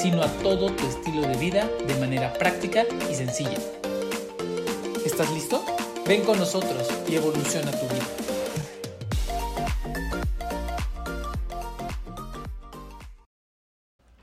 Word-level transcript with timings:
sino 0.00 0.22
a 0.22 0.28
todo 0.42 0.70
tu 0.72 0.86
estilo 0.86 1.20
de 1.28 1.36
vida 1.36 1.68
de 1.86 1.94
manera 1.96 2.32
práctica 2.32 2.84
y 3.10 3.14
sencilla. 3.14 3.58
¿Estás 5.04 5.30
listo? 5.32 5.62
Ven 6.06 6.22
con 6.22 6.38
nosotros 6.38 6.88
y 7.06 7.16
evoluciona 7.16 7.70
tu 7.70 7.86
vida. 7.86 8.06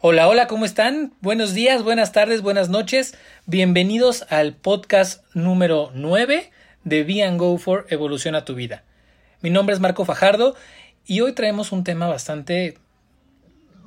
Hola, 0.01 0.27
hola, 0.27 0.47
¿cómo 0.47 0.65
están? 0.65 1.13
Buenos 1.21 1.53
días, 1.53 1.83
buenas 1.83 2.11
tardes, 2.11 2.41
buenas 2.41 2.69
noches. 2.69 3.15
Bienvenidos 3.45 4.25
al 4.29 4.55
podcast 4.55 5.23
número 5.35 5.91
9 5.93 6.49
de 6.85 7.03
Be 7.03 7.37
Go 7.37 7.55
for 7.59 7.85
Evoluciona 7.89 8.45
tu 8.45 8.55
vida. 8.55 8.83
Mi 9.41 9.51
nombre 9.51 9.75
es 9.75 9.79
Marco 9.79 10.05
Fajardo 10.05 10.55
y 11.05 11.21
hoy 11.21 11.33
traemos 11.33 11.71
un 11.71 11.83
tema 11.83 12.07
bastante 12.07 12.79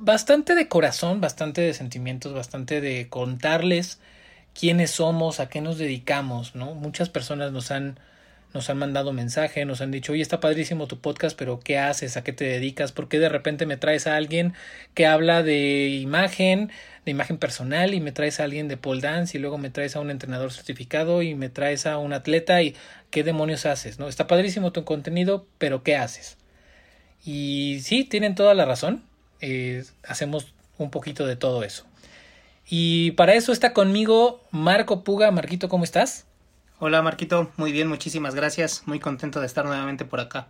bastante 0.01 0.55
de 0.55 0.67
corazón, 0.67 1.21
bastante 1.21 1.61
de 1.61 1.73
sentimientos, 1.73 2.33
bastante 2.33 2.81
de 2.81 3.07
contarles 3.07 3.99
quiénes 4.53 4.91
somos, 4.91 5.39
a 5.39 5.47
qué 5.49 5.61
nos 5.61 5.77
dedicamos, 5.77 6.55
¿no? 6.55 6.73
Muchas 6.73 7.09
personas 7.09 7.51
nos 7.51 7.71
han 7.71 7.99
nos 8.53 8.69
han 8.69 8.77
mandado 8.77 9.13
mensaje, 9.13 9.63
nos 9.63 9.79
han 9.79 9.91
dicho, 9.91 10.11
oye, 10.11 10.21
está 10.21 10.41
padrísimo 10.41 10.87
tu 10.87 10.99
podcast, 10.99 11.37
pero 11.37 11.61
¿qué 11.61 11.77
haces? 11.77 12.17
¿A 12.17 12.23
qué 12.23 12.33
te 12.33 12.43
dedicas? 12.43 12.91
¿Por 12.91 13.07
qué 13.07 13.17
de 13.17 13.29
repente 13.29 13.65
me 13.65 13.77
traes 13.77 14.07
a 14.07 14.17
alguien 14.17 14.53
que 14.93 15.05
habla 15.05 15.41
de 15.41 15.87
imagen, 15.87 16.69
de 17.05 17.11
imagen 17.11 17.37
personal, 17.37 17.93
y 17.93 18.01
me 18.01 18.11
traes 18.11 18.41
a 18.41 18.43
alguien 18.43 18.67
de 18.67 18.75
pole 18.75 18.99
dance, 18.99 19.37
y 19.37 19.41
luego 19.41 19.57
me 19.57 19.69
traes 19.69 19.95
a 19.95 20.01
un 20.01 20.11
entrenador 20.11 20.51
certificado, 20.51 21.21
y 21.21 21.33
me 21.33 21.47
traes 21.47 21.85
a 21.85 21.97
un 21.97 22.11
atleta, 22.11 22.61
y 22.61 22.75
qué 23.09 23.23
demonios 23.23 23.65
haces? 23.65 23.99
¿No? 23.99 24.09
Está 24.09 24.27
padrísimo 24.27 24.73
tu 24.73 24.83
contenido, 24.83 25.47
pero 25.57 25.81
¿qué 25.83 25.95
haces? 25.95 26.37
Y 27.23 27.79
sí, 27.83 28.03
tienen 28.03 28.35
toda 28.35 28.53
la 28.53 28.65
razón. 28.65 29.03
Eh, 29.41 29.83
hacemos 30.07 30.53
un 30.77 30.91
poquito 30.91 31.25
de 31.25 31.35
todo 31.35 31.63
eso. 31.63 31.85
Y 32.67 33.11
para 33.11 33.33
eso 33.33 33.51
está 33.51 33.73
conmigo 33.73 34.41
Marco 34.51 35.03
Puga. 35.03 35.31
Marquito, 35.31 35.67
¿cómo 35.67 35.83
estás? 35.83 36.27
Hola 36.79 37.01
Marquito, 37.01 37.51
muy 37.57 37.71
bien, 37.71 37.87
muchísimas 37.87 38.33
gracias. 38.33 38.87
Muy 38.87 38.99
contento 38.99 39.39
de 39.39 39.45
estar 39.45 39.65
nuevamente 39.65 40.05
por 40.05 40.19
acá. 40.19 40.47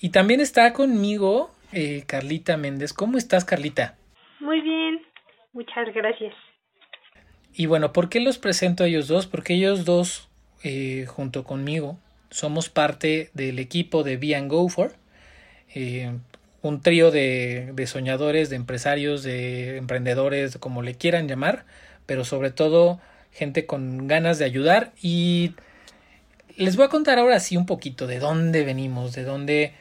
Y 0.00 0.10
también 0.10 0.40
está 0.40 0.72
conmigo 0.72 1.50
eh, 1.72 2.04
Carlita 2.06 2.56
Méndez. 2.56 2.92
¿Cómo 2.92 3.18
estás, 3.18 3.44
Carlita? 3.44 3.96
Muy 4.40 4.60
bien, 4.60 5.00
muchas 5.52 5.92
gracias. 5.94 6.34
Y 7.52 7.66
bueno, 7.66 7.92
¿por 7.92 8.08
qué 8.08 8.20
los 8.20 8.38
presento 8.38 8.84
a 8.84 8.86
ellos 8.86 9.08
dos? 9.08 9.26
Porque 9.26 9.54
ellos 9.54 9.84
dos, 9.84 10.28
eh, 10.62 11.06
junto 11.06 11.44
conmigo, 11.44 11.98
somos 12.30 12.68
parte 12.68 13.30
del 13.34 13.58
equipo 13.58 14.04
de 14.04 14.16
Be 14.16 14.36
and 14.36 14.50
Go 14.50 14.68
For 14.68 14.94
un 16.62 16.80
trío 16.80 17.10
de, 17.10 17.84
soñadores, 17.86 18.50
de 18.50 18.56
empresarios, 18.56 19.22
de 19.22 19.76
emprendedores, 19.76 20.56
como 20.58 20.82
le 20.82 20.94
quieran 20.94 21.28
llamar, 21.28 21.64
pero 22.06 22.24
sobre 22.24 22.50
todo 22.50 23.00
gente 23.32 23.66
con 23.66 24.08
ganas 24.08 24.38
de 24.38 24.44
ayudar 24.44 24.92
y 25.00 25.54
les 26.56 26.76
voy 26.76 26.86
a 26.86 26.88
contar 26.88 27.18
ahora 27.18 27.38
sí 27.38 27.56
un 27.56 27.66
poquito 27.66 28.06
de 28.06 28.18
dónde 28.18 28.64
venimos, 28.64 29.12
de 29.14 29.22
dónde, 29.22 29.74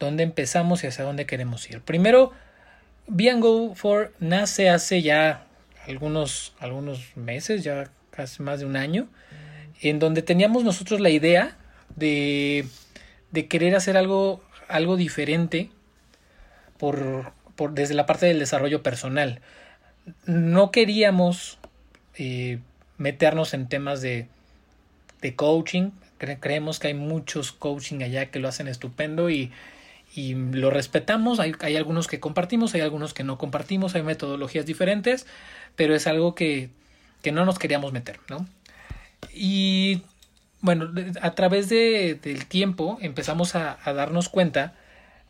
dónde 0.00 0.24
empezamos 0.24 0.82
y 0.82 0.88
hacia 0.88 1.04
dónde 1.04 1.26
queremos 1.26 1.68
ir. 1.70 1.80
Primero, 1.80 2.32
Go 3.06 3.74
For 3.76 4.12
nace 4.18 4.68
hace 4.68 5.02
ya 5.02 5.46
algunos, 5.86 6.54
algunos 6.58 7.16
meses, 7.16 7.62
ya 7.62 7.88
casi 8.10 8.42
más 8.42 8.58
de 8.58 8.66
un 8.66 8.76
año, 8.76 9.06
en 9.80 10.00
donde 10.00 10.22
teníamos 10.22 10.64
nosotros 10.64 10.98
la 11.00 11.10
idea 11.10 11.56
de, 11.94 12.66
de 13.30 13.46
querer 13.46 13.76
hacer 13.76 13.96
algo, 13.96 14.42
algo 14.68 14.96
diferente 14.96 15.70
por, 16.78 17.32
por, 17.54 17.72
desde 17.72 17.94
la 17.94 18.06
parte 18.06 18.26
del 18.26 18.38
desarrollo 18.38 18.82
personal. 18.82 19.40
No 20.26 20.70
queríamos 20.70 21.58
eh, 22.16 22.58
meternos 22.98 23.54
en 23.54 23.68
temas 23.68 24.00
de, 24.00 24.28
de 25.20 25.34
coaching. 25.34 25.90
creemos 26.18 26.78
que 26.78 26.88
hay 26.88 26.94
muchos 26.94 27.52
coaching 27.52 28.02
allá 28.02 28.26
que 28.30 28.38
lo 28.38 28.48
hacen 28.48 28.68
estupendo 28.68 29.30
y, 29.30 29.52
y 30.14 30.34
lo 30.34 30.70
respetamos. 30.70 31.40
Hay, 31.40 31.54
hay, 31.60 31.76
algunos 31.76 32.06
que 32.06 32.20
compartimos, 32.20 32.74
hay 32.74 32.80
algunos 32.80 33.14
que 33.14 33.24
no 33.24 33.38
compartimos, 33.38 33.94
hay 33.94 34.02
metodologías 34.02 34.66
diferentes, 34.66 35.26
pero 35.74 35.94
es 35.94 36.06
algo 36.06 36.34
que, 36.34 36.70
que 37.22 37.32
no 37.32 37.44
nos 37.44 37.58
queríamos 37.58 37.92
meter, 37.92 38.20
¿no? 38.28 38.46
Y 39.34 40.02
bueno, 40.60 40.90
a 41.20 41.34
través 41.34 41.68
de, 41.68 42.18
del 42.22 42.46
tiempo 42.46 42.98
empezamos 43.00 43.54
a, 43.54 43.78
a 43.84 43.92
darnos 43.92 44.28
cuenta 44.28 44.74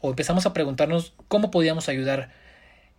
o 0.01 0.11
empezamos 0.11 0.47
a 0.47 0.53
preguntarnos 0.53 1.15
cómo 1.29 1.51
podíamos 1.51 1.89
ayudar 1.89 2.31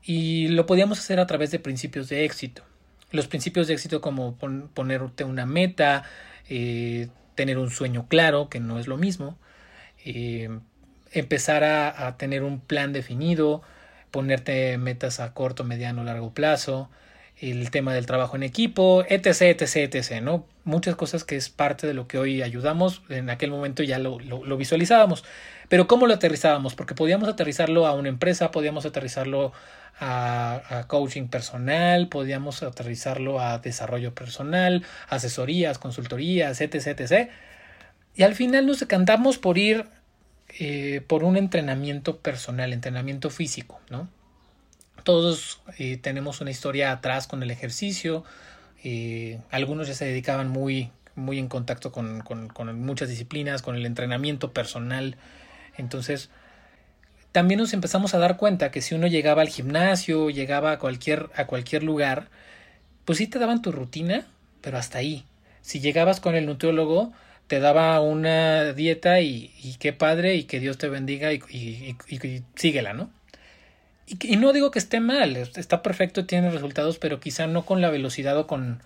y 0.02 0.48
lo 0.50 0.66
podíamos 0.66 1.00
hacer 1.00 1.20
a 1.20 1.28
través 1.28 1.52
de 1.52 1.60
principios 1.60 2.10
de 2.10 2.26
éxito. 2.26 2.64
Los 3.12 3.28
principios 3.28 3.68
de 3.68 3.74
éxito 3.74 4.02
como 4.02 4.36
ponerte 4.74 5.24
una 5.24 5.46
meta, 5.46 6.04
eh, 6.50 7.08
tener 7.36 7.58
un 7.58 7.70
sueño 7.70 8.08
claro, 8.08 8.50
que 8.50 8.60
no 8.60 8.80
es 8.80 8.88
lo 8.88 8.98
mismo, 8.98 9.38
eh, 10.06 10.50
empezar 11.12 11.64
a, 11.64 12.08
a, 12.08 12.18
tener 12.18 12.44
un 12.44 12.60
plan 12.60 12.94
definido, 12.94 13.62
ponerte 14.12 14.78
metas 14.78 15.20
a 15.20 15.34
corto, 15.34 15.64
mediano, 15.64 16.04
largo 16.04 16.34
plazo, 16.34 16.90
el 17.40 17.70
tema 17.70 17.94
del 17.94 18.06
trabajo 18.06 18.36
en 18.36 18.44
equipo, 18.44 19.04
etc, 19.08 19.42
etc, 19.42 19.94
etc, 19.94 20.22
¿no? 20.22 20.46
Muchas 20.64 20.96
cosas 20.96 21.24
que 21.24 21.36
es 21.36 21.50
parte 21.50 21.88
de 21.88 21.94
lo 21.94 22.08
que 22.08 22.18
hoy 22.18 22.42
ayudamos, 22.42 23.04
en 23.10 23.30
aquel 23.30 23.52
momento 23.52 23.84
ya 23.84 24.00
lo, 24.00 24.20
lo, 24.20 24.58
visualizábamos, 24.58 25.24
pero 25.70 25.88
¿cómo 25.88 26.08
lo 26.08 26.14
aterrizábamos? 26.16 26.76
Porque 26.76 26.96
podíamos 26.96 27.30
aterrizarlo 27.30 27.86
a 27.86 27.94
una 27.94 28.10
empresa, 28.10 28.52
podíamos 28.52 28.86
aterrizarlo 28.86 29.54
a, 30.00 30.80
a 30.80 30.88
coaching 30.88 31.28
personal, 31.28 32.08
podíamos 32.10 32.64
aterrizarlo 32.64 33.40
a 33.40 33.60
desarrollo 33.60 34.14
personal, 34.16 34.84
asesorías, 35.08 35.78
consultorías, 35.78 36.60
etc, 36.60 36.88
etc, 36.88 37.30
y 38.16 38.24
al 38.24 38.34
final 38.34 38.66
nos 38.66 38.80
decantamos 38.80 39.38
por 39.38 39.60
ir 39.60 39.86
eh, 40.60 41.02
por 41.08 41.24
un 41.24 41.38
entrenamiento 41.38 42.18
personal, 42.18 42.74
entrenamiento 42.74 43.30
físico, 43.30 43.80
¿no? 43.90 44.08
Todos 45.08 45.62
eh, 45.78 45.96
tenemos 45.96 46.42
una 46.42 46.52
historia 46.52 46.92
atrás 46.92 47.28
con 47.28 47.42
el 47.42 47.50
ejercicio. 47.50 48.26
Eh, 48.84 49.40
algunos 49.52 49.88
ya 49.88 49.94
se 49.94 50.04
dedicaban 50.04 50.50
muy, 50.50 50.92
muy 51.16 51.40
en 51.40 51.48
contacto 51.48 51.94
con, 51.94 52.26
muchas 52.76 53.08
disciplinas, 53.08 53.62
con 53.62 53.78
el 53.78 53.86
entrenamiento 53.86 54.52
personal. 54.52 55.16
Entonces, 55.78 56.30
también 57.32 57.58
nos 57.58 57.72
empezamos 57.72 58.16
a 58.16 58.18
dar 58.18 58.36
cuenta 58.36 58.70
que 58.70 58.82
si 58.82 58.96
uno 58.96 59.08
llegaba 59.08 59.44
al 59.44 59.48
gimnasio, 59.48 60.30
llegaba 60.30 60.74
a 60.74 60.78
cualquier, 60.78 61.30
a 61.38 61.48
cualquier 61.48 61.84
lugar, 61.84 62.28
pues 63.06 63.20
sí 63.20 63.28
te 63.28 63.40
daban 63.40 63.62
tu 63.62 63.72
rutina, 63.72 64.28
pero 64.60 64.78
hasta 64.78 64.98
ahí. 64.98 65.24
Si 65.62 65.80
llegabas 65.80 66.20
con 66.20 66.36
el 66.36 66.46
nutriólogo, 66.46 67.14
te 67.48 67.62
daba 67.62 68.02
una 68.02 68.74
dieta 68.74 69.22
y, 69.22 69.54
y 69.64 69.76
qué 69.80 69.94
padre 69.94 70.36
y 70.36 70.44
que 70.44 70.60
Dios 70.60 70.78
te 70.78 70.90
bendiga 70.90 71.32
y, 71.32 71.42
y, 71.50 71.96
y 72.10 72.44
síguela, 72.56 72.92
¿no? 72.92 73.10
Y, 74.08 74.38
no 74.38 74.54
digo 74.54 74.72
que 74.72 74.80
esté 74.80 75.00
mal, 75.00 75.36
está 75.36 75.84
perfecto, 75.84 76.26
tiene 76.26 76.50
resultados, 76.50 76.98
pero 76.98 77.20
quizá 77.20 77.46
no 77.48 77.66
con 77.66 77.82
la 77.82 77.90
velocidad 77.90 78.38
o 78.38 78.48
con, 78.48 78.82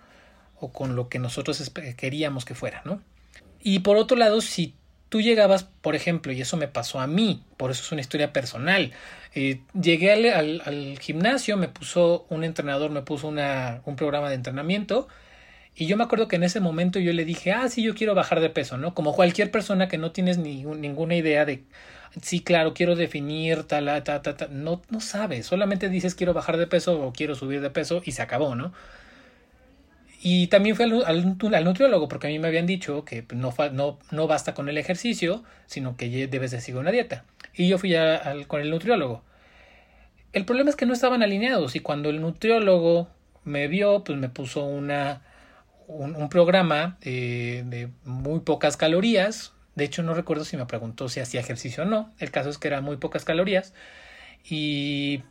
o 0.60 0.72
con 0.72 0.96
lo 0.96 1.10
que 1.10 1.20
nosotros 1.20 1.72
queríamos 1.96 2.44
que 2.44 2.56
fuera, 2.56 2.82
¿no? 2.86 3.02
Y 3.62 3.80
por 3.80 3.98
otro 3.98 4.18
lado, 4.18 4.42
si 4.42 4.74
tú 5.10 5.22
llegabas, 5.22 5.64
por 5.64 5.96
ejemplo, 5.96 6.32
y 6.32 6.42
eso 6.42 6.58
me 6.58 6.68
pasó 6.68 7.00
a 7.00 7.06
mí, 7.06 7.44
por 7.58 7.70
eso 7.70 7.84
es 7.84 7.92
una 7.92 8.02
historia 8.02 8.34
personal, 8.34 8.94
eh, 9.36 9.62
llegué 9.80 10.12
al, 10.12 10.26
al, 10.26 10.62
al, 10.66 11.00
gimnasio, 11.00 11.56
me 11.56 11.68
puso 11.68 12.26
un 12.30 12.44
entrenador, 12.44 12.90
me 12.90 13.04
puso 13.04 13.28
una, 13.28 13.82
un 13.86 13.96
programa 13.96 14.30
de 14.30 14.36
entrenamiento, 14.36 15.08
y 15.76 15.86
yo 15.86 15.98
me 15.98 16.04
acuerdo 16.04 16.28
que 16.28 16.36
en 16.36 16.44
ese 16.44 16.60
momento 16.60 17.00
yo 17.00 17.14
le 17.14 17.26
dije, 17.26 17.52
ah, 17.52 17.70
sí, 17.70 17.84
yo 17.84 17.96
quiero 17.96 18.16
bajar 18.16 18.40
de 18.42 18.50
peso, 18.50 18.78
¿no? 18.78 18.94
Como 18.94 19.14
cualquier 19.14 19.52
persona 19.52 19.88
que 19.88 19.98
no 19.98 20.12
tienes 20.12 20.38
ni, 20.38 20.64
ninguna 20.64 21.16
idea 21.16 21.46
de 21.46 21.64
sí, 22.22 22.42
claro, 22.42 22.74
quiero 22.74 22.96
definir 22.96 23.64
tal, 23.64 23.86
tal, 24.04 24.22
tal, 24.22 24.36
tal. 24.36 24.64
No, 24.64 24.82
no 24.90 25.00
sabes, 25.00 25.46
solamente 25.46 25.90
dices 25.90 26.16
quiero 26.16 26.34
bajar 26.34 26.58
de 26.58 26.68
peso 26.68 27.02
o 27.02 27.14
quiero 27.14 27.36
subir 27.36 27.62
de 27.62 27.70
peso 27.70 28.02
y 28.06 28.12
se 28.12 28.22
acabó, 28.22 28.56
¿no? 28.56 28.74
Y 30.24 30.48
también 30.48 30.76
fui 30.76 30.86
al, 30.86 31.26
nutriólogo 31.64 32.08
porque 32.08 32.28
a 32.28 32.30
mí 32.30 32.38
me 32.38 32.48
habían 32.48 32.68
dicho 32.68 33.06
que 33.06 33.26
no, 33.34 33.54
no, 33.72 33.98
no 34.12 34.28
basta 34.28 34.54
con 34.54 34.70
el 34.70 34.78
ejercicio, 34.78 35.44
sino 35.66 35.98
que 35.98 36.28
debes 36.28 36.52
de 36.52 36.62
seguir 36.62 36.80
una 36.80 36.92
dieta. 36.92 37.26
Y 37.56 37.68
yo 37.68 37.80
fui 37.80 37.96
a, 37.96 38.18
al, 38.18 38.46
con 38.46 38.62
el 38.62 38.70
nutriólogo. 38.70 39.24
El 40.32 40.46
problema 40.46 40.70
es 40.70 40.76
que 40.76 40.86
no 40.86 40.94
estaban 40.94 41.24
alineados 41.24 41.76
y 41.76 41.80
cuando 41.80 42.10
el 42.12 42.22
nutriólogo 42.22 43.10
me 43.44 43.68
vio, 43.68 44.04
pues 44.04 44.18
me 44.20 44.30
puso 44.30 44.64
una, 44.64 45.24
un, 45.88 46.30
programa 46.30 46.98
de 47.02 47.90
muy 48.06 48.42
pocas 48.42 48.78
calorías. 48.78 49.54
De 49.82 49.86
hecho, 49.86 50.04
no 50.04 50.14
recuerdo 50.14 50.46
si 50.46 50.58
me 50.58 50.68
preguntó 50.68 51.10
si 51.10 51.22
hacía 51.22 51.40
ejercicio 51.40 51.82
o 51.82 51.86
no. 51.88 52.12
El 52.20 52.30
caso 52.30 52.52
es 52.52 52.60
que 52.60 52.68
eran 52.68 52.84
muy 52.84 52.98
pocas 52.98 53.26
calorías. 53.26 53.74
Y, 54.48 55.24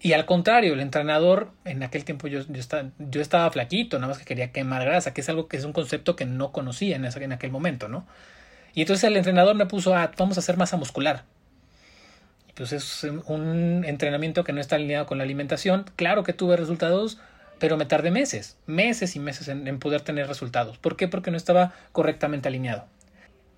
y 0.00 0.14
al 0.14 0.24
contrario, 0.24 0.72
el 0.72 0.80
entrenador, 0.80 1.50
en 1.66 1.82
aquel 1.82 2.06
tiempo 2.06 2.28
yo, 2.28 2.40
estaba, 2.54 2.88
yo 2.98 3.20
estaba 3.20 3.50
flaquito, 3.50 3.98
nada 3.98 4.08
más 4.08 4.18
que 4.18 4.24
quería 4.24 4.52
quemar 4.52 4.86
grasa, 4.86 5.12
que 5.12 5.20
es 5.20 5.28
algo 5.28 5.48
que 5.48 5.58
es 5.58 5.64
un 5.64 5.74
concepto 5.74 6.16
que 6.16 6.24
no 6.24 6.50
conocía 6.50 6.96
en, 6.96 7.04
en 7.04 7.32
aquel 7.32 7.50
momento, 7.50 7.88
¿no? 7.88 8.06
Y 8.72 8.80
entonces 8.80 9.04
el 9.04 9.18
entrenador 9.18 9.54
me 9.54 9.66
puso, 9.66 9.94
ah, 9.94 10.12
vamos 10.16 10.38
a 10.38 10.40
hacer 10.40 10.56
masa 10.56 10.78
muscular. 10.78 11.24
Pues 12.54 12.72
es 12.72 13.04
un 13.26 13.84
entrenamiento 13.84 14.44
que 14.44 14.54
no 14.54 14.62
está 14.62 14.76
alineado 14.76 15.04
con 15.04 15.18
la 15.18 15.24
alimentación. 15.24 15.84
Claro 15.94 16.24
que 16.24 16.32
tuve 16.32 16.56
resultados, 16.56 17.18
pero 17.58 17.76
me 17.76 17.84
tardé 17.84 18.10
meses, 18.10 18.56
meses 18.64 19.14
y 19.14 19.18
meses 19.18 19.48
en, 19.48 19.78
poder 19.78 20.00
tener 20.00 20.26
resultados. 20.26 20.78
¿Por 20.78 20.96
qué? 20.96 21.06
Porque 21.06 21.30
no 21.30 21.36
estaba 21.36 21.74
correctamente 21.92 22.48
alineado. 22.48 22.86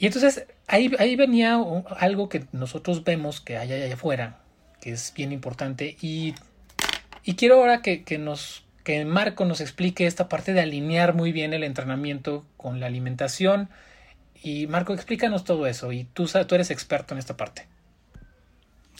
Y 0.01 0.07
entonces 0.07 0.47
ahí, 0.67 0.91
ahí 0.99 1.15
venía 1.15 1.63
algo 1.99 2.31
que 2.31 2.47
nosotros 2.53 3.05
vemos 3.05 3.43
que 3.43 3.59
hay 3.59 3.71
allá 3.71 3.95
afuera, 3.95 4.39
que 4.81 4.93
es 4.93 5.13
bien 5.15 5.31
importante. 5.31 5.99
Y, 6.01 6.35
y 7.23 7.35
quiero 7.35 7.57
ahora 7.57 7.83
que, 7.83 8.03
que, 8.03 8.17
nos, 8.17 8.65
que 8.83 9.05
Marco 9.05 9.45
nos 9.45 9.61
explique 9.61 10.07
esta 10.07 10.27
parte 10.27 10.55
de 10.55 10.63
alinear 10.63 11.15
muy 11.15 11.33
bien 11.33 11.53
el 11.53 11.65
entrenamiento 11.65 12.47
con 12.57 12.81
la 12.81 12.87
alimentación. 12.87 13.69
Y 14.43 14.67
Marco, 14.69 14.95
explícanos 14.95 15.45
todo 15.45 15.67
eso. 15.67 15.93
Y 15.93 16.05
tú, 16.05 16.27
tú 16.47 16.55
eres 16.55 16.71
experto 16.71 17.13
en 17.13 17.19
esta 17.19 17.37
parte. 17.37 17.69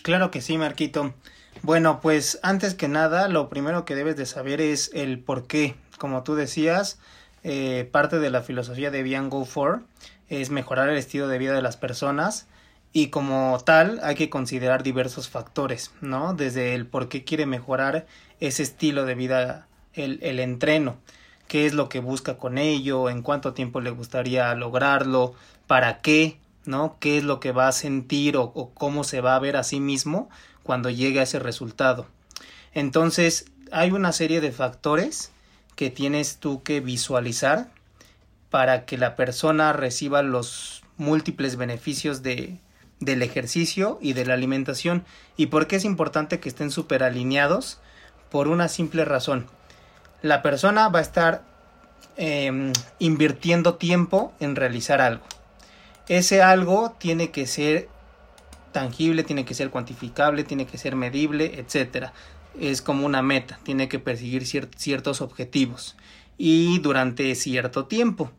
Claro 0.03 0.31
que 0.31 0.43
sí, 0.43 0.59
Marquito. 0.59 1.15
Bueno, 1.63 2.01
pues 2.03 2.39
antes 2.43 2.75
que 2.75 2.89
nada, 2.89 3.29
lo 3.29 3.49
primero 3.49 3.87
que 3.87 3.95
debes 3.95 4.17
de 4.17 4.27
saber 4.27 4.61
es 4.61 4.91
el 4.93 5.19
por 5.19 5.47
qué. 5.47 5.77
Como 5.97 6.25
tú 6.25 6.35
decías, 6.35 6.99
eh, 7.43 7.89
parte 7.91 8.19
de 8.19 8.29
la 8.29 8.43
filosofía 8.43 8.91
de 8.91 9.03
Beyond 9.03 9.31
Go 9.31 9.47
For 9.47 9.83
es 10.31 10.49
mejorar 10.49 10.89
el 10.89 10.97
estilo 10.97 11.29
de 11.29 11.37
vida 11.37 11.53
de 11.53 11.61
las 11.61 11.77
personas 11.77 12.47
y 12.93 13.09
como 13.09 13.59
tal 13.65 14.01
hay 14.03 14.15
que 14.15 14.31
considerar 14.31 14.83
diversos 14.83 15.29
factores, 15.29 15.93
¿no? 16.01 16.33
Desde 16.33 16.75
el 16.75 16.87
por 16.87 17.09
qué 17.09 17.25
quiere 17.25 17.45
mejorar 17.45 18.07
ese 18.41 18.63
estilo 18.63 19.05
de 19.05 19.15
vida 19.15 19.69
el, 19.93 20.19
el 20.23 20.41
entreno, 20.41 20.97
qué 21.47 21.67
es 21.67 21.75
lo 21.75 21.89
que 21.89 22.01
busca 22.01 22.39
con 22.39 22.57
ello, 22.57 23.11
en 23.11 23.23
cuánto 23.23 23.53
tiempo 23.53 23.81
le 23.81 23.91
gustaría 23.91 24.55
lograrlo, 24.55 25.35
para 25.67 26.01
qué, 26.01 26.37
¿no? 26.65 26.97
¿Qué 26.99 27.19
es 27.19 27.25
lo 27.25 27.39
que 27.39 27.53
va 27.53 27.69
a 27.69 27.73
sentir 27.73 28.37
o, 28.37 28.73
cómo 28.75 29.05
se 29.05 29.21
va 29.21 29.37
a 29.37 29.39
ver 29.39 29.57
a 29.57 29.63
sí 29.63 29.79
mismo 29.79 30.29
cuando 30.63 30.91
llegue 30.91 31.21
a 31.21 31.25
ese 31.25 31.39
resultado? 31.39 32.07
Entonces, 32.75 33.47
hay 33.71 33.93
una 33.93 34.13
serie 34.13 34.41
de 34.41 34.53
factores 34.53 35.31
que 35.77 35.91
tienes 35.91 36.39
tú 36.39 36.63
que 36.63 36.81
visualizar 36.81 37.71
para 38.51 38.85
que 38.85 38.99
la 38.99 39.17
persona 39.17 39.73
reciba 39.73 40.23
los 40.23 40.83
múltiples 40.97 41.57
beneficios 41.57 42.23
de, 42.23 42.59
del 42.99 43.23
ejercicio 43.23 43.99
y 44.03 44.13
de 44.13 44.27
la 44.27 44.35
alimentación. 44.35 45.05
¿Y 45.37 45.47
por 45.47 45.67
qué 45.67 45.77
es 45.77 45.85
importante 45.85 46.41
que 46.41 46.49
estén 46.49 46.71
súper 46.71 47.03
alineados? 47.03 47.81
Por 48.31 48.49
una 48.49 48.69
simple 48.69 49.05
razón. 49.05 49.47
La 50.23 50.43
persona 50.43 50.89
va 50.89 50.99
a 50.99 51.03
estar 51.03 51.45
em, 52.17 52.73
invirtiendo 52.99 53.75
tiempo 53.77 54.35
en 54.41 54.57
realizar 54.57 55.01
algo 55.01 55.25
ese 56.11 56.43
algo 56.43 56.97
tiene 56.99 57.31
que 57.31 57.47
ser 57.47 57.89
tangible, 58.73 59.23
tiene 59.23 59.45
que 59.45 59.55
ser 59.55 59.71
cuantificable, 59.71 60.43
tiene 60.43 60.67
que 60.67 60.77
ser 60.77 60.97
medible, 60.97 61.61
etcétera. 61.61 62.13
Es 62.59 62.83
como 62.83 63.07
una 63.07 63.23
meta, 63.23 63.61
tiene 63.63 63.89
que 63.89 64.01
perseguir 64.01 64.45
ciertos 64.45 65.21
objetivos 65.21 65.97
y 66.37 66.81
durante 66.81 67.33
cierto 67.37 67.87
tiempo. 67.87 68.33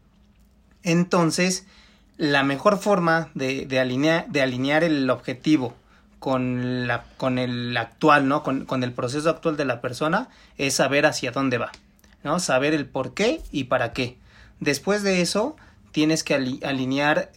Entonces, 0.84 1.66
la 2.18 2.44
mejor 2.44 2.78
forma 2.78 3.30
de, 3.34 3.68
alinear, 3.80 4.84
el 4.84 5.10
objetivo 5.10 5.74
con, 6.20 6.60
el 6.62 7.78
actual, 7.78 8.28
¿no? 8.28 8.44
Con, 8.44 8.66
con, 8.66 8.84
el 8.84 8.94
proceso 8.94 9.30
actual 9.30 9.58
de 9.58 9.66
la 9.66 9.82
persona 9.82 10.30
es 10.58 10.76
saber 10.76 11.06
hacia 11.06 11.32
dónde 11.32 11.58
va, 11.58 11.72
¿no? 12.24 12.40
Saber 12.40 12.74
el 12.74 12.86
por 12.86 13.14
qué 13.14 13.42
y 13.52 13.66
para 13.66 13.94
qué. 13.94 14.18
Después 14.60 15.02
de 15.02 15.22
eso, 15.22 15.56
tienes 15.92 16.24
que 16.24 16.36
alinear 16.36 17.32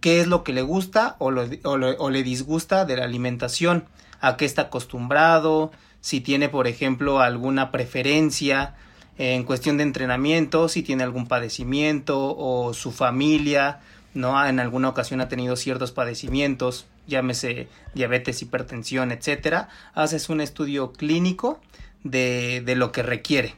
qué 0.00 0.20
es 0.20 0.26
lo 0.26 0.44
que 0.44 0.52
le 0.52 0.62
gusta 0.62 1.16
o, 1.18 1.30
le 1.30 2.22
disgusta 2.22 2.84
de 2.84 2.96
la 2.96 3.04
alimentación, 3.04 3.84
a 4.20 4.36
qué 4.36 4.44
está 4.44 4.62
acostumbrado, 4.62 5.70
si 6.00 6.20
tiene, 6.20 6.48
por 6.48 6.66
ejemplo, 6.66 7.20
alguna 7.20 7.70
preferencia 7.70 8.74
en 9.22 9.44
cuestión 9.44 9.76
de 9.76 9.82
entrenamiento, 9.82 10.70
si 10.70 10.82
tiene 10.82 11.02
algún 11.02 11.26
padecimiento 11.26 12.34
o 12.38 12.72
su 12.72 12.90
familia, 12.90 13.80
¿no? 14.14 14.42
En 14.46 14.58
alguna 14.58 14.88
ocasión 14.88 15.20
ha 15.20 15.28
tenido 15.28 15.56
ciertos 15.56 15.92
padecimientos, 15.92 16.86
llámese 17.06 17.68
diabetes, 17.92 18.40
hipertensión, 18.40 19.12
etcétera. 19.12 19.68
Haces 19.92 20.30
un 20.30 20.40
estudio 20.40 20.92
clínico 20.92 21.60
de, 22.02 22.62
de 22.64 22.74
lo 22.76 22.92
que 22.92 23.02
requiere. 23.02 23.56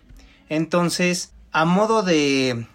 Entonces, 0.49 1.32
a 1.53 1.65
modo 1.65 2.03
de, 2.03 2.67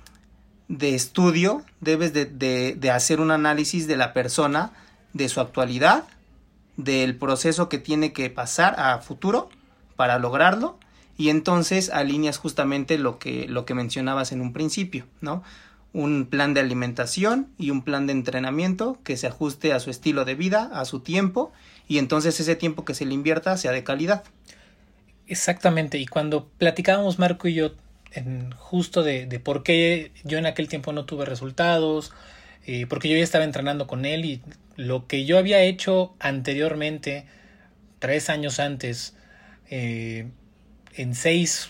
de 0.69 0.95
estudio 0.95 1.66
debes 1.81 2.13
de, 2.13 2.25
de, 2.25 2.92
hacer 2.92 3.19
un 3.19 3.31
análisis 3.31 3.88
de 3.88 3.98
la 3.98 4.13
persona, 4.13 4.72
de 5.12 5.28
su 5.28 5.42
actualidad, 5.42 6.06
del 6.78 7.18
proceso 7.18 7.68
que 7.68 7.80
tiene 7.80 8.13
que 8.13 8.30
pasar 8.30 8.80
a 8.80 9.00
futuro 9.00 9.50
para 9.98 10.19
lograrlo 10.19 10.80
y 11.18 11.30
entonces 11.30 11.90
alineas 11.90 12.38
justamente 12.38 12.98
lo 12.98 13.19
que, 13.19 13.48
lo 13.48 13.66
que 13.66 13.74
mencionabas 13.74 14.31
en 14.31 14.42
un 14.42 14.54
principio, 14.54 15.06
¿no? 15.22 15.44
Un 15.94 16.28
plan 16.28 16.54
de 16.54 16.60
alimentación 16.60 17.50
y 17.58 17.72
un 17.72 17.81
plan 17.81 18.06
de 18.06 18.14
entrenamiento 18.14 19.00
que 19.04 19.18
se 19.18 19.28
ajuste 19.28 19.74
a 19.74 19.80
su 19.80 19.90
estilo 19.90 20.25
de 20.25 20.36
vida, 20.36 20.69
a 20.74 20.86
su 20.86 21.00
tiempo 21.00 21.52
y 21.88 21.98
entonces 21.98 22.40
ese 22.40 22.56
tiempo 22.56 22.86
que 22.86 22.94
se 22.94 23.06
le 23.06 23.14
invierta 23.14 23.58
sea 23.58 23.72
de 23.72 23.84
calidad. 23.84 24.24
Exactamente, 25.28 25.98
y 25.98 26.06
cuando 26.06 26.48
platicábamos 26.58 27.19
Marco 27.19 27.48
y 27.48 27.56
yo 27.56 27.72
en 28.12 28.52
justo 28.52 29.04
de, 29.04 29.25
de, 29.25 29.40
por 29.40 29.64
qué 29.64 30.12
yo 30.24 30.38
en 30.38 30.46
aquel 30.46 30.69
tiempo 30.69 30.94
no 30.94 31.06
tuve 31.06 31.25
resultados, 31.25 32.14
eh, 32.68 32.86
porque 32.86 33.08
yo 33.08 33.18
ya 33.18 33.24
estaba 33.24 33.46
entrenando 33.46 33.88
con 33.88 34.06
él 34.06 34.25
y 34.25 34.42
lo 34.75 35.08
que 35.08 35.25
yo 35.25 35.38
había 35.38 35.62
hecho 35.62 36.14
anteriormente, 36.19 37.25
tres 38.00 38.30
años 38.30 38.60
antes, 38.60 39.16
eh, 39.69 40.28
en 40.97 41.15
seis, 41.15 41.69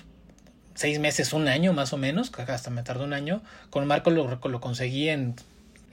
seis 0.74 1.00
meses, 1.00 1.34
un 1.34 1.48
año 1.48 1.74
más 1.74 1.94
o 1.94 1.98
menos, 1.98 2.32
hasta 2.36 2.70
me 2.70 2.84
tardó 2.84 3.04
un 3.04 3.14
año, 3.14 3.44
con 3.70 3.86
Marco 3.86 4.10
lo, 4.10 4.28
lo 4.28 4.62
conseguí 4.62 5.10
en, 5.10 5.36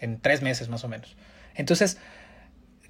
en 0.00 0.20
tres 0.20 0.40
meses 0.40 0.68
más 0.68 0.84
o 0.84 0.88
menos. 0.88 1.16
Entonces, 1.54 1.98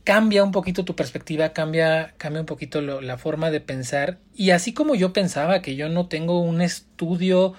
cambia 0.05 0.45
un 0.45 0.53
poquito 0.53 0.85
tu 0.85 0.95
perspectiva, 0.95 1.53
cambia, 1.53 2.15
cambia 2.19 2.41
un 2.41 2.47
poquito 2.47 2.81
la 2.81 3.19
forma 3.19 3.51
de 3.51 3.61
pensar. 3.61 4.19
Y 4.35 4.51
así 4.51 4.73
como 4.73 4.95
yo 4.95 5.13
pensaba 5.13 5.63
que 5.63 5.77
yo 5.77 5.89
no 5.89 6.07
tengo 6.07 6.41
un 6.41 6.61
estudio 6.61 7.55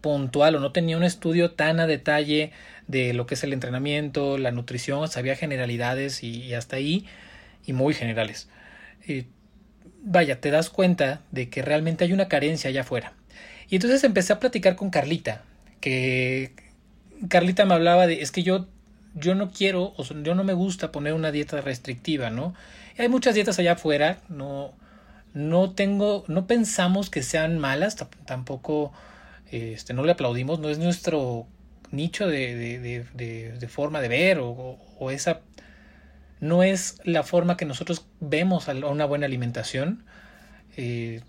puntual 0.00 0.54
o 0.54 0.60
no 0.60 0.72
tenía 0.72 0.96
un 0.96 1.02
estudio 1.02 1.50
tan 1.50 1.80
a 1.80 1.86
detalle 1.86 2.52
de 2.86 3.12
lo 3.12 3.26
que 3.26 3.34
es 3.34 3.44
el 3.44 3.52
entrenamiento, 3.52 4.38
la 4.38 4.52
nutrición, 4.52 5.08
sabía 5.08 5.36
generalidades 5.36 6.22
y, 6.22 6.54
hasta 6.54 6.76
ahí, 6.76 7.04
y 7.66 7.72
muy 7.72 7.94
generales. 7.94 8.48
Vaya, 10.08 10.40
te 10.40 10.50
das 10.50 10.70
cuenta 10.70 11.20
de 11.30 11.48
que 11.50 11.62
realmente 11.62 12.04
hay 12.04 12.12
una 12.12 12.28
carencia 12.28 12.70
allá 12.70 12.80
afuera. 12.80 13.12
Y 13.68 13.76
entonces 13.76 14.02
empecé 14.04 14.32
a 14.32 14.40
platicar 14.40 14.76
con 14.76 14.90
Carlita, 14.90 15.42
que 15.80 16.52
Carlita 17.28 17.64
me 17.66 17.74
hablaba 17.74 18.06
de, 18.06 18.22
es 18.22 18.32
que 18.32 18.42
yo 18.42 18.66
yo 19.14 19.34
no 19.34 19.50
quiero, 19.50 19.94
o 19.96 20.04
yo 20.04 20.34
no 20.34 20.44
me 20.44 20.52
gusta 20.52 20.92
poner 20.92 21.12
una 21.12 21.32
dieta 21.32 21.60
restrictiva, 21.60 22.30
¿no? 22.30 22.54
Hay 22.98 23.08
muchas 23.08 23.34
dietas 23.34 23.58
allá 23.58 23.72
afuera, 23.72 24.18
no, 24.28 24.72
no 25.34 25.72
tengo, 25.72 26.24
no 26.28 26.46
pensamos 26.46 27.10
que 27.10 27.22
sean 27.22 27.58
malas, 27.58 27.96
tampoco, 28.24 28.92
este, 29.50 29.94
no 29.94 30.04
le 30.04 30.12
aplaudimos, 30.12 30.60
no 30.60 30.68
es 30.68 30.78
nuestro 30.78 31.46
nicho 31.90 32.26
de, 32.26 32.54
de, 32.54 33.04
de, 33.14 33.52
de 33.52 33.68
forma 33.68 34.00
de 34.00 34.08
ver 34.08 34.38
o, 34.38 34.78
o, 34.98 35.10
esa, 35.10 35.40
no 36.40 36.62
es 36.62 37.00
la 37.04 37.22
forma 37.22 37.56
que 37.56 37.64
nosotros 37.64 38.06
vemos 38.20 38.68
a 38.68 38.72
una 38.72 39.04
buena 39.04 39.26
alimentación. 39.26 40.04
Eh, 40.76 41.22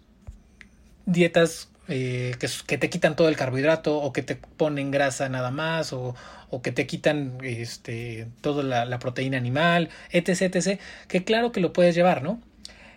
dietas 1.05 1.69
eh, 1.91 2.35
que, 2.39 2.77
te 2.77 2.89
quitan 2.91 3.15
todo 3.15 3.29
el 3.29 3.35
carbohidrato 3.35 3.97
o 3.97 4.13
que 4.13 4.21
te 4.21 4.35
ponen 4.35 4.91
grasa 4.91 5.27
nada 5.27 5.49
más 5.49 5.91
o, 5.91 6.15
que 6.61 6.71
te 6.71 6.85
quitan 6.85 7.39
este, 7.41 8.27
toda 8.41 8.85
la, 8.85 8.99
proteína 8.99 9.37
animal, 9.37 9.89
etc, 10.11 10.55
etc, 10.55 10.79
que 11.07 11.23
claro 11.23 11.51
que 11.51 11.61
lo 11.61 11.73
puedes 11.73 11.95
llevar, 11.95 12.21
¿no? 12.21 12.41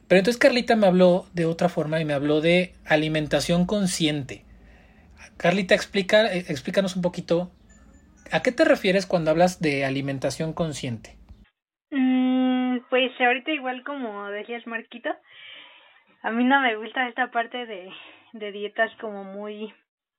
Pero 0.09 0.19
entonces 0.19 0.39
Carlita 0.39 0.77
me 0.77 0.87
habló 0.87 1.27
de 1.33 1.47
otra 1.47 1.71
forma 1.71 2.01
y 2.01 2.05
me 2.05 2.13
habló 2.13 2.43
de 2.43 2.75
alimentación 2.85 3.65
consciente. 3.65 4.45
Carlita, 5.39 5.75
explica, 5.75 6.31
eh, 6.31 6.45
explícanos 6.49 6.95
un 6.95 7.01
poquito, 7.01 7.51
¿a 8.31 8.43
qué 8.43 8.53
te 8.53 8.65
refieres 8.65 9.07
cuando 9.07 9.31
hablas 9.31 9.61
de 9.61 9.87
alimentación 9.87 10.53
consciente? 10.53 11.17
Pues 12.91 13.13
ahorita 13.21 13.51
igual 13.51 13.83
como 13.85 14.29
decías 14.29 14.67
Marquito, 14.67 15.11
a 16.23 16.31
mí 16.31 16.45
no 16.45 16.61
me 16.61 16.77
gusta 16.77 17.09
esta 17.09 17.31
parte 17.31 17.67
de, 17.67 17.91
de 18.33 18.53
dietas 18.53 18.95
como 19.01 19.25
muy 19.25 19.73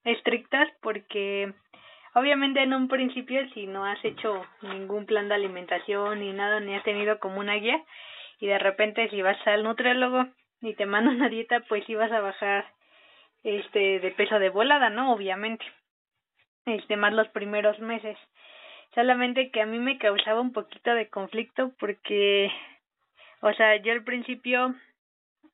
estrictas 0.04 0.68
porque 0.82 1.52
obviamente 2.14 2.62
en 2.62 2.74
un 2.74 2.88
principio 2.88 3.48
si 3.50 3.66
no 3.66 3.84
has 3.84 4.04
hecho 4.04 4.44
ningún 4.62 5.06
plan 5.06 5.28
de 5.28 5.34
alimentación 5.34 6.20
ni 6.20 6.32
nada 6.32 6.60
ni 6.60 6.74
has 6.74 6.84
tenido 6.84 7.18
como 7.20 7.40
una 7.40 7.54
guía 7.54 7.82
y 8.38 8.46
de 8.46 8.58
repente 8.58 9.08
si 9.08 9.22
vas 9.22 9.38
al 9.46 9.64
nutriólogo 9.64 10.26
y 10.60 10.74
te 10.74 10.86
manda 10.86 11.10
una 11.10 11.28
dieta 11.28 11.60
pues 11.68 11.84
sí 11.86 11.94
vas 11.94 12.12
a 12.12 12.20
bajar 12.20 12.66
este 13.44 14.00
de 14.00 14.10
peso 14.12 14.38
de 14.38 14.48
volada, 14.48 14.90
¿no? 14.90 15.12
Obviamente. 15.12 15.64
Este 16.66 16.96
más 16.96 17.12
los 17.12 17.28
primeros 17.28 17.78
meses. 17.78 18.16
Solamente 18.94 19.50
que 19.50 19.60
a 19.60 19.66
mí 19.66 19.78
me 19.78 19.98
causaba 19.98 20.40
un 20.40 20.52
poquito 20.52 20.94
de 20.94 21.08
conflicto 21.08 21.72
porque 21.78 22.50
o 23.44 23.52
sea, 23.52 23.76
yo 23.76 23.92
al 23.92 24.02
principio 24.04 24.74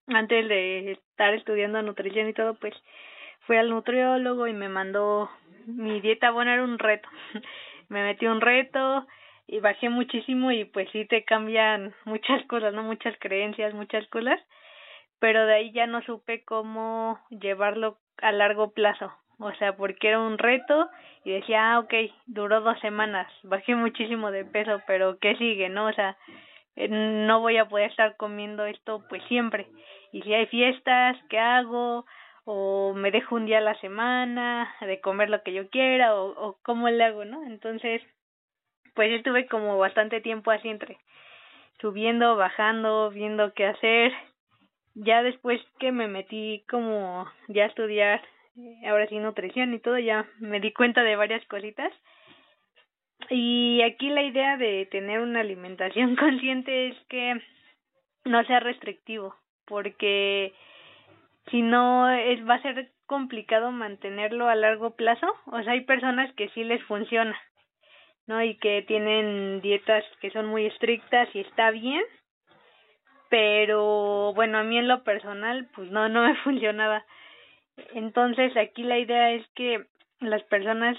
antes 0.06 0.48
de 0.48 0.92
estar 0.92 1.34
estudiando 1.34 1.82
nutrición 1.82 2.28
y 2.28 2.32
todo, 2.32 2.54
pues 2.54 2.72
fui 3.40 3.56
al 3.56 3.68
nutriólogo 3.68 4.46
y 4.46 4.52
me 4.52 4.68
mandó 4.68 5.28
mi 5.66 6.00
dieta, 6.00 6.30
bueno, 6.30 6.52
era 6.52 6.62
un 6.62 6.78
reto. 6.78 7.08
me 7.88 8.04
metí 8.04 8.26
un 8.26 8.40
reto 8.40 9.08
y 9.48 9.58
bajé 9.58 9.88
muchísimo 9.88 10.52
y 10.52 10.66
pues 10.66 10.88
sí 10.92 11.04
te 11.06 11.24
cambian 11.24 11.92
muchas 12.04 12.46
cosas, 12.46 12.72
¿no? 12.72 12.84
Muchas 12.84 13.16
creencias, 13.18 13.74
muchas 13.74 14.06
cosas, 14.06 14.38
pero 15.18 15.44
de 15.46 15.54
ahí 15.54 15.72
ya 15.72 15.88
no 15.88 16.00
supe 16.02 16.44
cómo 16.44 17.18
llevarlo 17.30 17.98
a 18.18 18.30
largo 18.30 18.70
plazo. 18.70 19.12
O 19.40 19.52
sea, 19.54 19.76
porque 19.76 20.08
era 20.08 20.20
un 20.20 20.38
reto 20.38 20.88
y 21.24 21.32
decía, 21.32 21.72
ah, 21.72 21.78
ok, 21.80 21.92
duró 22.26 22.60
dos 22.60 22.78
semanas, 22.80 23.26
bajé 23.42 23.74
muchísimo 23.74 24.30
de 24.30 24.44
peso, 24.44 24.82
pero 24.86 25.18
¿qué 25.18 25.34
sigue, 25.36 25.68
no? 25.68 25.86
O 25.86 25.92
sea, 25.92 26.16
eh, 26.76 26.88
no 26.88 27.40
voy 27.40 27.56
a 27.56 27.68
poder 27.68 27.90
estar 27.90 28.16
comiendo 28.16 28.66
esto 28.66 29.04
pues 29.08 29.22
siempre. 29.24 29.66
Y 30.12 30.22
si 30.22 30.34
hay 30.34 30.46
fiestas, 30.46 31.16
¿qué 31.28 31.38
hago? 31.38 32.04
O 32.44 32.94
me 32.94 33.10
dejo 33.10 33.34
un 33.34 33.46
día 33.46 33.58
a 33.58 33.62
la 33.62 33.78
semana 33.80 34.74
de 34.80 35.00
comer 35.00 35.30
lo 35.30 35.42
que 35.42 35.52
yo 35.52 35.68
quiera 35.70 36.14
o, 36.14 36.48
o 36.48 36.58
cómo 36.62 36.88
le 36.88 37.02
hago, 37.02 37.24
¿no? 37.24 37.42
Entonces, 37.44 38.02
pues 38.94 39.10
estuve 39.12 39.46
como 39.46 39.78
bastante 39.78 40.20
tiempo 40.20 40.50
así 40.50 40.68
entre 40.68 40.98
subiendo, 41.80 42.36
bajando, 42.36 43.10
viendo 43.10 43.52
qué 43.54 43.66
hacer. 43.66 44.12
Ya 44.94 45.22
después 45.22 45.60
que 45.78 45.92
me 45.92 46.08
metí 46.08 46.64
como 46.68 47.26
ya 47.48 47.64
a 47.64 47.68
estudiar, 47.68 48.20
ahora 48.86 49.06
sí 49.08 49.18
nutrición 49.18 49.74
y 49.74 49.78
todo, 49.78 49.98
ya 49.98 50.26
me 50.38 50.60
di 50.60 50.72
cuenta 50.72 51.02
de 51.02 51.16
varias 51.16 51.44
cositas 51.46 51.92
y 53.28 53.82
aquí 53.82 54.08
la 54.08 54.22
idea 54.22 54.56
de 54.56 54.86
tener 54.86 55.20
una 55.20 55.40
alimentación 55.40 56.16
consciente 56.16 56.88
es 56.88 56.96
que 57.08 57.40
no 58.24 58.44
sea 58.44 58.60
restrictivo, 58.60 59.34
porque 59.66 60.54
si 61.50 61.62
no 61.62 62.08
es 62.10 62.46
va 62.48 62.54
a 62.54 62.62
ser 62.62 62.92
complicado 63.06 63.72
mantenerlo 63.72 64.48
a 64.48 64.54
largo 64.54 64.94
plazo, 64.94 65.26
o 65.46 65.62
sea, 65.62 65.72
hay 65.72 65.82
personas 65.82 66.32
que 66.34 66.48
sí 66.50 66.64
les 66.64 66.82
funciona, 66.84 67.38
¿no? 68.26 68.42
Y 68.42 68.56
que 68.58 68.82
tienen 68.82 69.60
dietas 69.60 70.04
que 70.20 70.30
son 70.30 70.46
muy 70.46 70.66
estrictas 70.66 71.28
y 71.34 71.40
está 71.40 71.70
bien, 71.70 72.02
pero 73.28 74.32
bueno, 74.34 74.58
a 74.58 74.62
mí 74.62 74.78
en 74.78 74.88
lo 74.88 75.02
personal 75.02 75.68
pues 75.74 75.90
no 75.90 76.08
no 76.08 76.22
me 76.22 76.34
funcionaba. 76.44 77.04
Entonces, 77.94 78.56
aquí 78.56 78.82
la 78.82 78.98
idea 78.98 79.32
es 79.32 79.46
que 79.54 79.86
las 80.20 80.42
personas 80.44 80.96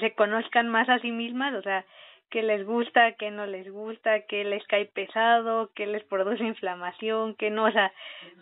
se 0.00 0.14
conozcan 0.14 0.68
más 0.68 0.88
a 0.88 0.98
sí 0.98 1.12
mismas, 1.12 1.54
o 1.54 1.62
sea, 1.62 1.84
qué 2.30 2.42
les 2.42 2.64
gusta, 2.66 3.12
qué 3.12 3.30
no 3.30 3.46
les 3.46 3.70
gusta, 3.70 4.22
qué 4.26 4.44
les 4.44 4.66
cae 4.66 4.86
pesado, 4.86 5.70
qué 5.74 5.86
les 5.86 6.02
produce 6.04 6.42
inflamación, 6.42 7.34
qué 7.36 7.50
no, 7.50 7.64
o 7.64 7.70
sea, 7.70 7.92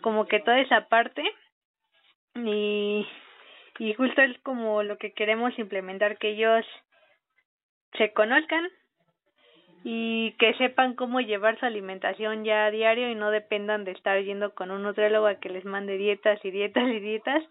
como 0.01 0.25
que 0.25 0.39
toda 0.39 0.59
esa 0.59 0.87
parte. 0.87 1.23
Y 2.35 3.07
y 3.79 3.93
justo 3.93 4.21
es 4.21 4.37
como 4.39 4.83
lo 4.83 4.97
que 4.97 5.11
queremos 5.13 5.57
implementar 5.59 6.17
que 6.17 6.29
ellos 6.29 6.65
se 7.97 8.13
conozcan 8.13 8.67
y 9.87 10.31
que 10.39 10.55
sepan 10.55 10.95
cómo 10.95 11.21
llevar 11.21 11.59
su 11.59 11.65
alimentación 11.67 12.43
ya 12.43 12.65
a 12.65 12.71
diario 12.71 13.07
y 13.07 13.13
no 13.13 13.29
dependan 13.29 13.83
de 13.83 13.91
estar 13.91 14.19
yendo 14.19 14.55
con 14.55 14.71
un 14.71 14.81
nutriólogo 14.81 15.27
a 15.27 15.35
que 15.35 15.49
les 15.49 15.63
mande 15.63 15.95
dietas 15.95 16.43
y 16.43 16.49
dietas 16.49 16.89
y 16.89 16.99
dietas. 16.99 17.43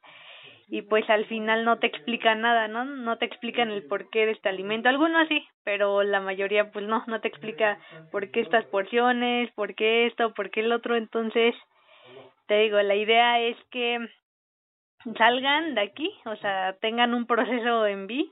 Y 0.69 0.83
pues 0.83 1.09
al 1.09 1.27
final 1.27 1.65
no 1.65 1.79
te 1.79 1.87
explican 1.87 2.41
nada, 2.41 2.67
¿no? 2.67 2.85
No 2.85 3.19
te 3.19 3.27
explican 3.27 3.71
el 3.71 3.85
porqué 3.85 4.27
de 4.27 4.33
este 4.33 4.49
alimento, 4.49 4.89
algunos 4.89 5.29
sí, 5.29 5.47
pero 5.63 6.03
la 6.03 6.21
mayoría 6.21 6.73
pues 6.73 6.85
no, 6.87 7.05
no 7.07 7.21
te 7.21 7.29
explica 7.29 7.79
por 8.11 8.29
qué 8.33 8.41
estas 8.41 8.65
porciones, 8.65 9.53
por 9.53 9.77
qué 9.77 10.07
esto, 10.07 10.35
por 10.35 10.51
qué 10.51 10.61
el 10.61 10.73
otro, 10.73 10.97
entonces 10.97 11.55
te 12.49 12.59
digo, 12.59 12.83
la 12.83 12.97
idea 12.97 13.41
es 13.43 13.57
que 13.71 14.09
salgan 15.17 15.77
de 15.77 15.83
aquí, 15.83 16.11
o 16.25 16.35
sea, 16.35 16.75
tengan 16.81 17.15
un 17.15 17.27
proceso 17.27 17.87
en 17.87 18.09
B, 18.09 18.27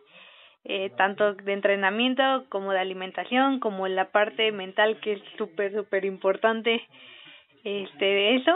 eh, 0.64 0.90
tanto 0.96 1.34
de 1.34 1.52
entrenamiento 1.52 2.22
como 2.48 2.72
de 2.72 2.78
alimentación, 2.78 3.60
como 3.60 3.88
la 3.88 4.10
parte 4.10 4.52
mental 4.52 5.00
que 5.00 5.14
es 5.14 5.22
súper, 5.36 5.72
súper 5.72 6.04
importante, 6.04 6.86
este, 7.64 8.04
de 8.04 8.36
eso, 8.36 8.52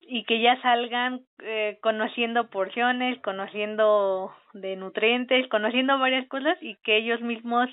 y 0.00 0.24
que 0.24 0.40
ya 0.40 0.60
salgan 0.62 1.22
eh, 1.42 1.78
conociendo 1.82 2.48
porciones, 2.48 3.20
conociendo 3.20 4.34
de 4.54 4.76
nutrientes, 4.76 5.48
conociendo 5.48 5.98
varias 5.98 6.26
cosas 6.28 6.56
y 6.62 6.76
que 6.76 6.96
ellos 6.96 7.20
mismos 7.20 7.68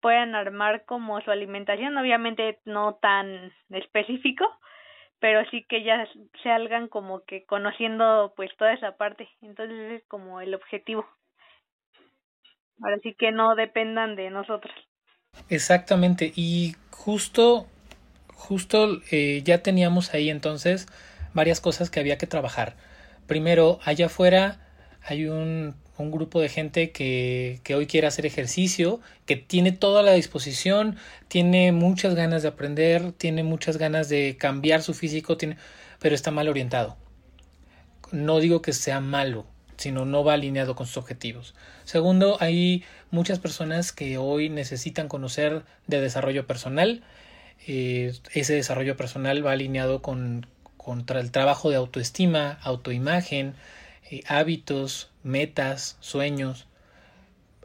puedan 0.00 0.34
armar 0.34 0.84
como 0.84 1.20
su 1.20 1.30
alimentación, 1.30 1.96
obviamente 1.96 2.58
no 2.64 2.94
tan 3.00 3.52
específico, 3.70 4.46
pero 5.18 5.42
sí 5.50 5.64
que 5.68 5.82
ya 5.82 6.06
salgan 6.42 6.88
como 6.88 7.24
que 7.24 7.44
conociendo 7.46 8.32
pues 8.36 8.54
toda 8.56 8.74
esa 8.74 8.96
parte. 8.96 9.28
Entonces 9.40 10.00
es 10.00 10.08
como 10.08 10.40
el 10.40 10.54
objetivo. 10.54 11.06
Ahora 12.82 12.98
sí 13.02 13.14
que 13.18 13.32
no 13.32 13.54
dependan 13.54 14.16
de 14.16 14.30
nosotros. 14.30 14.74
Exactamente, 15.48 16.32
y 16.34 16.74
justo, 16.90 17.66
justo 18.34 19.00
eh, 19.10 19.42
ya 19.44 19.62
teníamos 19.62 20.14
ahí 20.14 20.30
entonces 20.30 20.86
varias 21.34 21.60
cosas 21.60 21.90
que 21.90 22.00
había 22.00 22.18
que 22.18 22.26
trabajar. 22.26 22.76
Primero, 23.26 23.78
allá 23.84 24.06
afuera 24.06 24.60
hay 25.02 25.26
un, 25.26 25.74
un 25.98 26.10
grupo 26.10 26.40
de 26.40 26.48
gente 26.48 26.92
que, 26.92 27.60
que, 27.62 27.74
hoy 27.74 27.86
quiere 27.86 28.06
hacer 28.06 28.26
ejercicio, 28.26 29.00
que 29.26 29.36
tiene 29.36 29.72
toda 29.72 30.02
la 30.02 30.12
disposición, 30.12 30.96
tiene 31.28 31.72
muchas 31.72 32.14
ganas 32.14 32.42
de 32.42 32.48
aprender, 32.48 33.12
tiene 33.12 33.42
muchas 33.42 33.76
ganas 33.76 34.08
de 34.08 34.36
cambiar 34.38 34.82
su 34.82 34.94
físico, 34.94 35.36
tiene, 35.36 35.56
pero 36.00 36.14
está 36.14 36.30
mal 36.30 36.48
orientado. 36.48 36.96
No 38.12 38.38
digo 38.38 38.62
que 38.62 38.72
sea 38.72 39.00
malo, 39.00 39.46
sino 39.76 40.04
no 40.04 40.24
va 40.24 40.34
alineado 40.34 40.74
con 40.74 40.86
sus 40.86 40.96
objetivos. 40.96 41.54
Segundo, 41.84 42.36
hay 42.40 42.84
muchas 43.10 43.38
personas 43.38 43.92
que 43.92 44.18
hoy 44.18 44.48
necesitan 44.48 45.08
conocer 45.08 45.64
de 45.86 46.00
desarrollo 46.00 46.46
personal. 46.46 47.02
Eh, 47.66 48.14
ese 48.32 48.54
desarrollo 48.54 48.96
personal 48.96 49.44
va 49.44 49.52
alineado 49.52 50.02
con, 50.02 50.46
el 51.08 51.30
trabajo 51.30 51.70
de 51.70 51.76
autoestima, 51.76 52.58
autoimagen, 52.62 53.54
eh, 54.10 54.22
hábitos, 54.26 55.10
metas, 55.22 55.96
sueños. 56.00 56.66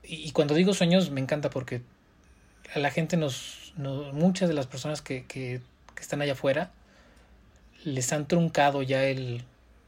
Y, 0.03 0.31
cuando 0.31 0.55
digo 0.55 0.73
sueños 0.73 1.11
me 1.11 1.21
encanta 1.21 1.49
porque 1.49 1.81
a 2.73 2.79
la 2.79 2.89
gente 2.89 3.17
nos, 3.17 3.73
muchas 3.77 4.49
de 4.49 4.55
las 4.55 4.67
personas 4.67 5.01
que, 5.01 5.25
que, 5.25 5.61
que, 5.95 6.01
están 6.01 6.21
allá 6.21 6.33
afuera 6.33 6.71
les 7.83 8.11
han 8.11 8.27
truncado 8.27 8.81
ya 8.81 9.03
el, 9.05 9.43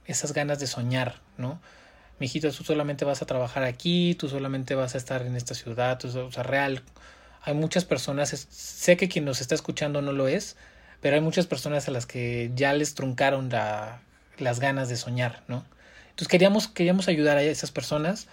esas 0.05 0.33
ganas 0.33 0.59
de 0.59 0.67
soñar, 0.67 1.19
¿no? 1.37 1.59
Mijito, 2.21 2.51
tú 2.51 2.63
solamente 2.63 3.03
vas 3.03 3.23
a 3.23 3.25
trabajar 3.25 3.63
aquí, 3.63 4.13
tú 4.13 4.29
solamente 4.29 4.75
vas 4.75 4.93
a 4.93 4.99
estar 4.99 5.23
en 5.23 5.35
esta 5.35 5.55
ciudad, 5.55 5.97
tú, 5.97 6.07
o 6.19 6.31
sea, 6.31 6.43
real. 6.43 6.83
Hay 7.41 7.55
muchas 7.55 7.83
personas, 7.83 8.29
sé 8.29 8.95
que 8.95 9.09
quien 9.09 9.25
nos 9.25 9.41
está 9.41 9.55
escuchando 9.55 10.03
no 10.03 10.11
lo 10.11 10.27
es, 10.27 10.55
pero 11.01 11.15
hay 11.15 11.21
muchas 11.21 11.47
personas 11.47 11.87
a 11.87 11.91
las 11.91 12.05
que 12.05 12.51
ya 12.53 12.73
les 12.73 12.93
truncaron 12.93 13.49
la, 13.49 14.03
las 14.37 14.59
ganas 14.59 14.87
de 14.87 14.97
soñar, 14.97 15.41
¿no? 15.47 15.65
Entonces 16.11 16.27
queríamos, 16.27 16.67
queríamos 16.67 17.07
ayudar 17.07 17.37
a 17.37 17.41
esas 17.41 17.71
personas, 17.71 18.27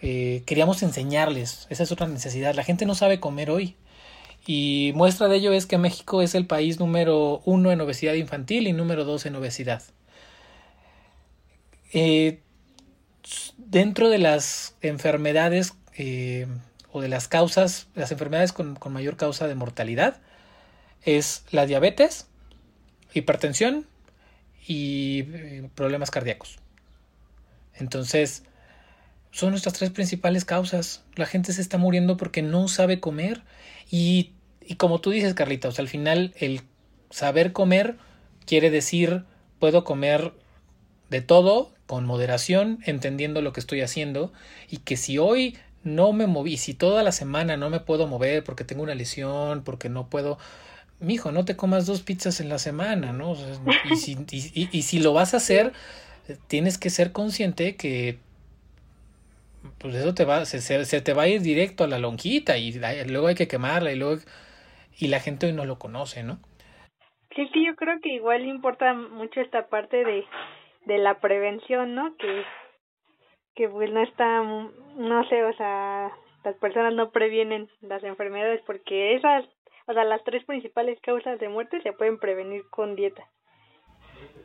eh, 0.00 0.42
queríamos 0.46 0.82
enseñarles, 0.82 1.66
esa 1.68 1.82
es 1.82 1.92
otra 1.92 2.08
necesidad, 2.08 2.54
la 2.54 2.64
gente 2.64 2.86
no 2.86 2.94
sabe 2.94 3.20
comer 3.20 3.50
hoy. 3.50 3.76
Y 4.46 4.92
muestra 4.94 5.28
de 5.28 5.36
ello 5.36 5.52
es 5.52 5.66
que 5.66 5.76
México 5.76 6.22
es 6.22 6.34
el 6.34 6.46
país 6.46 6.80
número 6.80 7.42
uno 7.44 7.72
en 7.72 7.82
obesidad 7.82 8.14
infantil 8.14 8.68
y 8.68 8.72
número 8.72 9.04
dos 9.04 9.26
en 9.26 9.36
obesidad. 9.36 9.82
Eh, 11.92 12.40
dentro 13.56 14.08
de 14.08 14.18
las 14.18 14.74
enfermedades 14.80 15.74
eh, 15.96 16.46
o 16.90 17.00
de 17.00 17.08
las 17.08 17.28
causas, 17.28 17.88
las 17.94 18.12
enfermedades 18.12 18.52
con, 18.52 18.76
con 18.76 18.92
mayor 18.92 19.16
causa 19.16 19.46
de 19.46 19.54
mortalidad, 19.54 20.20
es 21.02 21.44
la 21.50 21.66
diabetes, 21.66 22.26
hipertensión 23.14 23.86
y 24.66 25.24
eh, 25.32 25.68
problemas 25.74 26.10
cardíacos. 26.10 26.58
Entonces, 27.74 28.44
son 29.30 29.50
nuestras 29.50 29.74
tres 29.74 29.90
principales 29.90 30.44
causas. 30.44 31.04
La 31.14 31.26
gente 31.26 31.52
se 31.52 31.60
está 31.60 31.78
muriendo 31.78 32.16
porque 32.16 32.42
no 32.42 32.68
sabe 32.68 33.00
comer 33.00 33.42
y, 33.90 34.32
y 34.64 34.76
como 34.76 35.00
tú 35.00 35.10
dices, 35.10 35.34
Carlita, 35.34 35.68
o 35.68 35.72
sea, 35.72 35.82
al 35.82 35.88
final 35.88 36.34
el 36.38 36.62
saber 37.10 37.52
comer 37.52 37.96
quiere 38.46 38.70
decir 38.70 39.24
puedo 39.58 39.84
comer 39.84 40.32
de 41.10 41.20
todo, 41.20 41.72
con 41.86 42.04
moderación, 42.04 42.78
entendiendo 42.84 43.40
lo 43.40 43.52
que 43.52 43.60
estoy 43.60 43.80
haciendo 43.80 44.32
y 44.68 44.78
que 44.78 44.96
si 44.96 45.18
hoy 45.18 45.56
no 45.84 46.12
me 46.12 46.26
moví, 46.26 46.56
si 46.56 46.74
toda 46.74 47.02
la 47.02 47.12
semana 47.12 47.56
no 47.56 47.70
me 47.70 47.80
puedo 47.80 48.06
mover 48.06 48.44
porque 48.44 48.64
tengo 48.64 48.82
una 48.82 48.94
lesión, 48.94 49.64
porque 49.64 49.88
no 49.88 50.08
puedo, 50.08 50.38
mijo, 51.00 51.32
no 51.32 51.44
te 51.44 51.56
comas 51.56 51.86
dos 51.86 52.02
pizzas 52.02 52.40
en 52.40 52.48
la 52.48 52.58
semana, 52.58 53.12
¿no? 53.12 53.34
y, 53.90 53.96
si, 53.96 54.18
y, 54.30 54.82
si 54.82 54.98
lo 55.00 55.12
vas 55.12 55.34
a 55.34 55.38
hacer, 55.38 55.72
tienes 56.46 56.78
que 56.78 56.90
ser 56.90 57.12
consciente 57.12 57.76
que 57.76 58.18
pues 59.78 59.94
eso 59.94 60.14
te 60.14 60.24
va, 60.24 60.44
se, 60.44 60.60
se, 60.60 61.00
te 61.00 61.12
va 61.14 61.22
a 61.22 61.28
ir 61.28 61.40
directo 61.40 61.84
a 61.84 61.88
la 61.88 61.98
lonjita 61.98 62.58
y 62.58 62.72
luego 63.06 63.28
hay 63.28 63.34
que 63.34 63.48
quemarla 63.48 63.92
y 63.92 63.96
luego 63.96 64.20
y 64.98 65.08
la 65.08 65.20
gente 65.20 65.46
hoy 65.46 65.52
no 65.52 65.64
lo 65.64 65.78
conoce, 65.78 66.22
¿no? 66.22 66.38
Sí, 67.34 67.48
sí, 67.52 67.64
yo 67.64 67.76
creo 67.76 68.00
que 68.02 68.14
igual 68.14 68.44
importa 68.46 68.94
mucho 68.94 69.40
esta 69.40 69.68
parte 69.68 70.04
de, 70.04 70.24
de 70.88 70.98
la 70.98 71.20
prevención, 71.20 71.94
¿no? 71.94 72.16
Que, 72.16 72.42
que 73.54 73.68
pues 73.68 73.92
no 73.92 74.02
está, 74.02 74.42
no 74.42 75.28
sé, 75.28 75.44
o 75.44 75.52
sea, 75.52 76.10
las 76.44 76.56
personas 76.56 76.94
no 76.94 77.10
previenen 77.10 77.68
las 77.82 78.02
enfermedades 78.02 78.62
porque 78.66 79.14
esas, 79.14 79.44
o 79.86 79.92
sea, 79.92 80.04
las 80.04 80.24
tres 80.24 80.44
principales 80.46 80.98
causas 81.02 81.38
de 81.38 81.50
muerte 81.50 81.82
se 81.82 81.92
pueden 81.92 82.18
prevenir 82.18 82.62
con 82.70 82.96
dieta. 82.96 83.22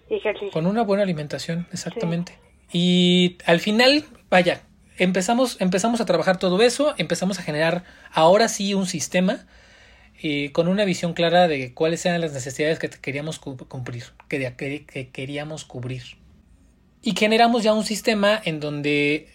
Ejercicio. 0.09 0.51
Con 0.51 0.67
una 0.67 0.83
buena 0.83 1.03
alimentación, 1.03 1.65
exactamente. 1.71 2.37
Y 2.73 3.37
al 3.45 3.59
final, 3.59 4.03
vaya, 4.29 4.63
empezamos, 4.97 5.61
empezamos 5.61 6.01
a 6.01 6.05
trabajar 6.05 6.39
todo 6.39 6.61
eso, 6.61 6.93
empezamos 6.97 7.39
a 7.39 7.43
generar 7.43 7.85
ahora 8.11 8.49
sí 8.49 8.73
un 8.73 8.85
sistema 8.85 9.45
y 10.19 10.49
con 10.49 10.67
una 10.67 10.83
visión 10.83 11.13
clara 11.13 11.47
de 11.47 11.73
cuáles 11.73 12.05
eran 12.05 12.19
las 12.19 12.33
necesidades 12.33 12.79
que 12.79 12.89
queríamos 12.89 13.39
cumplir, 13.39 14.03
que, 14.27 14.53
que, 14.57 15.09
queríamos 15.09 15.63
cubrir. 15.63 16.03
Y 17.03 17.15
generamos 17.15 17.61
ya 17.63 17.73
un 17.73 17.85
sistema 17.85 18.41
en 18.43 18.59
donde 18.59 19.27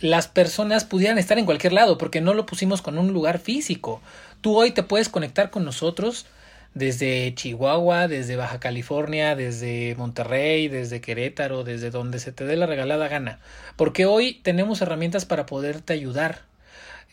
las 0.00 0.28
personas 0.28 0.84
pudieran 0.84 1.16
estar 1.16 1.38
en 1.38 1.46
cualquier 1.46 1.72
lado, 1.72 1.96
porque 1.96 2.20
no 2.20 2.34
lo 2.34 2.44
pusimos 2.44 2.82
con 2.82 2.98
un 2.98 3.12
lugar 3.12 3.38
físico. 3.38 4.02
Tú 4.42 4.56
hoy 4.56 4.72
te 4.72 4.82
puedes 4.82 5.08
conectar 5.08 5.50
con 5.50 5.64
nosotros 5.64 6.26
desde 6.74 7.32
Chihuahua, 7.34 8.08
desde 8.08 8.36
Baja 8.36 8.60
California, 8.60 9.36
desde 9.36 9.94
Monterrey, 9.96 10.68
desde 10.68 11.00
Querétaro, 11.00 11.64
desde 11.64 11.90
donde 11.90 12.18
se 12.18 12.32
te 12.32 12.44
dé 12.44 12.56
la 12.56 12.66
regalada 12.66 13.08
gana, 13.08 13.38
porque 13.76 14.06
hoy 14.06 14.40
tenemos 14.42 14.82
herramientas 14.82 15.24
para 15.24 15.46
poderte 15.46 15.92
ayudar 15.92 16.42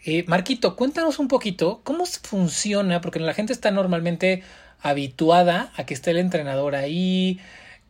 eh, 0.03 0.23
Marquito, 0.27 0.75
cuéntanos 0.75 1.19
un 1.19 1.27
poquito 1.27 1.81
cómo 1.83 2.05
funciona, 2.05 3.01
porque 3.01 3.19
la 3.19 3.35
gente 3.35 3.53
está 3.53 3.69
normalmente 3.69 4.43
habituada 4.81 5.71
a 5.75 5.85
que 5.85 5.93
esté 5.93 6.09
el 6.09 6.17
entrenador 6.17 6.75
ahí, 6.75 7.39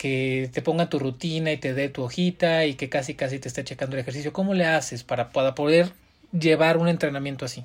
que 0.01 0.49
te 0.51 0.63
ponga 0.63 0.89
tu 0.89 0.97
rutina 0.97 1.51
y 1.51 1.57
te 1.57 1.75
dé 1.75 1.87
tu 1.87 2.01
hojita 2.01 2.65
y 2.65 2.73
que 2.73 2.89
casi 2.89 3.13
casi 3.13 3.37
te 3.37 3.47
esté 3.47 3.63
checando 3.63 3.95
el 3.95 3.99
ejercicio. 3.99 4.33
¿Cómo 4.33 4.55
le 4.55 4.65
haces 4.65 5.03
para, 5.03 5.29
para 5.29 5.53
poder 5.53 5.91
llevar 6.31 6.77
un 6.77 6.87
entrenamiento 6.87 7.45
así? 7.45 7.63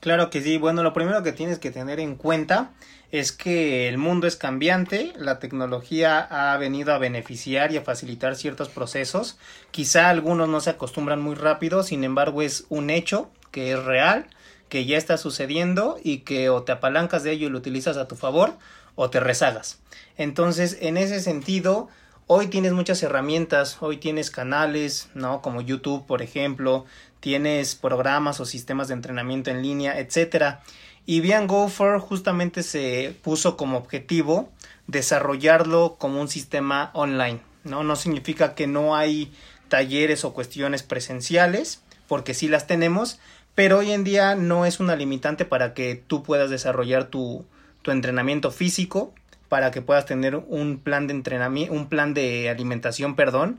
Claro 0.00 0.28
que 0.28 0.42
sí. 0.42 0.58
Bueno, 0.58 0.82
lo 0.82 0.92
primero 0.92 1.22
que 1.22 1.32
tienes 1.32 1.58
que 1.58 1.70
tener 1.70 1.98
en 1.98 2.16
cuenta 2.16 2.72
es 3.10 3.32
que 3.32 3.88
el 3.88 3.96
mundo 3.96 4.26
es 4.26 4.36
cambiante, 4.36 5.14
la 5.16 5.38
tecnología 5.38 6.18
ha 6.18 6.54
venido 6.58 6.92
a 6.92 6.98
beneficiar 6.98 7.72
y 7.72 7.78
a 7.78 7.82
facilitar 7.82 8.36
ciertos 8.36 8.68
procesos. 8.68 9.38
Quizá 9.70 10.10
algunos 10.10 10.50
no 10.50 10.60
se 10.60 10.68
acostumbran 10.68 11.22
muy 11.22 11.36
rápido, 11.36 11.82
sin 11.84 12.04
embargo 12.04 12.42
es 12.42 12.66
un 12.68 12.90
hecho 12.90 13.30
que 13.50 13.72
es 13.72 13.82
real, 13.82 14.26
que 14.68 14.84
ya 14.84 14.98
está 14.98 15.16
sucediendo 15.16 15.98
y 16.04 16.18
que 16.18 16.50
o 16.50 16.64
te 16.64 16.72
apalancas 16.72 17.22
de 17.22 17.32
ello 17.32 17.46
y 17.46 17.50
lo 17.50 17.56
utilizas 17.56 17.96
a 17.96 18.08
tu 18.08 18.14
favor 18.14 18.58
o 18.94 19.08
te 19.08 19.20
rezagas. 19.20 19.78
Entonces, 20.16 20.78
en 20.80 20.96
ese 20.96 21.20
sentido, 21.20 21.88
hoy 22.26 22.48
tienes 22.48 22.72
muchas 22.72 23.02
herramientas, 23.02 23.78
hoy 23.80 23.98
tienes 23.98 24.30
canales, 24.30 25.08
¿no? 25.14 25.42
Como 25.42 25.60
YouTube, 25.60 26.06
por 26.06 26.22
ejemplo, 26.22 26.84
tienes 27.20 27.74
programas 27.74 28.40
o 28.40 28.44
sistemas 28.44 28.88
de 28.88 28.94
entrenamiento 28.94 29.50
en 29.50 29.62
línea, 29.62 29.98
etcétera. 29.98 30.62
Y 31.06 31.20
Bian 31.20 31.46
Gopher 31.46 31.98
justamente 31.98 32.62
se 32.62 33.16
puso 33.22 33.56
como 33.56 33.78
objetivo 33.78 34.50
desarrollarlo 34.86 35.96
como 35.98 36.20
un 36.20 36.28
sistema 36.28 36.90
online, 36.94 37.40
¿no? 37.64 37.84
No 37.84 37.96
significa 37.96 38.54
que 38.54 38.66
no 38.66 38.96
hay 38.96 39.32
talleres 39.68 40.24
o 40.24 40.32
cuestiones 40.32 40.82
presenciales, 40.82 41.82
porque 42.08 42.34
sí 42.34 42.48
las 42.48 42.66
tenemos, 42.66 43.18
pero 43.54 43.78
hoy 43.78 43.92
en 43.92 44.04
día 44.04 44.34
no 44.34 44.66
es 44.66 44.80
una 44.80 44.96
limitante 44.96 45.44
para 45.44 45.74
que 45.74 45.96
tú 46.06 46.22
puedas 46.22 46.50
desarrollar 46.50 47.06
tu, 47.06 47.44
tu 47.82 47.90
entrenamiento 47.90 48.50
físico, 48.50 49.14
para 49.56 49.70
que 49.70 49.80
puedas 49.80 50.04
tener 50.04 50.36
un 50.36 50.80
plan 50.80 51.06
de 51.06 51.14
entrenamiento, 51.14 51.72
un 51.72 51.88
plan 51.88 52.12
de 52.12 52.50
alimentación, 52.50 53.16
perdón. 53.16 53.58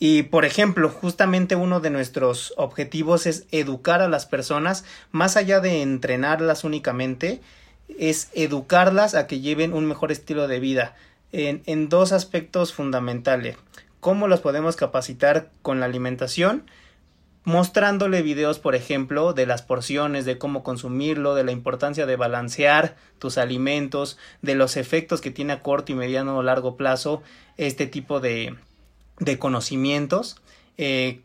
Y 0.00 0.24
por 0.24 0.44
ejemplo, 0.44 0.88
justamente 0.88 1.54
uno 1.54 1.78
de 1.78 1.90
nuestros 1.90 2.52
objetivos 2.56 3.26
es 3.26 3.46
educar 3.52 4.02
a 4.02 4.08
las 4.08 4.26
personas, 4.26 4.84
más 5.12 5.36
allá 5.36 5.60
de 5.60 5.82
entrenarlas 5.82 6.64
únicamente, 6.64 7.40
es 7.96 8.28
educarlas 8.34 9.14
a 9.14 9.28
que 9.28 9.38
lleven 9.38 9.72
un 9.72 9.86
mejor 9.86 10.10
estilo 10.10 10.48
de 10.48 10.58
vida 10.58 10.96
en, 11.30 11.62
en 11.66 11.88
dos 11.88 12.10
aspectos 12.10 12.72
fundamentales. 12.72 13.56
¿Cómo 14.00 14.26
los 14.26 14.40
podemos 14.40 14.74
capacitar 14.74 15.50
con 15.62 15.78
la 15.78 15.86
alimentación? 15.86 16.64
Mostrándole 17.46 18.22
videos, 18.22 18.58
por 18.58 18.74
ejemplo, 18.74 19.32
de 19.32 19.46
las 19.46 19.62
porciones, 19.62 20.24
de 20.24 20.36
cómo 20.36 20.64
consumirlo, 20.64 21.36
de 21.36 21.44
la 21.44 21.52
importancia 21.52 22.04
de 22.04 22.16
balancear 22.16 22.96
tus 23.20 23.38
alimentos, 23.38 24.18
de 24.42 24.56
los 24.56 24.76
efectos 24.76 25.20
que 25.20 25.30
tiene 25.30 25.52
a 25.52 25.62
corto 25.62 25.92
y 25.92 25.94
mediano 25.94 26.36
o 26.36 26.42
largo 26.42 26.76
plazo 26.76 27.22
este 27.56 27.86
tipo 27.86 28.18
de, 28.18 28.56
de 29.20 29.38
conocimientos. 29.38 30.42
Eh, 30.76 31.20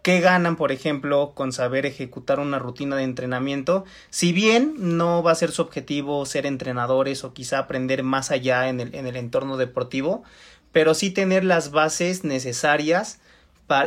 ¿Qué 0.00 0.20
ganan, 0.20 0.56
por 0.56 0.72
ejemplo, 0.72 1.32
con 1.34 1.52
saber 1.52 1.84
ejecutar 1.84 2.40
una 2.40 2.58
rutina 2.58 2.96
de 2.96 3.02
entrenamiento? 3.02 3.84
Si 4.08 4.32
bien 4.32 4.76
no 4.78 5.22
va 5.22 5.32
a 5.32 5.34
ser 5.34 5.50
su 5.50 5.60
objetivo 5.60 6.24
ser 6.24 6.46
entrenadores 6.46 7.22
o 7.22 7.34
quizá 7.34 7.58
aprender 7.58 8.02
más 8.02 8.30
allá 8.30 8.70
en 8.70 8.80
el, 8.80 8.94
en 8.94 9.06
el 9.06 9.16
entorno 9.16 9.58
deportivo, 9.58 10.24
pero 10.72 10.94
sí 10.94 11.10
tener 11.10 11.44
las 11.44 11.70
bases 11.70 12.24
necesarias 12.24 13.20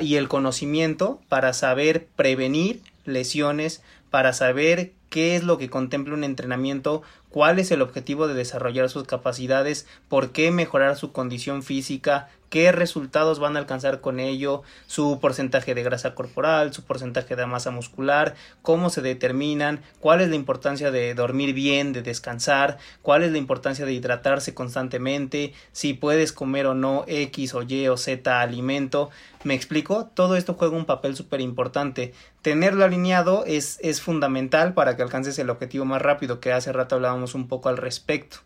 y 0.02 0.16
el 0.16 0.28
conocimiento 0.28 1.20
para 1.30 1.54
saber 1.54 2.08
prevenir 2.16 2.82
lesiones, 3.06 3.82
para 4.10 4.34
saber 4.34 4.92
qué 5.10 5.36
es 5.36 5.44
lo 5.44 5.58
que 5.58 5.70
contempla 5.70 6.14
un 6.14 6.24
entrenamiento, 6.24 7.02
cuál 7.30 7.60
es 7.60 7.72
el 7.72 7.82
objetivo 7.82 8.28
de 8.28 8.34
desarrollar 8.34 8.90
sus 8.90 9.04
capacidades, 9.04 9.88
por 10.08 10.32
qué 10.32 10.52
mejorar 10.52 10.96
su 10.96 11.12
condición 11.12 11.64
física, 11.64 12.30
qué 12.50 12.72
resultados 12.72 13.40
van 13.40 13.56
a 13.56 13.60
alcanzar 13.60 14.02
con 14.02 14.20
ello, 14.20 14.64
su 14.88 15.20
porcentaje 15.20 15.76
de 15.76 15.84
grasa 15.84 16.16
corporal, 16.16 16.74
su 16.74 16.84
porcentaje 16.84 17.36
de 17.36 17.46
masa 17.46 17.72
muscular, 17.72 18.36
cómo 18.62 18.90
se 18.90 19.02
determinan, 19.02 19.82
cuál 20.00 20.22
es 20.22 20.30
la 20.30 20.36
importancia 20.36 20.92
de 20.92 21.14
dormir 21.14 21.54
bien, 21.54 21.94
de 21.94 22.02
descansar, 22.02 22.78
cuál 23.02 23.24
es 23.24 23.32
la 23.32 23.38
importancia 23.38 23.86
de 23.86 23.94
hidratarse 23.94 24.54
constantemente, 24.54 25.54
si 25.72 25.94
puedes 25.94 26.34
comer 26.34 26.66
o 26.66 26.74
no 26.74 27.06
X 27.08 27.54
o 27.54 27.62
Y 27.62 27.88
o 27.88 27.98
Z 27.98 28.42
alimento. 28.42 29.10
¿Me 29.44 29.54
explico? 29.54 30.10
Todo 30.14 30.36
esto 30.36 30.56
juega 30.56 30.76
un 30.76 30.86
papel 30.86 31.16
súper 31.16 31.40
importante. 31.40 32.14
Tenerlo 32.42 32.84
alineado 32.84 33.46
es, 33.46 33.80
es 33.82 34.02
fundamental 34.02 34.74
para 34.74 34.98
que 34.98 35.02
alcances 35.02 35.40
el 35.40 35.50
objetivo 35.50 35.86
más 35.86 36.02
rápido, 36.02 36.40
que 36.40 36.52
hace 36.52 36.74
rato 36.74 36.96
hablábamos 36.96 37.19
un 37.36 37.48
poco 37.48 37.70
al 37.70 37.78
respecto. 37.78 38.38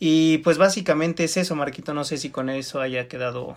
Y 0.00 0.38
pues 0.38 0.58
básicamente 0.58 1.24
es 1.24 1.36
eso, 1.36 1.56
Marquito. 1.56 1.94
No 1.94 2.04
sé 2.04 2.18
si 2.18 2.30
con 2.30 2.50
eso 2.50 2.80
haya 2.80 3.08
quedado, 3.08 3.56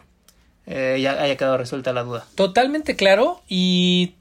eh, 0.65 0.99
ya 1.01 1.21
haya 1.21 1.37
quedado 1.37 1.57
resuelta 1.57 1.93
la 1.93 2.03
duda. 2.03 2.25
Totalmente 2.35 2.95
claro. 2.95 3.41
Y, 3.47 4.15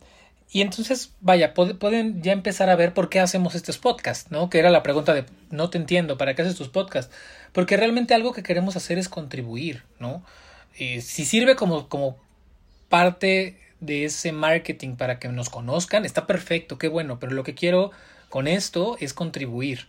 y 0.51 0.61
entonces, 0.61 1.13
vaya, 1.21 1.55
pueden 1.55 2.23
ya 2.23 2.33
empezar 2.33 2.69
a 2.69 2.77
ver 2.77 2.93
por 2.93 3.09
qué 3.09 3.21
hacemos 3.21 3.55
estos 3.55 3.79
podcasts, 3.79 4.31
¿no? 4.31 4.51
Que 4.51 4.59
era 4.59 4.71
la 4.71 4.83
pregunta 4.83 5.15
de, 5.15 5.25
no 5.51 5.71
te 5.71 5.79
entiendo, 5.79 6.19
¿para 6.19 6.35
qué 6.35 6.43
haces 6.43 6.57
tus 6.57 6.69
podcasts? 6.69 7.15
Porque 7.53 7.77
realmente 7.77 8.15
algo 8.15 8.33
que 8.33 8.43
queremos 8.43 8.77
hacer 8.77 8.99
es 8.99 9.09
contribuir, 9.09 9.85
¿no? 9.99 10.23
Y 10.77 11.01
si 11.01 11.25
sirve 11.25 11.57
como, 11.57 11.89
como 11.89 12.19
parte 12.89 13.59
de 13.81 14.05
ese 14.05 14.33
marketing 14.33 14.97
para 14.97 15.19
que 15.19 15.29
nos 15.29 15.49
conozcan, 15.49 16.05
está 16.05 16.27
perfecto, 16.27 16.79
qué 16.79 16.89
bueno, 16.89 17.19
pero 17.19 17.33
lo 17.33 17.45
que 17.45 17.55
quiero 17.55 17.93
con 18.31 18.49
esto 18.49 18.97
es 19.01 19.13
contribuir. 19.13 19.89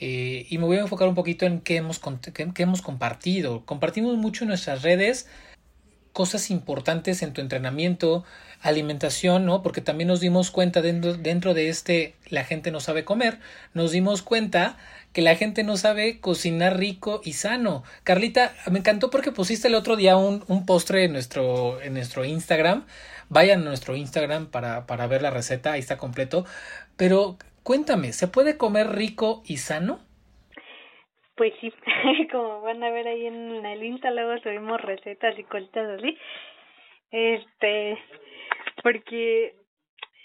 Eh, 0.00 0.46
y 0.48 0.58
me 0.58 0.64
voy 0.64 0.76
a 0.76 0.80
enfocar 0.80 1.08
un 1.08 1.14
poquito 1.14 1.46
en 1.46 1.60
qué 1.60 1.76
hemos, 1.76 2.00
qué, 2.32 2.62
hemos 2.62 2.80
compartido. 2.80 3.64
Compartimos 3.66 4.16
mucho 4.16 4.44
en 4.44 4.48
nuestras 4.48 4.82
redes 4.82 5.26
cosas 6.12 6.50
importantes 6.50 7.20
en 7.20 7.34
tu 7.34 7.42
entrenamiento, 7.42 8.24
alimentación, 8.62 9.44
¿no? 9.44 9.62
Porque 9.62 9.82
también 9.82 10.08
nos 10.08 10.20
dimos 10.20 10.50
cuenta 10.50 10.80
dentro, 10.80 11.12
dentro 11.12 11.52
de 11.52 11.68
este 11.68 12.14
la 12.30 12.42
gente 12.44 12.70
no 12.70 12.80
sabe 12.80 13.04
comer, 13.04 13.38
nos 13.74 13.92
dimos 13.92 14.22
cuenta 14.22 14.78
que 15.12 15.20
la 15.20 15.36
gente 15.36 15.62
no 15.62 15.76
sabe 15.76 16.18
cocinar 16.20 16.78
rico 16.78 17.20
y 17.22 17.34
sano. 17.34 17.84
Carlita, 18.02 18.54
me 18.70 18.78
encantó 18.78 19.10
porque 19.10 19.30
pusiste 19.30 19.68
el 19.68 19.74
otro 19.74 19.96
día 19.96 20.16
un, 20.16 20.42
un 20.48 20.64
postre 20.64 21.04
en 21.04 21.12
nuestro, 21.12 21.82
en 21.82 21.92
nuestro 21.94 22.24
Instagram. 22.24 22.86
Vayan 23.28 23.60
a 23.60 23.64
nuestro 23.64 23.96
Instagram 23.96 24.46
para, 24.46 24.86
para 24.86 25.06
ver 25.06 25.20
la 25.20 25.30
receta, 25.30 25.72
ahí 25.72 25.80
está 25.80 25.98
completo. 25.98 26.46
Pero 26.96 27.36
Cuéntame, 27.66 28.12
¿se 28.12 28.28
puede 28.28 28.56
comer 28.56 28.86
rico 28.94 29.42
y 29.44 29.56
sano? 29.56 29.98
Pues 31.34 31.52
sí, 31.60 31.72
como 32.30 32.60
van 32.60 32.80
a 32.84 32.90
ver 32.92 33.08
ahí 33.08 33.26
en 33.26 33.66
el 33.66 33.82
Insta, 33.82 34.12
luego 34.12 34.40
subimos 34.40 34.80
recetas 34.80 35.36
y 35.36 35.42
cositas 35.42 35.98
así. 35.98 36.16
Este, 37.10 37.98
porque 38.84 39.56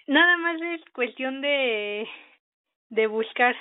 nada 0.05 0.37
más 0.37 0.61
es 0.61 0.81
cuestión 0.93 1.41
de, 1.41 2.07
de 2.89 3.07
buscar, 3.07 3.55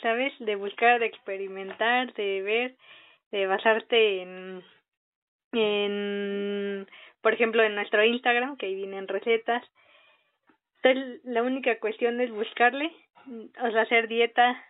¿sabes? 0.00 0.32
De 0.38 0.56
buscar, 0.56 0.98
de 0.98 1.04
experimentar, 1.04 2.14
de 2.14 2.40
ver, 2.40 2.76
de 3.32 3.46
basarte 3.46 4.22
en, 4.22 4.64
en, 5.52 6.86
por 7.20 7.34
ejemplo, 7.34 7.62
en 7.62 7.74
nuestro 7.74 8.02
Instagram, 8.02 8.56
que 8.56 8.64
ahí 8.64 8.76
vienen 8.76 9.06
recetas. 9.06 9.62
Entonces, 10.82 11.20
la 11.24 11.42
única 11.42 11.78
cuestión 11.80 12.18
es 12.22 12.30
buscarle, 12.30 12.90
o 13.60 13.70
sea, 13.70 13.82
hacer 13.82 14.08
dieta, 14.08 14.62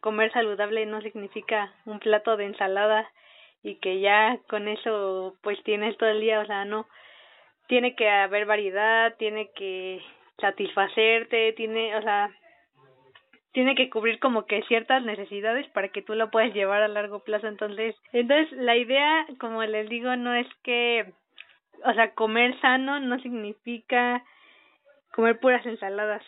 comer 0.00 0.32
saludable 0.32 0.84
no 0.86 1.00
significa 1.00 1.72
un 1.86 1.98
plato 1.98 2.36
de 2.36 2.46
ensalada 2.46 3.10
y 3.62 3.76
que 3.76 4.00
ya 4.00 4.38
con 4.48 4.68
eso 4.68 5.36
pues 5.42 5.62
tienes 5.64 5.96
todo 5.98 6.10
el 6.10 6.20
día, 6.20 6.40
o 6.40 6.46
sea, 6.46 6.64
no, 6.64 6.86
tiene 7.66 7.94
que 7.94 8.08
haber 8.08 8.46
variedad, 8.46 9.14
tiene 9.16 9.50
que 9.54 10.00
satisfacerte, 10.40 11.52
tiene, 11.54 11.96
o 11.96 12.02
sea, 12.02 12.30
tiene 13.52 13.74
que 13.74 13.90
cubrir 13.90 14.20
como 14.20 14.46
que 14.46 14.62
ciertas 14.64 15.02
necesidades 15.02 15.66
para 15.68 15.88
que 15.88 16.02
tú 16.02 16.14
lo 16.14 16.30
puedas 16.30 16.54
llevar 16.54 16.82
a 16.82 16.88
largo 16.88 17.20
plazo. 17.24 17.46
Entonces, 17.48 17.94
entonces 18.12 18.52
la 18.52 18.76
idea, 18.76 19.26
como 19.38 19.62
les 19.64 19.88
digo, 19.88 20.14
no 20.16 20.34
es 20.34 20.46
que, 20.62 21.12
o 21.84 21.92
sea, 21.92 22.14
comer 22.14 22.58
sano 22.60 23.00
no 23.00 23.18
significa 23.20 24.22
comer 25.12 25.40
puras 25.40 25.64
ensaladas 25.66 26.22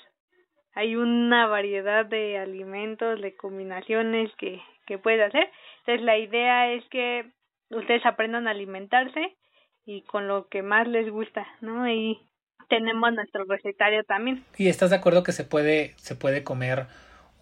hay 0.74 0.96
una 0.96 1.46
variedad 1.46 2.06
de 2.06 2.38
alimentos, 2.38 3.20
de 3.20 3.36
combinaciones 3.36 4.30
que, 4.38 4.60
que 4.86 4.98
puedes 4.98 5.26
hacer. 5.26 5.50
Entonces 5.80 6.04
la 6.04 6.18
idea 6.18 6.72
es 6.72 6.84
que 6.90 7.30
ustedes 7.70 8.04
aprendan 8.06 8.46
a 8.46 8.52
alimentarse 8.52 9.36
y 9.84 10.02
con 10.02 10.28
lo 10.28 10.48
que 10.48 10.62
más 10.62 10.86
les 10.86 11.10
gusta, 11.10 11.46
¿no? 11.60 11.88
Y 11.88 12.18
tenemos 12.68 13.12
nuestro 13.12 13.44
recetario 13.44 14.04
también. 14.04 14.44
¿Y 14.56 14.68
estás 14.68 14.90
de 14.90 14.96
acuerdo 14.96 15.22
que 15.22 15.32
se 15.32 15.44
puede, 15.44 15.94
se 15.96 16.14
puede 16.14 16.44
comer 16.44 16.86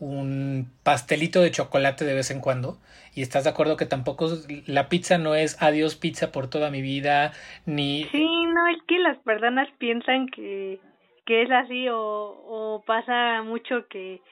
un 0.01 0.71
pastelito 0.85 1.41
de 1.41 1.51
chocolate 1.51 2.05
de 2.05 2.15
vez 2.15 2.31
en 2.31 2.41
cuando? 2.41 2.79
¿Y 3.15 3.23
estás 3.23 3.45
de 3.45 3.51
acuerdo 3.51 3.77
que 3.77 3.85
tampoco 3.85 4.29
la 4.67 4.89
pizza 4.89 5.19
no 5.19 5.35
es 5.35 5.61
adiós 5.63 5.97
pizza 5.97 6.33
por 6.33 6.49
toda 6.49 6.71
mi 6.71 6.83
vida, 6.83 7.33
ni... 7.67 8.05
Sí, 8.05 8.27
no, 8.47 8.67
es 8.69 8.83
que 8.87 8.99
las 8.99 9.19
personas 9.19 9.69
piensan 9.79 10.29
que 10.29 10.81
que 11.29 11.43
es 11.43 11.51
así 11.51 11.87
o, 11.91 11.99
o 11.99 12.83
pasa 12.87 13.43
mucho 13.43 13.87
que 13.89 14.23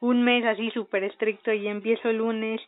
un 0.00 0.22
mes 0.22 0.42
así 0.46 0.70
súper 0.70 1.04
estricto 1.04 1.52
y 1.52 1.68
empiezo 1.68 2.08
el 2.08 2.16
lunes 2.16 2.62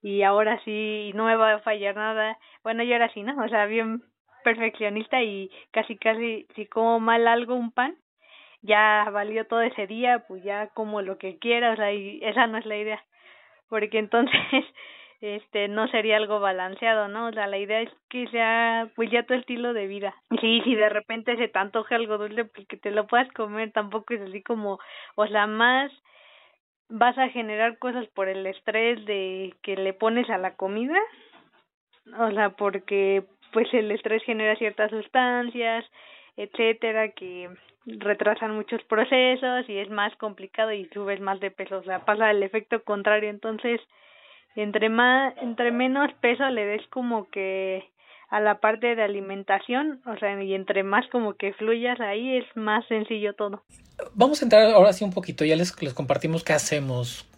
y 0.00 0.22
ahora 0.22 0.60
sí 0.64 1.10
no 1.16 1.24
me 1.24 1.34
va 1.34 1.54
a 1.54 1.58
fallar 1.58 1.96
nada. 1.96 2.38
Bueno, 2.62 2.84
yo 2.84 2.92
ahora 2.92 3.12
sí, 3.12 3.24
¿no? 3.24 3.34
O 3.44 3.48
sea, 3.48 3.66
bien 3.66 4.04
perfeccionista 4.44 5.20
y 5.22 5.50
casi 5.72 5.96
casi 5.96 6.46
si 6.54 6.66
como 6.66 7.00
mal 7.00 7.26
algo, 7.26 7.56
un 7.56 7.72
pan, 7.72 7.96
ya 8.60 9.10
valió 9.12 9.44
todo 9.48 9.62
ese 9.62 9.88
día, 9.88 10.24
pues 10.28 10.44
ya 10.44 10.68
como 10.68 11.02
lo 11.02 11.18
que 11.18 11.40
quiera, 11.40 11.72
o 11.72 11.76
sea, 11.76 11.92
y 11.92 12.20
esa 12.22 12.46
no 12.46 12.58
es 12.58 12.66
la 12.66 12.76
idea. 12.76 13.02
Porque 13.68 13.98
entonces 13.98 14.38
este 15.22 15.68
no 15.68 15.86
sería 15.88 16.16
algo 16.16 16.40
balanceado, 16.40 17.06
¿no? 17.06 17.28
O 17.28 17.32
sea, 17.32 17.46
la 17.46 17.56
idea 17.56 17.80
es 17.80 17.90
que 18.10 18.26
sea 18.28 18.88
pues 18.96 19.08
ya 19.10 19.22
tu 19.22 19.34
estilo 19.34 19.72
de 19.72 19.86
vida. 19.86 20.14
Sí, 20.40 20.60
si 20.64 20.74
de 20.74 20.88
repente 20.88 21.36
se 21.36 21.46
te 21.48 21.58
antoja 21.58 21.94
algo 21.94 22.18
dulce, 22.18 22.44
pues 22.44 22.66
que 22.66 22.76
te 22.76 22.90
lo 22.90 23.06
puedas 23.06 23.30
comer, 23.32 23.70
tampoco 23.72 24.14
es 24.14 24.20
así 24.20 24.42
como, 24.42 24.80
o 25.14 25.26
sea, 25.28 25.46
más 25.46 25.92
vas 26.88 27.16
a 27.18 27.28
generar 27.28 27.78
cosas 27.78 28.06
por 28.08 28.28
el 28.28 28.44
estrés 28.46 29.04
de 29.06 29.54
que 29.62 29.76
le 29.76 29.92
pones 29.92 30.28
a 30.28 30.38
la 30.38 30.56
comida, 30.56 30.98
o 32.18 32.30
sea, 32.32 32.50
porque 32.50 33.22
pues 33.52 33.72
el 33.72 33.92
estrés 33.92 34.24
genera 34.24 34.56
ciertas 34.56 34.90
sustancias, 34.90 35.84
etcétera, 36.36 37.10
que 37.10 37.48
retrasan 37.86 38.56
muchos 38.56 38.82
procesos 38.84 39.68
y 39.68 39.78
es 39.78 39.88
más 39.88 40.14
complicado 40.16 40.72
y 40.72 40.86
subes 40.86 41.20
más 41.20 41.38
de 41.38 41.50
peso, 41.52 41.78
o 41.78 41.82
sea, 41.84 42.04
pasa 42.04 42.30
el 42.30 42.42
efecto 42.42 42.82
contrario, 42.82 43.30
entonces 43.30 43.80
entre 44.56 44.88
más 44.88 45.34
entre 45.40 45.70
menos 45.70 46.12
peso 46.20 46.48
le 46.50 46.66
des 46.66 46.86
como 46.88 47.28
que 47.30 47.90
a 48.28 48.40
la 48.40 48.60
parte 48.60 48.94
de 48.94 49.02
alimentación, 49.02 50.00
o 50.06 50.16
sea, 50.18 50.42
y 50.42 50.54
entre 50.54 50.82
más 50.82 51.04
como 51.12 51.34
que 51.34 51.52
fluyas 51.52 52.00
ahí 52.00 52.38
es 52.38 52.44
más 52.54 52.82
sencillo 52.86 53.34
todo. 53.34 53.62
Vamos 54.14 54.40
a 54.40 54.46
entrar 54.46 54.72
ahora 54.72 54.94
sí 54.94 55.04
un 55.04 55.12
poquito, 55.12 55.44
ya 55.44 55.54
les, 55.54 55.80
les 55.82 55.92
compartimos 55.92 56.42
qué 56.42 56.54
hacemos, 56.54 57.28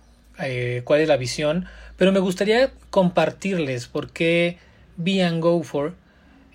eh, 0.40 0.82
cuál 0.84 1.00
es 1.00 1.08
la 1.08 1.16
visión, 1.16 1.66
pero 1.96 2.12
me 2.12 2.20
gustaría 2.20 2.70
compartirles 2.90 3.88
por 3.88 4.12
qué 4.12 4.58
Be 4.96 5.24
and 5.24 5.42
Go 5.42 5.60
For 5.64 5.94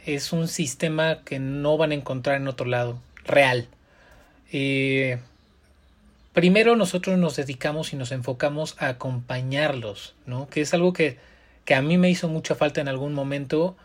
es 0.05 0.31
un 0.31 0.47
sistema 0.47 1.23
que 1.25 1.39
no 1.39 1.77
van 1.77 1.91
a 1.91 1.95
encontrar 1.95 2.37
en 2.37 2.47
otro 2.47 2.65
lado, 2.65 2.99
real. 3.25 3.67
Eh, 4.51 5.19
primero 6.39 6.77
nosotros 6.77 7.17
nos 7.17 7.35
dedicamos 7.35 7.91
y 7.91 7.97
nos 7.97 8.13
enfocamos 8.13 8.77
a 8.79 8.87
acompañarlos, 8.87 10.15
¿no? 10.25 10.47
Que 10.47 10.61
es 10.61 10.73
algo 10.73 10.93
que, 10.93 11.17
que 11.65 11.75
a 11.75 11.81
mí 11.81 11.97
me 11.97 12.09
hizo 12.09 12.29
mucha 12.29 12.55
falta 12.55 12.79
en 12.79 12.87
algún 12.87 13.13
momento 13.13 13.75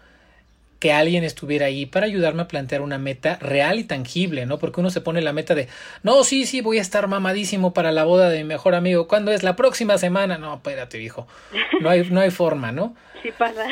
que 0.79 0.93
alguien 0.93 1.25
estuviera 1.25 1.67
ahí 1.67 1.85
para 1.85 2.07
ayudarme 2.07 2.43
a 2.43 2.47
plantear 2.47 2.81
una 2.81 2.97
meta 2.97 3.41
real 3.41 3.81
y 3.81 3.83
tangible, 3.83 4.47
¿no? 4.47 4.59
Porque 4.59 4.79
uno 4.79 4.91
se 4.91 5.01
pone 5.01 5.21
la 5.21 5.33
meta 5.33 5.57
de, 5.57 5.67
no, 6.05 6.23
sí, 6.23 6.47
sí, 6.47 6.61
voy 6.61 6.79
a 6.79 6.81
estar 6.81 7.09
mamadísimo 7.09 7.75
para 7.75 7.91
la 7.91 8.05
boda 8.05 8.29
de 8.29 8.39
mi 8.39 8.45
mejor 8.45 8.77
amigo. 8.77 9.09
¿Cuándo 9.09 9.33
es? 9.33 9.43
La 9.43 9.57
próxima 9.57 9.99
semana. 9.99 10.39
No, 10.39 10.55
espérate, 10.55 10.97
viejo. 10.97 11.27
No 11.81 11.91
hay, 11.91 12.09
no 12.09 12.21
hay 12.21 12.31
forma, 12.31 12.71
¿no? 12.71 12.95
Sí 13.25 13.33
pasa. 13.37 13.67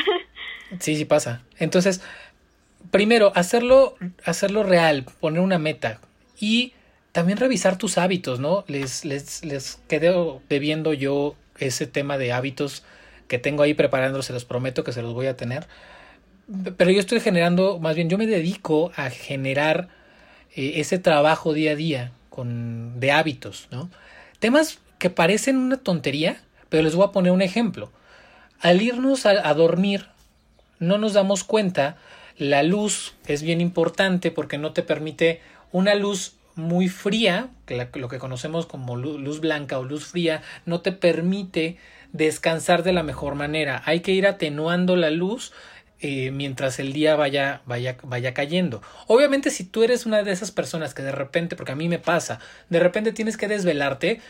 Sí, 0.80 0.96
sí 0.96 1.04
pasa. 1.04 1.42
Entonces, 1.56 2.00
primero, 2.90 3.30
hacerlo, 3.36 3.94
hacerlo 4.24 4.64
real, 4.64 5.04
poner 5.20 5.40
una 5.40 5.60
meta 5.60 6.00
y 6.40 6.72
también 7.12 7.38
revisar 7.38 7.76
tus 7.76 7.98
hábitos, 7.98 8.40
¿no? 8.40 8.64
Les, 8.66 9.04
les, 9.04 9.44
les 9.44 9.80
quedo 9.86 10.40
bebiendo 10.48 10.92
yo 10.94 11.36
ese 11.58 11.86
tema 11.86 12.18
de 12.18 12.32
hábitos 12.32 12.82
que 13.28 13.38
tengo 13.38 13.62
ahí 13.62 13.74
preparando, 13.74 14.22
se 14.22 14.32
los 14.32 14.44
prometo 14.44 14.82
que 14.82 14.92
se 14.92 15.02
los 15.02 15.14
voy 15.14 15.26
a 15.26 15.36
tener. 15.36 15.66
Pero 16.76 16.90
yo 16.90 17.00
estoy 17.00 17.20
generando, 17.20 17.78
más 17.78 17.94
bien 17.94 18.08
yo 18.08 18.18
me 18.18 18.26
dedico 18.26 18.92
a 18.96 19.10
generar 19.10 19.88
eh, 20.54 20.74
ese 20.76 20.98
trabajo 20.98 21.52
día 21.52 21.72
a 21.72 21.76
día 21.76 22.12
con, 22.30 22.98
de 22.98 23.12
hábitos, 23.12 23.68
¿no? 23.70 23.90
Temas 24.38 24.80
que 24.98 25.10
parecen 25.10 25.56
una 25.56 25.76
tontería, 25.76 26.40
pero 26.68 26.82
les 26.82 26.94
voy 26.94 27.06
a 27.06 27.12
poner 27.12 27.32
un 27.32 27.42
ejemplo. 27.42 27.92
Al 28.60 28.80
irnos 28.80 29.26
a 29.26 29.54
dormir, 29.54 30.06
no 30.78 30.96
nos 30.98 31.12
damos 31.12 31.42
cuenta, 31.42 31.96
la 32.38 32.62
luz 32.62 33.14
es 33.26 33.42
bien 33.42 33.60
importante 33.60 34.30
porque 34.30 34.58
no 34.58 34.72
te 34.72 34.82
permite 34.82 35.40
una 35.72 35.94
luz 35.94 36.34
muy 36.54 36.88
fría, 36.88 37.50
lo 37.94 38.08
que 38.08 38.18
conocemos 38.18 38.66
como 38.66 38.96
luz 38.96 39.40
blanca 39.40 39.78
o 39.78 39.84
luz 39.84 40.06
fría, 40.06 40.42
no 40.66 40.80
te 40.80 40.92
permite 40.92 41.78
descansar 42.12 42.82
de 42.82 42.92
la 42.92 43.02
mejor 43.02 43.34
manera. 43.34 43.82
Hay 43.86 44.00
que 44.00 44.12
ir 44.12 44.26
atenuando 44.26 44.96
la 44.96 45.10
luz 45.10 45.52
eh, 46.00 46.30
mientras 46.32 46.78
el 46.78 46.92
día 46.92 47.14
vaya, 47.14 47.62
vaya, 47.64 47.96
vaya 48.02 48.34
cayendo. 48.34 48.82
Obviamente, 49.06 49.50
si 49.50 49.64
tú 49.64 49.82
eres 49.84 50.04
una 50.04 50.22
de 50.22 50.32
esas 50.32 50.50
personas 50.50 50.94
que 50.94 51.02
de 51.02 51.12
repente, 51.12 51.56
porque 51.56 51.72
a 51.72 51.76
mí 51.76 51.88
me 51.88 52.00
pasa, 52.00 52.40
de 52.68 52.80
repente 52.80 53.12
tienes 53.12 53.36
que 53.36 53.46
desvelarte, 53.48 54.20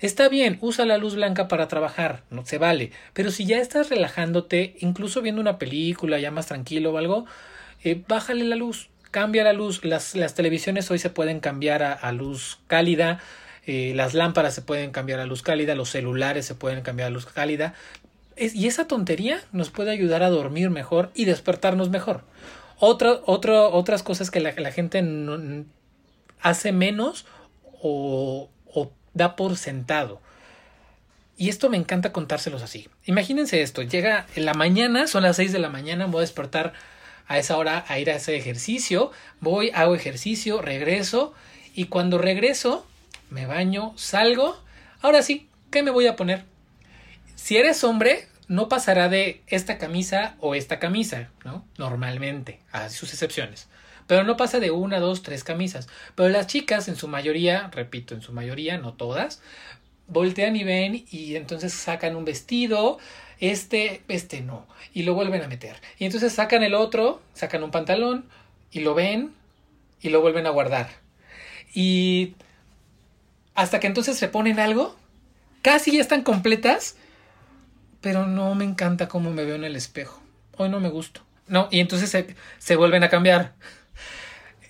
está 0.00 0.28
bien, 0.28 0.58
usa 0.60 0.84
la 0.86 0.98
luz 0.98 1.14
blanca 1.14 1.46
para 1.46 1.68
trabajar, 1.68 2.24
no 2.30 2.44
se 2.44 2.58
vale. 2.58 2.90
Pero 3.12 3.30
si 3.30 3.46
ya 3.46 3.58
estás 3.58 3.90
relajándote, 3.90 4.74
incluso 4.80 5.22
viendo 5.22 5.40
una 5.40 5.58
película 5.58 6.18
ya 6.18 6.32
más 6.32 6.46
tranquilo 6.46 6.92
o 6.92 6.98
algo, 6.98 7.26
eh, 7.84 8.02
bájale 8.08 8.44
la 8.44 8.56
luz 8.56 8.90
cambia 9.10 9.44
la 9.44 9.52
luz. 9.52 9.84
Las, 9.84 10.14
las 10.14 10.34
televisiones 10.34 10.90
hoy 10.90 10.98
se 10.98 11.10
pueden 11.10 11.40
cambiar 11.40 11.82
a, 11.82 12.12
luz 12.12 12.58
cálida, 12.66 13.20
eh, 13.66 13.92
las 13.94 14.14
lámparas 14.14 14.54
se 14.54 14.62
pueden 14.62 14.90
cambiar 14.90 15.20
a 15.20 15.26
luz 15.26 15.42
cálida, 15.42 15.74
los 15.74 15.90
celulares 15.90 16.46
se 16.46 16.54
pueden 16.54 16.82
cambiar 16.82 17.08
a 17.08 17.10
luz 17.10 17.26
cálida. 17.26 17.74
y 18.36 18.66
esa 18.66 18.86
tontería 18.86 19.40
nos 19.52 19.70
puede 19.70 19.90
ayudar 19.90 20.22
a 20.22 20.30
dormir 20.30 20.70
mejor 20.70 21.10
y 21.14 21.24
despertarnos 21.24 21.90
mejor. 21.90 22.24
Otra, 22.78 23.20
otras 23.24 24.02
cosas 24.02 24.30
que 24.30 24.40
la, 24.40 24.54
la 24.56 24.72
gente 24.72 25.04
hace 26.40 26.72
menos 26.72 27.26
o, 27.82 28.48
o 28.72 28.92
da 29.12 29.36
por 29.36 29.56
sentado. 29.56 30.20
Y 31.36 31.48
esto 31.48 31.70
me 31.70 31.76
encanta 31.76 32.12
contárselos 32.12 32.62
así. 32.62 32.88
Imagínense 33.06 33.62
esto, 33.62 33.82
llega 33.82 34.26
en 34.34 34.44
la 34.44 34.54
mañana, 34.54 35.06
son 35.06 35.22
las 35.22 35.36
6 35.36 35.52
de 35.52 35.58
la 35.58 35.68
mañana, 35.68 36.06
voy 36.06 36.18
a 36.18 36.20
despertar 36.20 36.74
a 37.30 37.38
esa 37.38 37.56
hora 37.56 37.84
a 37.86 38.00
ir 38.00 38.10
a 38.10 38.16
ese 38.16 38.36
ejercicio, 38.36 39.12
voy, 39.38 39.70
hago 39.72 39.94
ejercicio, 39.94 40.60
regreso 40.60 41.32
y 41.76 41.84
cuando 41.84 42.18
regreso 42.18 42.84
me 43.30 43.46
baño, 43.46 43.92
salgo, 43.96 44.60
ahora 45.00 45.22
sí, 45.22 45.48
¿qué 45.70 45.84
me 45.84 45.92
voy 45.92 46.08
a 46.08 46.16
poner? 46.16 46.42
Si 47.36 47.56
eres 47.56 47.84
hombre, 47.84 48.26
no 48.48 48.68
pasará 48.68 49.08
de 49.08 49.42
esta 49.46 49.78
camisa 49.78 50.34
o 50.40 50.56
esta 50.56 50.80
camisa, 50.80 51.30
¿no? 51.44 51.64
Normalmente, 51.78 52.58
a 52.72 52.90
sus 52.90 53.12
excepciones. 53.12 53.68
Pero 54.08 54.24
no 54.24 54.36
pasa 54.36 54.58
de 54.58 54.72
una, 54.72 54.98
dos, 54.98 55.22
tres 55.22 55.44
camisas. 55.44 55.86
Pero 56.16 56.30
las 56.30 56.48
chicas, 56.48 56.88
en 56.88 56.96
su 56.96 57.06
mayoría, 57.06 57.70
repito, 57.72 58.16
en 58.16 58.22
su 58.22 58.32
mayoría, 58.32 58.76
no 58.76 58.94
todas, 58.94 59.40
voltean 60.08 60.56
y 60.56 60.64
ven 60.64 61.04
y 61.12 61.36
entonces 61.36 61.72
sacan 61.72 62.16
un 62.16 62.24
vestido, 62.24 62.98
este, 63.40 64.02
este 64.08 64.40
no, 64.42 64.66
y 64.92 65.02
lo 65.02 65.14
vuelven 65.14 65.42
a 65.42 65.48
meter. 65.48 65.76
Y 65.98 66.04
entonces 66.04 66.32
sacan 66.32 66.62
el 66.62 66.74
otro, 66.74 67.20
sacan 67.34 67.62
un 67.62 67.70
pantalón, 67.70 68.26
y 68.70 68.80
lo 68.80 68.94
ven, 68.94 69.32
y 70.00 70.10
lo 70.10 70.20
vuelven 70.20 70.46
a 70.46 70.50
guardar. 70.50 70.88
Y 71.74 72.34
hasta 73.54 73.80
que 73.80 73.86
entonces 73.86 74.16
se 74.16 74.28
ponen 74.28 74.60
algo, 74.60 74.96
casi 75.62 75.92
ya 75.92 76.00
están 76.00 76.22
completas, 76.22 76.96
pero 78.00 78.26
no 78.26 78.54
me 78.54 78.64
encanta 78.64 79.08
cómo 79.08 79.30
me 79.30 79.44
veo 79.44 79.56
en 79.56 79.64
el 79.64 79.76
espejo. 79.76 80.22
Hoy 80.56 80.68
no 80.68 80.80
me 80.80 80.88
gusto. 80.88 81.22
No, 81.46 81.68
y 81.70 81.80
entonces 81.80 82.10
se, 82.10 82.34
se 82.58 82.76
vuelven 82.76 83.02
a 83.02 83.08
cambiar. 83.08 83.54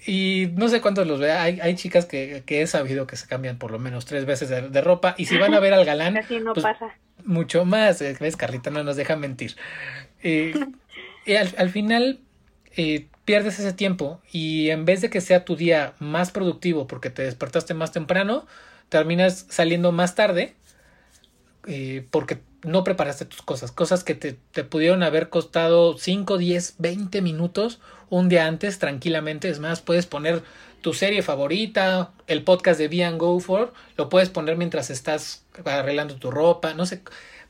Y 0.06 0.48
no 0.54 0.68
sé 0.68 0.80
cuántos 0.80 1.06
los 1.06 1.20
vea. 1.20 1.42
Hay, 1.42 1.60
hay 1.60 1.74
chicas 1.74 2.06
que, 2.06 2.42
que, 2.46 2.62
he 2.62 2.66
sabido 2.66 3.06
que 3.06 3.16
se 3.16 3.26
cambian 3.26 3.58
por 3.58 3.70
lo 3.70 3.78
menos 3.78 4.06
tres 4.06 4.24
veces 4.24 4.48
de, 4.48 4.80
ropa. 4.80 5.14
Y 5.18 5.26
si 5.26 5.36
van 5.36 5.54
a 5.54 5.60
ver 5.60 5.74
al 5.74 5.84
galán. 5.84 6.16
Así 6.18 6.40
no 6.40 6.54
pues, 6.54 6.64
pasa. 6.64 6.94
Mucho 7.24 7.64
más. 7.64 8.00
Eh, 8.02 8.16
¿Ves? 8.18 8.36
Carlita 8.36 8.70
no 8.70 8.82
nos 8.84 8.96
deja 8.96 9.16
mentir. 9.16 9.56
Eh, 10.22 10.54
y 11.26 11.34
al, 11.34 11.54
al 11.56 11.70
final 11.70 12.20
eh, 12.76 13.06
pierdes 13.24 13.58
ese 13.58 13.72
tiempo. 13.72 14.20
Y 14.32 14.70
en 14.70 14.84
vez 14.84 15.00
de 15.00 15.10
que 15.10 15.20
sea 15.20 15.44
tu 15.44 15.56
día 15.56 15.94
más 15.98 16.30
productivo 16.30 16.86
porque 16.86 17.10
te 17.10 17.22
despertaste 17.22 17.74
más 17.74 17.92
temprano, 17.92 18.46
terminas 18.88 19.46
saliendo 19.48 19.92
más 19.92 20.14
tarde. 20.14 20.54
Eh, 21.66 22.06
porque 22.10 22.38
no 22.62 22.84
preparaste 22.84 23.26
tus 23.26 23.42
cosas, 23.42 23.70
cosas 23.70 24.02
que 24.02 24.14
te, 24.14 24.38
te 24.52 24.64
pudieron 24.64 25.02
haber 25.02 25.28
costado 25.28 25.98
5, 25.98 26.38
10, 26.38 26.76
20 26.78 27.20
minutos 27.20 27.80
un 28.08 28.28
día 28.28 28.46
antes 28.46 28.78
tranquilamente. 28.78 29.48
Es 29.48 29.58
más, 29.58 29.80
puedes 29.80 30.06
poner 30.06 30.42
tu 30.80 30.94
serie 30.94 31.22
favorita, 31.22 32.12
el 32.26 32.42
podcast 32.42 32.78
de 32.78 32.88
Be 32.88 33.04
and 33.04 33.18
Go 33.18 33.38
For, 33.40 33.72
lo 33.96 34.08
puedes 34.08 34.30
poner 34.30 34.56
mientras 34.56 34.90
estás 34.90 35.44
arreglando 35.64 36.16
tu 36.16 36.30
ropa, 36.30 36.74
no 36.74 36.86
sé. 36.86 37.02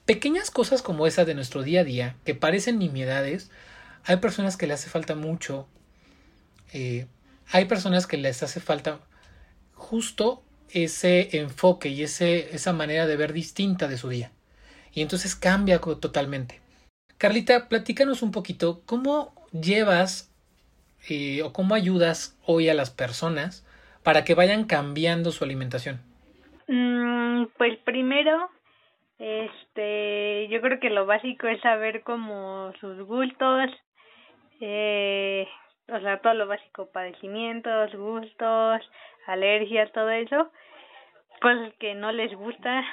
Pequeñas 0.05 0.51
cosas 0.51 0.83
como 0.83 1.07
esas 1.07 1.27
de 1.27 1.35
nuestro 1.35 1.63
día 1.63 1.81
a 1.81 1.85
día, 1.85 2.17
que 2.25 2.35
parecen 2.35 2.79
nimiedades, 2.79 3.51
hay 4.05 4.17
personas 4.17 4.57
que 4.57 4.67
le 4.67 4.75
hace 4.75 4.91
falta 4.91 5.15
mucho. 5.15 5.67
Eh, 6.73 7.07
hay 7.51 7.67
personas 7.67 8.07
que 8.07 8.17
les 8.17 8.43
hace 8.43 8.61
falta 8.61 9.01
justo 9.75 10.43
ese 10.71 11.37
enfoque 11.39 11.89
y 11.89 12.03
ese, 12.03 12.55
esa 12.55 12.73
manera 12.73 13.07
de 13.07 13.17
ver 13.17 13.33
distinta 13.33 13.89
de 13.89 13.99
su 13.99 14.09
día. 14.09 14.33
Y 14.93 15.03
entonces 15.03 15.37
cambia 15.37 15.79
totalmente. 15.81 16.61
Carlita, 17.19 17.69
platícanos 17.69 18.23
un 18.23 18.31
poquito 18.31 18.83
cómo 18.87 19.35
llevas 19.53 20.30
eh, 21.09 21.43
o 21.43 21.53
cómo 21.53 21.75
ayudas 21.75 22.39
hoy 22.47 22.69
a 22.69 22.75
las 22.75 22.91
personas 22.91 23.67
para 24.03 24.25
que 24.25 24.35
vayan 24.35 24.65
cambiando 24.65 25.31
su 25.31 25.45
alimentación. 25.45 26.01
Mm, 26.69 27.47
pues 27.57 27.79
primero, 27.85 28.51
este, 29.19 30.49
yo 30.49 30.61
creo 30.61 30.81
que 30.81 30.91
lo 30.91 31.07
básico 31.07 31.47
es 31.47 31.61
saber 31.61 32.03
como 32.03 32.73
sus 32.81 33.03
gustos, 33.03 33.71
eh, 34.61 35.47
o 35.89 36.01
sea, 36.01 36.19
todo 36.21 36.35
lo 36.35 36.47
básico, 36.47 36.91
padecimientos, 36.93 37.95
gustos, 37.95 38.81
alergias, 39.27 39.93
todo 39.93 40.11
eso, 40.11 40.51
cosas 41.41 41.73
que 41.79 41.95
no 41.95 42.13
les 42.13 42.35
gusta, 42.35 42.85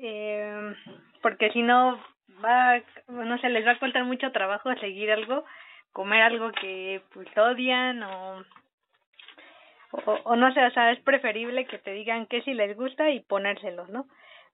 eh, 0.00 0.74
porque 1.22 1.50
si 1.52 1.62
no 1.62 1.98
va, 2.44 2.80
no 3.08 3.38
se 3.38 3.48
les 3.48 3.66
va 3.66 3.72
a 3.72 3.78
costar 3.78 4.04
mucho 4.04 4.32
trabajo 4.32 4.74
seguir 4.76 5.10
algo, 5.10 5.44
comer 5.92 6.22
algo 6.22 6.52
que 6.52 7.02
pues 7.12 7.28
odian 7.36 8.02
o, 8.02 8.44
o, 10.24 10.36
no 10.36 10.52
sé, 10.54 10.64
o 10.64 10.70
sea, 10.70 10.90
es 10.92 11.00
preferible 11.00 11.66
que 11.66 11.78
te 11.78 11.92
digan 11.92 12.26
que 12.26 12.42
si 12.42 12.54
les 12.54 12.76
gusta 12.76 13.10
y 13.10 13.20
ponérselos, 13.20 13.88
¿no? 13.90 14.06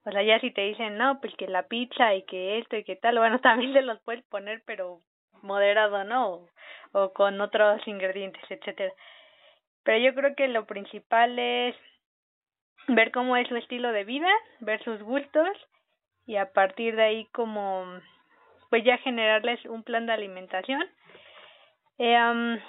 O 0.05 0.11
sea, 0.11 0.21
ya 0.23 0.39
si 0.39 0.51
te 0.51 0.61
dicen, 0.61 0.97
no, 0.97 1.19
pues 1.21 1.33
que 1.35 1.47
la 1.47 1.67
pizza 1.67 2.13
y 2.13 2.23
que 2.23 2.59
esto 2.59 2.75
y 2.75 2.83
que 2.83 2.95
tal, 2.95 3.17
bueno, 3.19 3.39
también 3.41 3.73
se 3.73 3.81
los 3.81 3.99
puedes 4.01 4.23
poner, 4.25 4.61
pero 4.65 5.01
moderado, 5.41 6.03
¿no? 6.03 6.29
O, 6.29 6.49
o 6.91 7.13
con 7.13 7.39
otros 7.39 7.85
ingredientes, 7.87 8.43
etcétera. 8.49 8.93
Pero 9.83 9.97
yo 9.99 10.13
creo 10.13 10.35
que 10.35 10.47
lo 10.47 10.65
principal 10.65 11.39
es 11.39 11.75
ver 12.87 13.11
cómo 13.11 13.37
es 13.37 13.47
su 13.47 13.55
estilo 13.55 13.91
de 13.91 14.03
vida, 14.03 14.29
ver 14.59 14.83
sus 14.83 15.01
gustos 15.01 15.49
y 16.25 16.35
a 16.35 16.51
partir 16.51 16.95
de 16.95 17.03
ahí 17.03 17.25
como 17.31 17.85
pues 18.69 18.83
ya 18.83 18.97
generarles 18.99 19.63
un 19.65 19.83
plan 19.83 20.05
de 20.05 20.13
alimentación. 20.13 20.83
Eh, 21.99 22.59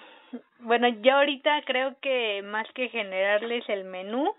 bueno, 0.60 0.88
yo 0.88 1.14
ahorita 1.14 1.62
creo 1.64 1.96
que 2.00 2.42
más 2.42 2.70
que 2.72 2.88
generarles 2.88 3.68
el 3.68 3.84
menú, 3.84 4.34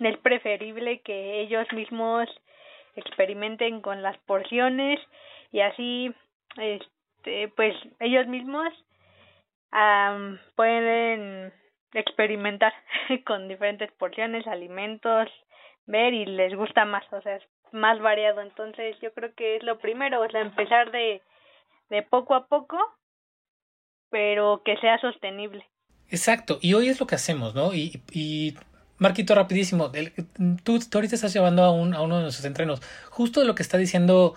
es 0.00 0.16
preferible 0.18 1.00
que 1.00 1.40
ellos 1.40 1.66
mismos 1.72 2.28
experimenten 2.96 3.80
con 3.80 4.02
las 4.02 4.16
porciones 4.18 5.00
y 5.52 5.60
así 5.60 6.12
este 6.56 7.48
pues 7.48 7.74
ellos 7.98 8.26
mismos 8.26 8.68
um, 9.72 10.38
pueden 10.56 11.52
experimentar 11.92 12.72
con 13.26 13.48
diferentes 13.48 13.90
porciones, 13.92 14.46
alimentos, 14.46 15.28
ver 15.86 16.14
y 16.14 16.26
les 16.26 16.54
gusta 16.54 16.84
más, 16.84 17.04
o 17.12 17.20
sea, 17.20 17.36
es 17.36 17.44
más 17.72 18.00
variado. 18.00 18.40
Entonces, 18.40 18.98
yo 19.00 19.12
creo 19.12 19.34
que 19.34 19.56
es 19.56 19.62
lo 19.62 19.78
primero, 19.78 20.20
o 20.20 20.28
sea, 20.28 20.40
empezar 20.40 20.90
de, 20.90 21.20
de 21.88 22.02
poco 22.02 22.34
a 22.34 22.46
poco, 22.46 22.78
pero 24.10 24.62
que 24.64 24.76
sea 24.78 25.00
sostenible. 25.00 25.64
Exacto, 26.08 26.58
y 26.60 26.74
hoy 26.74 26.88
es 26.88 26.98
lo 27.00 27.06
que 27.06 27.14
hacemos, 27.14 27.54
¿no? 27.54 27.72
Y, 27.72 28.02
y 28.10 28.54
Marquito, 28.98 29.34
rapidísimo, 29.34 29.90
el, 29.94 30.12
tú, 30.62 30.78
tú, 30.78 30.98
ahorita 30.98 31.14
estás 31.14 31.32
llevando 31.32 31.62
a, 31.62 31.70
un, 31.70 31.94
a 31.94 32.02
uno 32.02 32.16
de 32.16 32.22
nuestros 32.22 32.44
entrenos. 32.44 32.82
Justo 33.10 33.44
lo 33.44 33.54
que 33.54 33.62
está 33.62 33.78
diciendo 33.78 34.34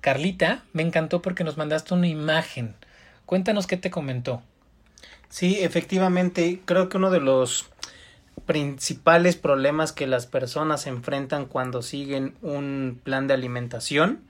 Carlita, 0.00 0.64
me 0.72 0.82
encantó 0.82 1.22
porque 1.22 1.44
nos 1.44 1.56
mandaste 1.56 1.94
una 1.94 2.08
imagen. 2.08 2.74
Cuéntanos 3.26 3.66
qué 3.66 3.76
te 3.76 3.90
comentó. 3.90 4.42
Sí, 5.28 5.58
efectivamente, 5.60 6.60
creo 6.64 6.88
que 6.88 6.96
uno 6.96 7.10
de 7.10 7.20
los 7.20 7.70
principales 8.46 9.36
problemas 9.36 9.92
que 9.92 10.08
las 10.08 10.26
personas 10.26 10.88
enfrentan 10.88 11.46
cuando 11.46 11.82
siguen 11.82 12.34
un 12.42 13.00
plan 13.04 13.28
de 13.28 13.34
alimentación 13.34 14.24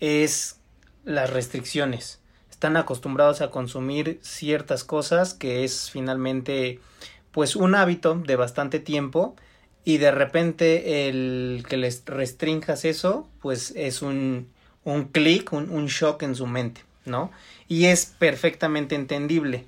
es 0.00 0.60
las 1.04 1.30
restricciones. 1.30 2.19
Están 2.60 2.76
acostumbrados 2.76 3.40
a 3.40 3.50
consumir 3.50 4.18
ciertas 4.20 4.84
cosas 4.84 5.32
que 5.32 5.64
es 5.64 5.90
finalmente 5.90 6.78
pues 7.30 7.56
un 7.56 7.74
hábito 7.74 8.16
de 8.16 8.36
bastante 8.36 8.80
tiempo 8.80 9.34
y 9.82 9.96
de 9.96 10.10
repente 10.10 11.08
el 11.08 11.64
que 11.70 11.78
les 11.78 12.04
restrinjas 12.04 12.84
eso 12.84 13.26
pues 13.40 13.72
es 13.76 14.02
un, 14.02 14.50
un 14.84 15.04
clic, 15.04 15.54
un, 15.54 15.70
un 15.70 15.86
shock 15.86 16.22
en 16.22 16.34
su 16.34 16.46
mente, 16.46 16.82
¿no? 17.06 17.30
Y 17.66 17.86
es 17.86 18.04
perfectamente 18.04 18.94
entendible. 18.94 19.64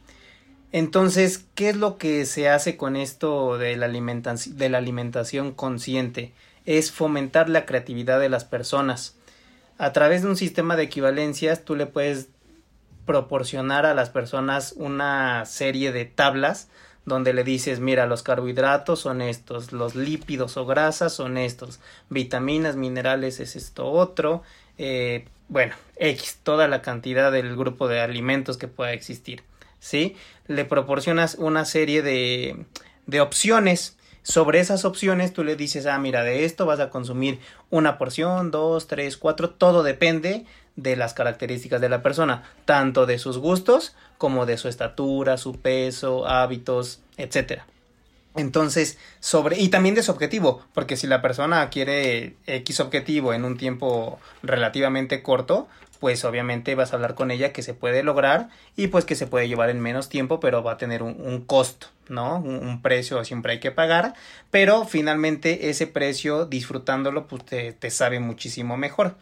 Entonces, 0.71 1.47
¿qué 1.55 1.71
es 1.71 1.77
lo 1.77 1.97
que 1.97 2.27
se 2.27 2.51
hace 2.51 2.77
con 2.77 2.97
esto 2.97 3.57
de 3.57 3.75
la, 3.75 3.87
alimentación, 3.87 4.59
de 4.59 4.69
la 4.69 4.77
alimentación 4.77 5.53
consciente? 5.53 6.35
Es 6.67 6.93
fomentar 6.93 7.49
la 7.49 7.65
creatividad 7.65 8.21
de 8.21 8.29
las 8.29 8.45
personas. 8.45 9.17
A 9.79 9.95
través 9.95 10.21
de 10.21 10.29
un 10.29 10.37
sistema 10.37 10.77
de 10.77 10.83
equivalencias, 10.83 11.65
tú 11.65 11.75
le 11.75 11.87
puedes 11.87 12.29
proporcionar 13.07 13.87
a 13.87 13.95
las 13.95 14.11
personas 14.11 14.75
una 14.77 15.45
serie 15.45 15.93
de 15.93 16.05
tablas 16.05 16.69
donde 17.05 17.33
le 17.33 17.43
dices, 17.43 17.81
mira, 17.81 18.07
los 18.07 18.23
carbohidratos 18.23 19.01
son 19.01 19.23
estos, 19.23 19.73
los 19.73 19.95
lípidos 19.95 20.57
o 20.57 20.67
grasas 20.67 21.13
son 21.13 21.37
estos, 21.37 21.81
vitaminas, 22.11 22.77
minerales 22.77 23.41
es 23.41 23.57
esto 23.57 23.91
otro, 23.91 24.43
eh, 24.79 25.27
bueno, 25.49 25.75
X, 25.97 26.39
toda 26.43 26.69
la 26.69 26.81
cantidad 26.81 27.33
del 27.33 27.57
grupo 27.57 27.89
de 27.89 28.01
alimentos 28.01 28.57
que 28.57 28.69
pueda 28.69 28.93
existir. 28.93 29.43
¿sí? 29.81 30.17
Le 30.47 30.65
proporcionas 30.65 31.35
una 31.35 31.65
serie 31.65 32.03
de, 32.03 32.65
de 33.07 33.21
opciones. 33.21 33.99
Sobre 34.23 34.61
esas 34.61 34.85
opciones 34.85 35.33
tú 35.33 35.43
le 35.43 35.57
dices, 35.57 35.87
ah, 35.87 35.99
mira, 35.99 36.23
de 36.23 36.45
esto 36.45 36.65
vas 36.65 36.79
a 36.79 36.91
consumir 36.91 37.41
una 37.71 37.99
porción, 37.99 38.53
dos, 38.53 38.87
tres, 38.87 39.17
cuatro, 39.17 39.51
todo 39.51 39.83
depende 39.83 40.47
de 40.77 40.97
las 40.97 41.15
características 41.15 41.81
de 41.81 41.89
la 41.89 42.03
persona, 42.03 42.45
tanto 42.65 43.07
de 43.07 43.19
sus 43.19 43.39
gustos 43.39 43.95
como 44.19 44.47
de 44.47 44.57
su 44.57 44.69
estatura, 44.69 45.37
su 45.37 45.61
peso, 45.61 46.27
hábitos, 46.27 47.01
etcétera. 47.17 47.67
Entonces, 48.35 48.99
sobre, 49.21 49.59
y 49.59 49.69
también 49.69 49.95
de 49.95 50.03
su 50.03 50.11
objetivo, 50.11 50.65
porque 50.73 50.97
si 50.97 51.07
la 51.07 51.21
persona 51.21 51.69
quiere 51.69 52.37
X 52.47 52.81
objetivo 52.81 53.35
en 53.35 53.45
un 53.45 53.59
tiempo 53.59 54.19
relativamente 54.43 55.23
corto, 55.23 55.69
pues 56.01 56.25
obviamente 56.25 56.75
vas 56.75 56.93
a 56.93 56.97
hablar 56.97 57.15
con 57.15 57.31
ella 57.31 57.53
que 57.53 57.63
se 57.63 57.75
puede 57.75 58.03
lograr 58.03 58.49
y 58.75 58.89
pues 58.89 59.05
que 59.05 59.15
se 59.15 59.29
puede 59.29 59.47
llevar 59.49 59.71
en 59.71 59.81
menos 59.81 60.09
tiempo, 60.09 60.41
pero 60.41 60.63
va 60.63 60.73
a 60.73 60.77
tener 60.77 61.03
un, 61.03 61.15
un 61.21 61.43
costo, 61.43 61.89
¿no? 62.09 62.39
Un, 62.39 62.57
un, 62.67 62.83
precio 62.83 63.25
siempre 63.25 63.53
hay 63.53 63.61
que 63.61 63.71
pagar, 63.71 64.15
pero 64.51 64.85
finalmente 64.85 65.71
ese 65.71 65.87
precio 65.87 66.45
disfrutándolo 66.47 67.29
pues 67.29 67.45
te, 67.45 67.73
te 67.73 67.91
sabe 67.91 68.19
muchísimo 68.19 68.77
mejor. 68.77 69.15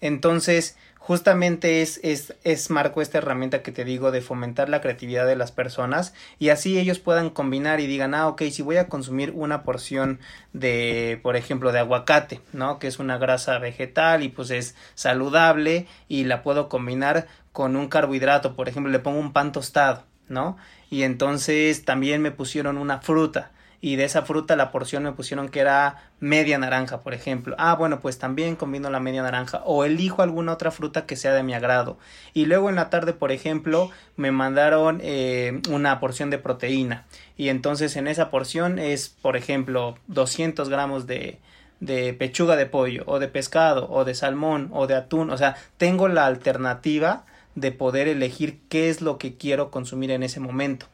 Entonces, 0.00 0.76
justamente 1.00 1.80
es, 1.80 1.98
es, 2.04 2.36
es 2.44 2.68
marco 2.68 3.00
esta 3.00 3.18
herramienta 3.18 3.62
que 3.62 3.72
te 3.72 3.84
digo 3.84 4.12
de 4.12 4.20
fomentar 4.20 4.68
la 4.68 4.82
creatividad 4.82 5.26
de 5.26 5.34
las 5.34 5.50
personas 5.50 6.12
y 6.38 6.50
así 6.50 6.78
ellos 6.78 6.98
puedan 6.98 7.30
combinar 7.30 7.80
y 7.80 7.86
digan, 7.86 8.14
ah, 8.14 8.28
ok, 8.28 8.42
si 8.52 8.62
voy 8.62 8.76
a 8.76 8.88
consumir 8.88 9.32
una 9.34 9.62
porción 9.62 10.20
de, 10.52 11.18
por 11.22 11.36
ejemplo, 11.36 11.72
de 11.72 11.78
aguacate, 11.78 12.42
¿no? 12.52 12.78
Que 12.78 12.86
es 12.86 12.98
una 12.98 13.16
grasa 13.16 13.58
vegetal 13.58 14.22
y 14.22 14.28
pues 14.28 14.50
es 14.50 14.76
saludable 14.94 15.86
y 16.06 16.24
la 16.24 16.42
puedo 16.42 16.68
combinar 16.68 17.26
con 17.52 17.76
un 17.76 17.88
carbohidrato, 17.88 18.54
por 18.54 18.68
ejemplo, 18.68 18.92
le 18.92 18.98
pongo 18.98 19.18
un 19.18 19.32
pan 19.32 19.52
tostado, 19.52 20.04
¿no? 20.28 20.58
Y 20.90 21.02
entonces 21.04 21.84
también 21.84 22.20
me 22.20 22.30
pusieron 22.30 22.76
una 22.76 23.00
fruta 23.00 23.52
y 23.80 23.96
de 23.96 24.04
esa 24.04 24.22
fruta 24.22 24.56
la 24.56 24.70
porción 24.70 25.04
me 25.04 25.12
pusieron 25.12 25.48
que 25.48 25.60
era 25.60 26.10
media 26.20 26.58
naranja, 26.58 27.00
por 27.00 27.14
ejemplo. 27.14 27.56
Ah, 27.58 27.74
bueno, 27.74 28.00
pues 28.00 28.18
también 28.18 28.56
combino 28.56 28.90
la 28.90 29.00
media 29.00 29.22
naranja 29.22 29.62
o 29.64 29.84
elijo 29.84 30.22
alguna 30.22 30.52
otra 30.52 30.70
fruta 30.70 31.06
que 31.06 31.16
sea 31.16 31.32
de 31.32 31.42
mi 31.42 31.54
agrado. 31.54 31.98
Y 32.34 32.44
luego 32.44 32.68
en 32.68 32.76
la 32.76 32.90
tarde, 32.90 33.14
por 33.14 33.32
ejemplo, 33.32 33.90
me 34.16 34.30
mandaron 34.32 35.00
eh, 35.02 35.60
una 35.70 35.98
porción 35.98 36.28
de 36.30 36.38
proteína 36.38 37.06
y 37.36 37.48
entonces 37.48 37.96
en 37.96 38.06
esa 38.06 38.30
porción 38.30 38.78
es, 38.78 39.08
por 39.08 39.36
ejemplo, 39.36 39.96
200 40.08 40.68
gramos 40.68 41.06
de, 41.06 41.38
de 41.80 42.12
pechuga 42.12 42.56
de 42.56 42.66
pollo 42.66 43.04
o 43.06 43.18
de 43.18 43.28
pescado 43.28 43.90
o 43.90 44.04
de 44.04 44.14
salmón 44.14 44.68
o 44.72 44.86
de 44.86 44.94
atún. 44.94 45.30
O 45.30 45.38
sea, 45.38 45.56
tengo 45.78 46.08
la 46.08 46.26
alternativa 46.26 47.24
de 47.54 47.72
poder 47.72 48.08
elegir 48.08 48.60
qué 48.68 48.90
es 48.90 49.00
lo 49.00 49.16
que 49.18 49.36
quiero 49.36 49.70
consumir 49.70 50.10
en 50.10 50.22
ese 50.22 50.38
momento. 50.38 50.86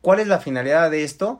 ¿Cuál 0.00 0.20
es 0.20 0.26
la 0.26 0.38
finalidad 0.38 0.90
de 0.90 1.04
esto? 1.04 1.38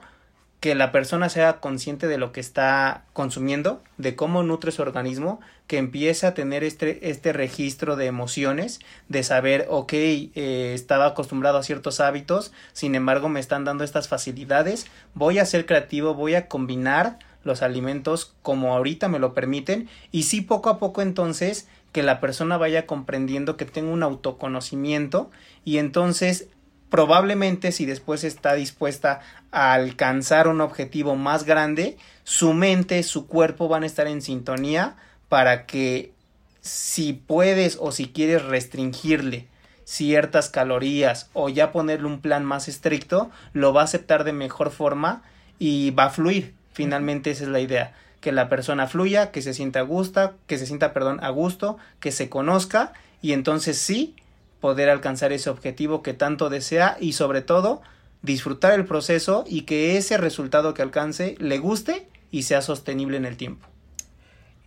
Que 0.65 0.73
la 0.73 0.91
persona 0.91 1.29
sea 1.29 1.59
consciente 1.59 2.07
de 2.07 2.17
lo 2.17 2.31
que 2.31 2.39
está 2.39 3.03
consumiendo, 3.13 3.83
de 3.99 4.15
cómo 4.15 4.41
nutre 4.41 4.71
su 4.71 4.81
organismo, 4.81 5.39
que 5.67 5.77
empiece 5.77 6.25
a 6.25 6.33
tener 6.33 6.63
este, 6.63 7.11
este 7.11 7.33
registro 7.33 7.95
de 7.95 8.07
emociones, 8.07 8.79
de 9.07 9.21
saber, 9.21 9.67
ok, 9.69 9.93
eh, 9.93 10.71
estaba 10.73 11.05
acostumbrado 11.05 11.59
a 11.59 11.63
ciertos 11.63 11.99
hábitos, 11.99 12.51
sin 12.73 12.95
embargo 12.95 13.29
me 13.29 13.39
están 13.39 13.63
dando 13.63 13.83
estas 13.83 14.07
facilidades, 14.07 14.87
voy 15.13 15.37
a 15.37 15.45
ser 15.45 15.67
creativo, 15.67 16.15
voy 16.15 16.33
a 16.33 16.47
combinar 16.47 17.19
los 17.43 17.61
alimentos 17.61 18.33
como 18.41 18.73
ahorita 18.73 19.07
me 19.07 19.19
lo 19.19 19.35
permiten 19.35 19.87
y 20.11 20.23
sí 20.23 20.41
poco 20.41 20.71
a 20.71 20.79
poco 20.79 21.03
entonces 21.03 21.67
que 21.91 22.01
la 22.01 22.19
persona 22.19 22.57
vaya 22.57 22.87
comprendiendo 22.87 23.55
que 23.55 23.65
tengo 23.65 23.93
un 23.93 24.01
autoconocimiento 24.01 25.29
y 25.63 25.77
entonces 25.77 26.47
probablemente 26.95 27.73
si 27.73 27.85
después 27.85 28.23
está 28.23 28.53
dispuesta 28.53 29.19
a 29.51 29.73
alcanzar 29.73 30.47
un 30.47 30.61
objetivo 30.61 31.17
más 31.17 31.43
grande, 31.43 31.97
su 32.23 32.53
mente, 32.53 33.03
su 33.03 33.27
cuerpo 33.27 33.67
van 33.67 33.83
a 33.83 33.85
estar 33.85 34.07
en 34.07 34.21
sintonía 34.21 34.95
para 35.27 35.65
que 35.65 36.13
si 36.61 37.11
puedes 37.11 37.77
o 37.81 37.91
si 37.91 38.07
quieres 38.07 38.45
restringirle 38.45 39.49
ciertas 39.83 40.49
calorías 40.49 41.29
o 41.33 41.49
ya 41.49 41.73
ponerle 41.73 42.07
un 42.07 42.21
plan 42.21 42.45
más 42.45 42.69
estricto, 42.69 43.29
lo 43.51 43.73
va 43.73 43.81
a 43.81 43.83
aceptar 43.83 44.23
de 44.23 44.31
mejor 44.31 44.71
forma 44.71 45.21
y 45.59 45.91
va 45.91 46.05
a 46.05 46.11
fluir. 46.11 46.53
Finalmente 46.71 47.29
esa 47.31 47.43
es 47.43 47.49
la 47.49 47.59
idea, 47.59 47.93
que 48.21 48.31
la 48.31 48.47
persona 48.47 48.87
fluya, 48.87 49.31
que 49.31 49.41
se 49.41 49.53
sienta 49.53 49.79
a 49.79 49.83
gusto, 49.83 50.33
que 50.47 50.57
se 50.57 50.65
sienta, 50.65 50.93
perdón, 50.93 51.21
a 51.21 51.29
gusto, 51.29 51.77
que 51.99 52.13
se 52.13 52.29
conozca 52.29 52.93
y 53.21 53.33
entonces 53.33 53.77
sí 53.77 54.15
poder 54.59 54.89
alcanzar 54.89 55.31
ese 55.31 55.49
objetivo 55.49 56.01
que 56.01 56.13
tanto 56.13 56.49
desea 56.49 56.97
y 56.99 57.13
sobre 57.13 57.41
todo 57.41 57.81
disfrutar 58.21 58.73
el 58.73 58.85
proceso 58.85 59.45
y 59.47 59.61
que 59.61 59.97
ese 59.97 60.17
resultado 60.17 60.73
que 60.73 60.81
alcance 60.81 61.35
le 61.39 61.59
guste 61.59 62.07
y 62.31 62.43
sea 62.43 62.61
sostenible 62.61 63.17
en 63.17 63.25
el 63.25 63.37
tiempo. 63.37 63.67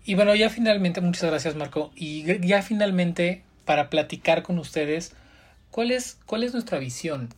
Y 0.05 0.15
bueno, 0.15 0.35
ya 0.35 0.49
finalmente, 0.49 1.01
muchas 1.01 1.29
gracias 1.29 1.55
Marco, 1.55 1.91
y 1.95 2.47
ya 2.47 2.63
finalmente 2.63 3.43
para 3.65 3.91
platicar 3.91 4.43
con 4.43 4.59
ustedes, 4.59 5.15
¿cuál 5.71 5.91
es, 5.91 6.19
cuál 6.25 6.45
es 6.45 6.55
nuestra 6.55 6.79
visión? 6.79 7.29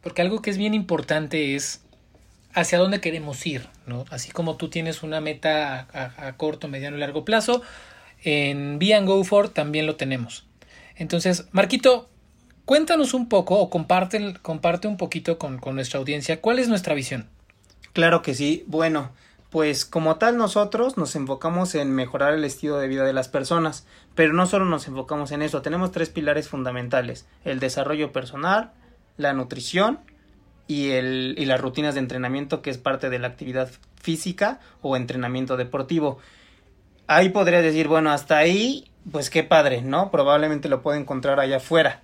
Porque 0.00 0.22
algo 0.22 0.40
que 0.40 0.48
es 0.48 0.56
bien 0.56 0.72
importante 0.72 1.54
es 1.54 1.82
hacia 2.54 2.78
dónde 2.78 3.00
queremos 3.00 3.46
ir, 3.46 3.68
¿no? 3.86 4.06
Así 4.10 4.30
como 4.30 4.56
tú 4.56 4.70
tienes 4.70 5.02
una 5.02 5.20
meta 5.20 5.86
a, 5.92 6.32
corto, 6.38 6.68
mediano 6.68 6.96
y 6.96 7.00
largo 7.00 7.24
plazo, 7.24 7.62
en 8.22 8.78
Be 8.78 8.98
Go 9.02 9.22
For 9.24 9.50
también 9.50 9.86
lo 9.86 9.96
tenemos. 9.96 10.46
Entonces, 10.96 11.46
Marquito, 11.52 12.08
cuéntanos 12.64 13.14
un 13.14 13.28
poco 13.28 13.58
o 13.58 13.70
comparte, 13.70 14.34
comparte 14.42 14.88
un 14.88 14.96
poquito 14.96 15.38
con, 15.38 15.58
con 15.58 15.74
nuestra 15.74 15.98
audiencia 15.98 16.40
cuál 16.40 16.58
es 16.58 16.68
nuestra 16.68 16.94
visión. 16.94 17.28
Claro 17.92 18.22
que 18.22 18.34
sí. 18.34 18.64
Bueno, 18.66 19.10
pues 19.50 19.84
como 19.84 20.16
tal 20.16 20.36
nosotros 20.36 20.96
nos 20.96 21.16
enfocamos 21.16 21.74
en 21.74 21.92
mejorar 21.92 22.34
el 22.34 22.44
estilo 22.44 22.78
de 22.78 22.86
vida 22.86 23.04
de 23.04 23.12
las 23.12 23.28
personas, 23.28 23.86
pero 24.14 24.32
no 24.32 24.46
solo 24.46 24.64
nos 24.64 24.86
enfocamos 24.86 25.32
en 25.32 25.42
eso, 25.42 25.60
tenemos 25.60 25.90
tres 25.90 26.08
pilares 26.08 26.48
fundamentales, 26.48 27.26
el 27.44 27.58
desarrollo 27.58 28.12
personal, 28.12 28.72
la 29.16 29.32
nutrición 29.32 29.98
y, 30.68 30.90
el, 30.90 31.34
y 31.36 31.46
las 31.46 31.60
rutinas 31.60 31.94
de 31.94 32.00
entrenamiento 32.00 32.62
que 32.62 32.70
es 32.70 32.78
parte 32.78 33.10
de 33.10 33.18
la 33.18 33.26
actividad 33.26 33.70
física 34.00 34.60
o 34.82 34.96
entrenamiento 34.96 35.56
deportivo. 35.56 36.18
Ahí 37.08 37.30
podría 37.30 37.60
decir, 37.60 37.88
bueno, 37.88 38.12
hasta 38.12 38.38
ahí 38.38 38.89
pues 39.10 39.30
qué 39.30 39.42
padre, 39.44 39.82
¿no? 39.82 40.10
Probablemente 40.10 40.68
lo 40.68 40.82
puede 40.82 40.98
encontrar 40.98 41.40
allá 41.40 41.58
afuera. 41.58 42.02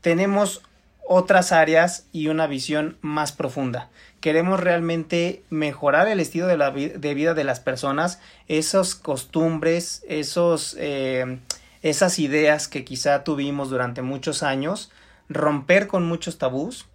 Tenemos 0.00 0.62
otras 1.08 1.52
áreas 1.52 2.06
y 2.12 2.28
una 2.28 2.46
visión 2.46 2.98
más 3.00 3.32
profunda. 3.32 3.88
Queremos 4.20 4.60
realmente 4.60 5.42
mejorar 5.48 6.06
el 6.06 6.20
estilo 6.20 6.46
de, 6.46 6.58
la 6.58 6.70
de 6.70 7.14
vida 7.14 7.34
de 7.34 7.44
las 7.44 7.60
personas, 7.60 8.20
esas 8.46 8.94
costumbres, 8.94 10.04
esos, 10.06 10.76
eh, 10.78 11.38
esas 11.82 12.18
ideas 12.18 12.68
que 12.68 12.84
quizá 12.84 13.24
tuvimos 13.24 13.70
durante 13.70 14.02
muchos 14.02 14.42
años, 14.42 14.90
romper 15.30 15.86
con 15.86 16.06
muchos 16.06 16.36
tabús, 16.36 16.86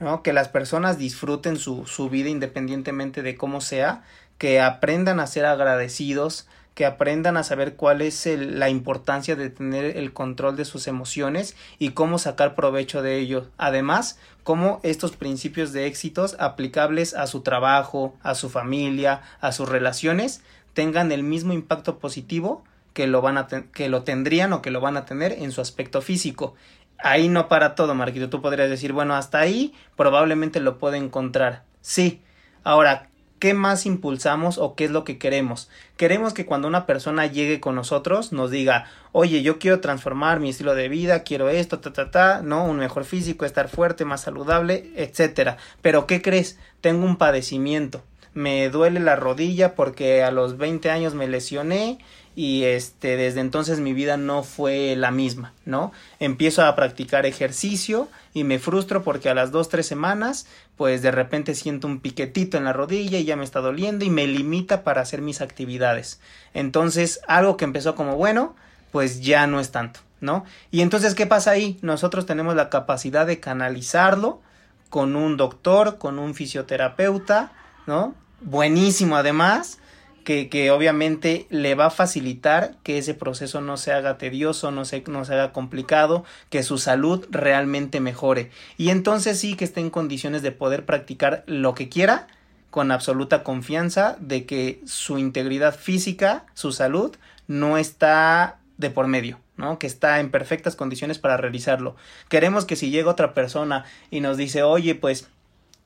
¿no? 0.00 0.22
que 0.22 0.34
las 0.34 0.48
personas 0.48 0.98
disfruten 0.98 1.56
su, 1.56 1.86
su 1.86 2.10
vida 2.10 2.28
independientemente 2.28 3.22
de 3.22 3.36
cómo 3.36 3.62
sea, 3.62 4.02
que 4.36 4.60
aprendan 4.60 5.18
a 5.18 5.26
ser 5.26 5.46
agradecidos, 5.46 6.46
que 6.74 6.86
aprendan 6.86 7.36
a 7.36 7.42
saber 7.42 7.76
cuál 7.76 8.00
es 8.00 8.26
la 8.26 8.70
importancia 8.70 9.36
de 9.36 9.50
tener 9.50 9.96
el 9.96 10.12
control 10.12 10.56
de 10.56 10.64
sus 10.64 10.86
emociones 10.86 11.54
y 11.78 11.90
cómo 11.90 12.18
sacar 12.18 12.54
provecho 12.54 13.02
de 13.02 13.18
ello. 13.18 13.48
Además, 13.58 14.18
cómo 14.42 14.80
estos 14.82 15.16
principios 15.16 15.72
de 15.72 15.86
éxitos 15.86 16.36
aplicables 16.38 17.14
a 17.14 17.26
su 17.26 17.42
trabajo, 17.42 18.14
a 18.22 18.34
su 18.34 18.48
familia, 18.48 19.22
a 19.40 19.52
sus 19.52 19.68
relaciones, 19.68 20.42
tengan 20.72 21.12
el 21.12 21.22
mismo 21.22 21.52
impacto 21.52 21.98
positivo 21.98 22.64
que 22.94 23.06
lo 23.06 23.22
van 23.22 23.38
a 23.38 23.46
que 23.46 23.88
lo 23.88 24.02
tendrían 24.02 24.52
o 24.52 24.62
que 24.62 24.70
lo 24.70 24.80
van 24.80 24.96
a 24.96 25.04
tener 25.04 25.32
en 25.32 25.52
su 25.52 25.60
aspecto 25.60 26.02
físico. 26.02 26.54
Ahí 26.98 27.28
no 27.28 27.48
para 27.48 27.74
todo, 27.74 27.94
Marquito. 27.94 28.30
Tú 28.30 28.40
podrías 28.40 28.70
decir, 28.70 28.92
bueno, 28.92 29.14
hasta 29.14 29.40
ahí 29.40 29.74
probablemente 29.96 30.60
lo 30.60 30.78
puede 30.78 30.98
encontrar. 30.98 31.64
Sí. 31.80 32.22
Ahora, 32.64 33.08
¿Qué 33.42 33.54
más 33.54 33.86
impulsamos 33.86 34.56
o 34.58 34.76
qué 34.76 34.84
es 34.84 34.92
lo 34.92 35.02
que 35.02 35.18
queremos? 35.18 35.68
Queremos 35.96 36.32
que 36.32 36.46
cuando 36.46 36.68
una 36.68 36.86
persona 36.86 37.26
llegue 37.26 37.58
con 37.58 37.74
nosotros 37.74 38.30
nos 38.30 38.52
diga, 38.52 38.86
oye, 39.10 39.42
yo 39.42 39.58
quiero 39.58 39.80
transformar 39.80 40.38
mi 40.38 40.50
estilo 40.50 40.76
de 40.76 40.88
vida, 40.88 41.24
quiero 41.24 41.48
esto, 41.48 41.80
ta, 41.80 41.92
ta, 41.92 42.12
ta, 42.12 42.40
¿no? 42.40 42.64
Un 42.64 42.76
mejor 42.76 43.04
físico, 43.04 43.44
estar 43.44 43.68
fuerte, 43.68 44.04
más 44.04 44.20
saludable, 44.20 44.92
etcétera. 44.94 45.56
Pero 45.80 46.06
¿qué 46.06 46.22
crees? 46.22 46.56
Tengo 46.80 47.04
un 47.04 47.16
padecimiento. 47.16 48.04
Me 48.32 48.68
duele 48.68 49.00
la 49.00 49.16
rodilla 49.16 49.74
porque 49.74 50.22
a 50.22 50.30
los 50.30 50.56
20 50.56 50.92
años 50.92 51.14
me 51.14 51.26
lesioné 51.26 51.98
y 52.34 52.64
este 52.64 53.16
desde 53.16 53.40
entonces 53.40 53.80
mi 53.80 53.92
vida 53.92 54.16
no 54.16 54.42
fue 54.42 54.96
la 54.96 55.10
misma, 55.10 55.52
¿no? 55.66 55.92
Empiezo 56.18 56.64
a 56.64 56.74
practicar 56.74 57.26
ejercicio 57.26 58.08
y 58.32 58.44
me 58.44 58.58
frustro 58.58 59.02
porque 59.02 59.28
a 59.28 59.34
las 59.34 59.50
dos 59.50 59.68
tres 59.68 59.86
semanas 59.86 60.46
pues 60.76 61.02
de 61.02 61.10
repente 61.10 61.54
siento 61.54 61.86
un 61.86 62.00
piquetito 62.00 62.56
en 62.56 62.64
la 62.64 62.72
rodilla 62.72 63.18
y 63.18 63.24
ya 63.24 63.36
me 63.36 63.44
está 63.44 63.60
doliendo 63.60 64.04
y 64.04 64.10
me 64.10 64.26
limita 64.26 64.82
para 64.82 65.02
hacer 65.02 65.20
mis 65.20 65.40
actividades. 65.42 66.20
Entonces 66.54 67.20
algo 67.28 67.56
que 67.56 67.64
empezó 67.64 67.94
como 67.94 68.16
bueno 68.16 68.56
pues 68.92 69.20
ya 69.20 69.46
no 69.46 69.60
es 69.60 69.70
tanto, 69.70 70.00
¿no? 70.20 70.44
Y 70.70 70.80
entonces 70.80 71.14
¿qué 71.14 71.26
pasa 71.26 71.50
ahí? 71.50 71.78
Nosotros 71.82 72.24
tenemos 72.24 72.54
la 72.56 72.70
capacidad 72.70 73.26
de 73.26 73.40
canalizarlo 73.40 74.40
con 74.88 75.16
un 75.16 75.36
doctor, 75.36 75.98
con 75.98 76.18
un 76.18 76.34
fisioterapeuta, 76.34 77.52
¿no? 77.86 78.14
Buenísimo 78.40 79.16
además 79.16 79.78
que, 80.22 80.70
obviamente 80.70 81.46
le 81.50 81.74
va 81.74 81.86
a 81.86 81.90
facilitar 81.90 82.76
que 82.82 82.98
ese 82.98 83.14
proceso 83.14 83.60
no 83.60 83.76
se 83.76 83.92
haga 83.92 84.18
tedioso, 84.18 84.70
no 84.70 84.84
se, 84.84 85.02
no 85.06 85.24
se 85.24 85.34
haga 85.34 85.52
complicado, 85.52 86.24
que 86.50 86.62
su 86.62 86.78
salud 86.78 87.26
realmente 87.30 88.00
mejore. 88.00 88.50
Y 88.76 88.90
entonces 88.90 89.38
sí 89.38 89.56
que 89.56 89.64
esté 89.64 89.80
en 89.80 89.90
condiciones 89.90 90.42
de 90.42 90.52
poder 90.52 90.84
practicar 90.84 91.44
lo 91.46 91.74
que 91.74 91.88
quiera 91.88 92.28
con 92.70 92.90
absoluta 92.90 93.42
confianza 93.42 94.16
de 94.20 94.46
que 94.46 94.80
su 94.86 95.18
integridad 95.18 95.76
física, 95.76 96.46
su 96.54 96.72
salud, 96.72 97.14
no 97.46 97.76
está 97.76 98.58
de 98.78 98.90
por 98.90 99.06
medio. 99.06 99.38
¿no? 99.56 99.78
que 99.78 99.86
está 99.86 100.18
en 100.18 100.30
perfectas 100.30 100.76
condiciones 100.76 101.18
para 101.18 101.36
realizarlo. 101.36 101.94
Queremos 102.28 102.64
que 102.64 102.74
si 102.74 102.90
llega 102.90 103.10
otra 103.10 103.34
persona 103.34 103.84
y 104.10 104.20
nos 104.20 104.36
dice, 104.36 104.62
oye, 104.62 104.94
pues 104.94 105.28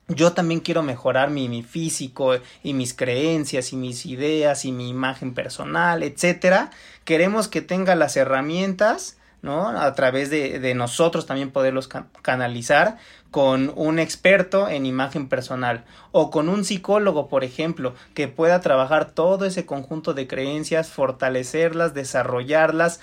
yo 0.07 0.31
también 0.31 0.61
quiero 0.61 0.83
mejorar 0.83 1.29
mi, 1.29 1.49
mi, 1.49 1.63
físico 1.63 2.35
y 2.63 2.73
mis 2.73 2.93
creencias 2.93 3.73
y 3.73 3.75
mis 3.75 4.05
ideas 4.05 4.63
y 4.63 4.71
mi 4.71 4.89
imagen 4.89 5.33
personal, 5.33 6.01
etcétera. 6.01 6.71
Queremos 7.03 7.47
que 7.49 7.61
tenga 7.61 7.95
las 7.95 8.15
herramientas, 8.15 9.17
¿no? 9.41 9.67
A 9.67 9.93
través 9.95 10.29
de, 10.29 10.59
de 10.59 10.75
nosotros 10.75 11.25
también 11.25 11.51
poderlos 11.51 11.89
canalizar 12.21 12.97
con 13.31 13.73
un 13.75 13.99
experto 13.99 14.69
en 14.69 14.85
imagen 14.85 15.27
personal 15.27 15.83
o 16.13 16.31
con 16.31 16.47
un 16.47 16.63
psicólogo, 16.63 17.27
por 17.27 17.43
ejemplo, 17.43 17.93
que 18.13 18.29
pueda 18.29 18.61
trabajar 18.61 19.11
todo 19.11 19.45
ese 19.45 19.65
conjunto 19.65 20.13
de 20.13 20.27
creencias, 20.27 20.89
fortalecerlas, 20.89 21.93
desarrollarlas, 21.93 23.01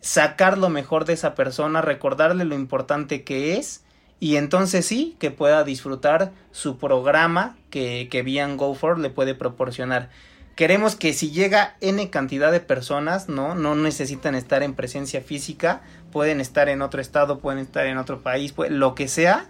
sacar 0.00 0.56
lo 0.56 0.68
mejor 0.68 1.04
de 1.04 1.14
esa 1.14 1.34
persona, 1.34 1.82
recordarle 1.82 2.44
lo 2.44 2.54
importante 2.54 3.24
que 3.24 3.56
es 3.56 3.83
y 4.20 4.36
entonces 4.36 4.86
sí 4.86 5.16
que 5.18 5.30
pueda 5.30 5.64
disfrutar 5.64 6.32
su 6.52 6.78
programa 6.78 7.56
que, 7.70 8.08
que 8.10 8.22
Bian 8.22 8.56
Go 8.56 8.74
For 8.74 8.98
le 8.98 9.10
puede 9.10 9.34
proporcionar. 9.34 10.10
Queremos 10.56 10.94
que 10.94 11.12
si 11.12 11.32
llega 11.32 11.76
N 11.80 12.10
cantidad 12.10 12.52
de 12.52 12.60
personas, 12.60 13.28
¿no? 13.28 13.56
No 13.56 13.74
necesitan 13.74 14.36
estar 14.36 14.62
en 14.62 14.74
presencia 14.74 15.20
física, 15.20 15.82
pueden 16.12 16.40
estar 16.40 16.68
en 16.68 16.80
otro 16.80 17.00
estado, 17.00 17.40
pueden 17.40 17.58
estar 17.58 17.86
en 17.86 17.98
otro 17.98 18.22
país, 18.22 18.54
lo 18.68 18.94
que 18.94 19.08
sea, 19.08 19.46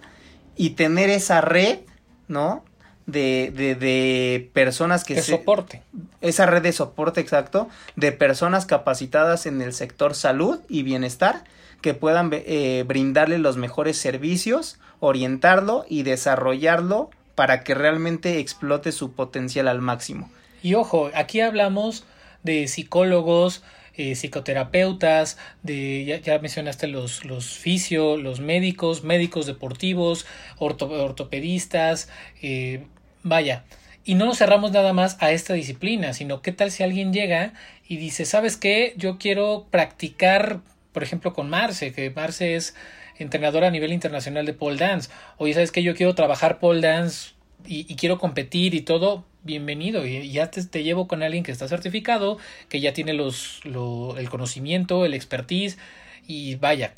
y 0.55 0.71
tener 0.71 1.11
esa 1.11 1.41
red, 1.41 1.79
¿no? 2.27 2.65
De, 3.05 3.53
de, 3.55 3.75
de 3.75 4.49
personas 4.51 5.03
que... 5.03 5.13
De 5.13 5.21
soporte. 5.21 5.83
Esa 6.21 6.47
red 6.47 6.63
de 6.63 6.73
soporte, 6.73 7.21
exacto, 7.21 7.69
de 7.95 8.11
personas 8.11 8.65
capacitadas 8.65 9.45
en 9.45 9.61
el 9.61 9.73
sector 9.73 10.15
salud 10.15 10.59
y 10.69 10.81
bienestar 10.81 11.43
que 11.85 11.93
puedan 11.93 12.31
eh, 12.33 12.83
brindarle 12.87 13.37
los 13.37 13.57
mejores 13.57 13.95
servicios, 13.95 14.79
orientarlo 14.99 15.85
y 15.87 16.01
desarrollarlo 16.01 17.11
para 17.35 17.63
que 17.63 17.75
realmente 17.75 18.39
explote 18.39 18.91
su 18.91 19.11
potencial 19.11 19.67
al 19.67 19.81
máximo. 19.81 20.31
Y 20.63 20.73
ojo, 20.73 21.11
aquí 21.13 21.41
hablamos 21.41 22.03
de 22.41 22.67
psicólogos, 22.67 23.61
eh, 23.97 24.15
psicoterapeutas, 24.15 25.37
de 25.61 26.19
ya, 26.25 26.39
mencionaste 26.39 26.87
los, 26.87 27.23
los 27.23 27.49
fisio, 27.49 28.17
los 28.17 28.39
médicos, 28.39 29.03
médicos 29.03 29.45
deportivos, 29.45 30.25
ortopedistas, 30.57 32.09
eh, 32.41 32.87
vaya. 33.21 33.63
Y 34.03 34.15
no 34.15 34.25
nos 34.25 34.39
cerramos 34.39 34.71
nada 34.71 34.91
más 34.91 35.17
a 35.19 35.29
esta 35.29 35.53
disciplina, 35.53 36.13
sino 36.13 36.41
qué 36.41 36.51
tal 36.51 36.71
si 36.71 36.81
alguien 36.81 37.13
llega 37.13 37.53
y 37.87 37.97
dice, 37.97 38.25
¿sabes 38.25 38.57
qué? 38.57 38.95
Yo 38.97 39.19
quiero 39.19 39.67
practicar 39.69 40.61
por 40.95 41.03
ejemplo, 41.03 41.33
con 41.33 41.49
Marce, 41.49 41.91
que 41.91 42.09
Marce 42.09 42.55
es 42.55 42.73
entrenadora 43.17 43.67
a 43.67 43.69
nivel 43.69 43.91
internacional 43.91 44.45
de 44.45 44.53
pole 44.53 44.77
dance. 44.77 45.09
Oye, 45.37 45.53
¿sabes 45.53 45.73
que 45.73 45.83
Yo 45.83 45.93
quiero 45.93 46.15
trabajar 46.15 46.57
pole 46.57 46.79
dance 46.79 47.33
y, 47.65 47.83
quiero 47.97 48.17
competir 48.17 48.73
y 48.73 48.79
todo. 48.79 49.25
Bienvenido, 49.43 50.05
y 50.05 50.31
ya 50.31 50.49
te, 50.49 50.63
te, 50.63 50.83
llevo 50.83 51.07
con 51.09 51.21
alguien 51.21 51.43
que 51.43 51.51
está 51.51 51.67
certificado, 51.67 52.37
que 52.69 52.79
ya 52.79 52.93
tiene 52.93 53.11
los, 53.11 53.59
el 53.65 54.29
conocimiento, 54.29 55.05
el 55.05 55.13
expertise, 55.13 55.77
y 56.25 56.55
vaya, 56.55 56.93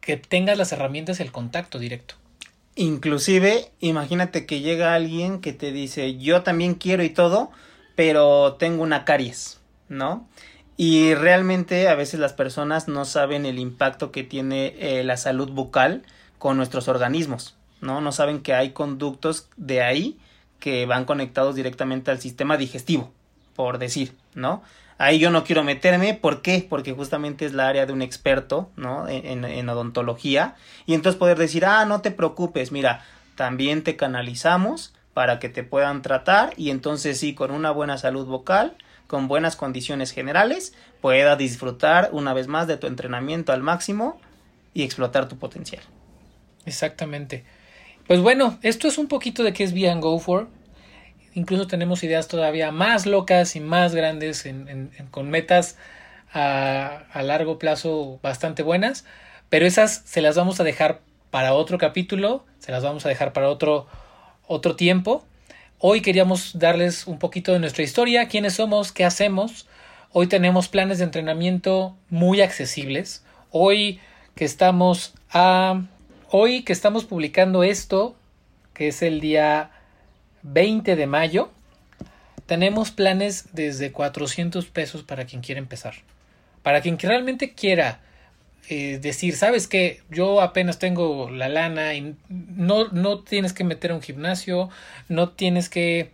que 0.00 0.16
tengas 0.16 0.56
las 0.56 0.70
herramientas, 0.70 1.18
el 1.18 1.32
contacto 1.32 1.80
directo. 1.80 2.14
Inclusive, 2.76 3.72
imagínate 3.80 4.46
que 4.46 4.60
llega 4.60 4.94
alguien 4.94 5.40
que 5.40 5.52
te 5.52 5.72
dice, 5.72 6.16
yo 6.18 6.44
también 6.44 6.74
quiero 6.74 7.02
y 7.02 7.10
todo, 7.10 7.50
pero 7.96 8.54
tengo 8.60 8.84
una 8.84 9.04
caries, 9.04 9.60
¿no? 9.88 10.28
Y 10.82 11.14
realmente 11.14 11.88
a 11.88 11.94
veces 11.94 12.20
las 12.20 12.32
personas 12.32 12.88
no 12.88 13.04
saben 13.04 13.44
el 13.44 13.58
impacto 13.58 14.10
que 14.10 14.24
tiene 14.24 14.74
eh, 14.78 15.04
la 15.04 15.18
salud 15.18 15.50
bucal 15.50 16.04
con 16.38 16.56
nuestros 16.56 16.88
organismos, 16.88 17.54
¿no? 17.82 18.00
No 18.00 18.12
saben 18.12 18.40
que 18.40 18.54
hay 18.54 18.70
conductos 18.70 19.50
de 19.58 19.82
ahí 19.82 20.18
que 20.58 20.86
van 20.86 21.04
conectados 21.04 21.54
directamente 21.54 22.10
al 22.10 22.18
sistema 22.18 22.56
digestivo, 22.56 23.12
por 23.56 23.76
decir, 23.76 24.16
¿no? 24.34 24.62
Ahí 24.96 25.18
yo 25.18 25.30
no 25.30 25.44
quiero 25.44 25.64
meterme, 25.64 26.14
¿por 26.14 26.40
qué? 26.40 26.66
Porque 26.66 26.94
justamente 26.94 27.44
es 27.44 27.52
la 27.52 27.68
área 27.68 27.84
de 27.84 27.92
un 27.92 28.00
experto, 28.00 28.70
¿no? 28.76 29.06
En, 29.06 29.44
en 29.44 29.68
odontología. 29.68 30.54
Y 30.86 30.94
entonces 30.94 31.18
poder 31.18 31.36
decir, 31.36 31.66
ah, 31.66 31.84
no 31.84 32.00
te 32.00 32.10
preocupes, 32.10 32.72
mira, 32.72 33.04
también 33.34 33.84
te 33.84 33.96
canalizamos 33.96 34.94
para 35.12 35.40
que 35.40 35.50
te 35.50 35.62
puedan 35.62 36.00
tratar 36.00 36.54
y 36.56 36.70
entonces 36.70 37.20
sí, 37.20 37.34
con 37.34 37.50
una 37.50 37.70
buena 37.70 37.98
salud 37.98 38.24
vocal, 38.24 38.78
con 39.10 39.26
buenas 39.26 39.56
condiciones 39.56 40.12
generales, 40.12 40.72
pueda 41.00 41.34
disfrutar 41.34 42.10
una 42.12 42.32
vez 42.32 42.46
más 42.46 42.68
de 42.68 42.76
tu 42.76 42.86
entrenamiento 42.86 43.52
al 43.52 43.60
máximo 43.60 44.20
y 44.72 44.84
explotar 44.84 45.26
tu 45.26 45.36
potencial. 45.36 45.82
Exactamente. 46.64 47.42
Pues 48.06 48.20
bueno, 48.20 48.60
esto 48.62 48.86
es 48.86 48.98
un 48.98 49.08
poquito 49.08 49.42
de 49.42 49.52
qué 49.52 49.64
es 49.64 49.74
Be 49.74 49.92
Go 49.96 50.16
For. 50.20 50.46
Incluso 51.34 51.66
tenemos 51.66 52.04
ideas 52.04 52.28
todavía 52.28 52.70
más 52.70 53.04
locas 53.04 53.56
y 53.56 53.60
más 53.60 53.96
grandes 53.96 54.48
con 55.10 55.28
metas 55.28 55.76
a, 56.32 57.02
a, 57.12 57.22
largo 57.24 57.58
plazo 57.58 58.20
bastante 58.22 58.62
buenas, 58.62 59.04
pero 59.48 59.66
esas 59.66 60.02
se 60.04 60.22
las 60.22 60.36
vamos 60.36 60.60
a 60.60 60.64
dejar 60.64 61.00
para 61.32 61.54
otro 61.54 61.78
capítulo, 61.78 62.46
se 62.60 62.70
las 62.70 62.84
vamos 62.84 63.04
a 63.06 63.08
dejar 63.08 63.32
para 63.32 63.48
otro, 63.48 63.88
otro 64.46 64.76
tiempo. 64.76 65.24
Hoy 65.82 66.02
queríamos 66.02 66.58
darles 66.58 67.06
un 67.06 67.18
poquito 67.18 67.54
de 67.54 67.58
nuestra 67.58 67.82
historia, 67.82 68.28
quiénes 68.28 68.52
somos, 68.52 68.92
qué 68.92 69.02
hacemos. 69.02 69.66
Hoy 70.12 70.26
tenemos 70.26 70.68
planes 70.68 70.98
de 70.98 71.04
entrenamiento 71.04 71.96
muy 72.10 72.42
accesibles. 72.42 73.24
Hoy 73.50 73.98
que 74.34 74.44
estamos 74.44 75.14
a 75.30 75.80
hoy 76.28 76.64
que 76.64 76.74
estamos 76.74 77.06
publicando 77.06 77.62
esto, 77.62 78.14
que 78.74 78.88
es 78.88 79.00
el 79.00 79.22
día 79.22 79.70
20 80.42 80.96
de 80.96 81.06
mayo, 81.06 81.50
tenemos 82.44 82.90
planes 82.90 83.48
desde 83.54 83.90
400 83.90 84.66
pesos 84.66 85.02
para 85.02 85.24
quien 85.24 85.40
quiera 85.40 85.60
empezar. 85.60 85.94
Para 86.62 86.82
quien 86.82 86.98
realmente 86.98 87.54
quiera 87.54 88.00
eh, 88.68 88.98
decir, 89.00 89.36
sabes 89.36 89.66
que 89.66 90.02
yo 90.10 90.40
apenas 90.40 90.78
tengo 90.78 91.30
la 91.30 91.48
lana 91.48 91.94
y 91.94 92.16
no, 92.28 92.88
no 92.88 93.20
tienes 93.20 93.52
que 93.52 93.64
meter 93.64 93.90
a 93.90 93.94
un 93.94 94.02
gimnasio, 94.02 94.70
no 95.08 95.30
tienes 95.30 95.68
que 95.68 96.12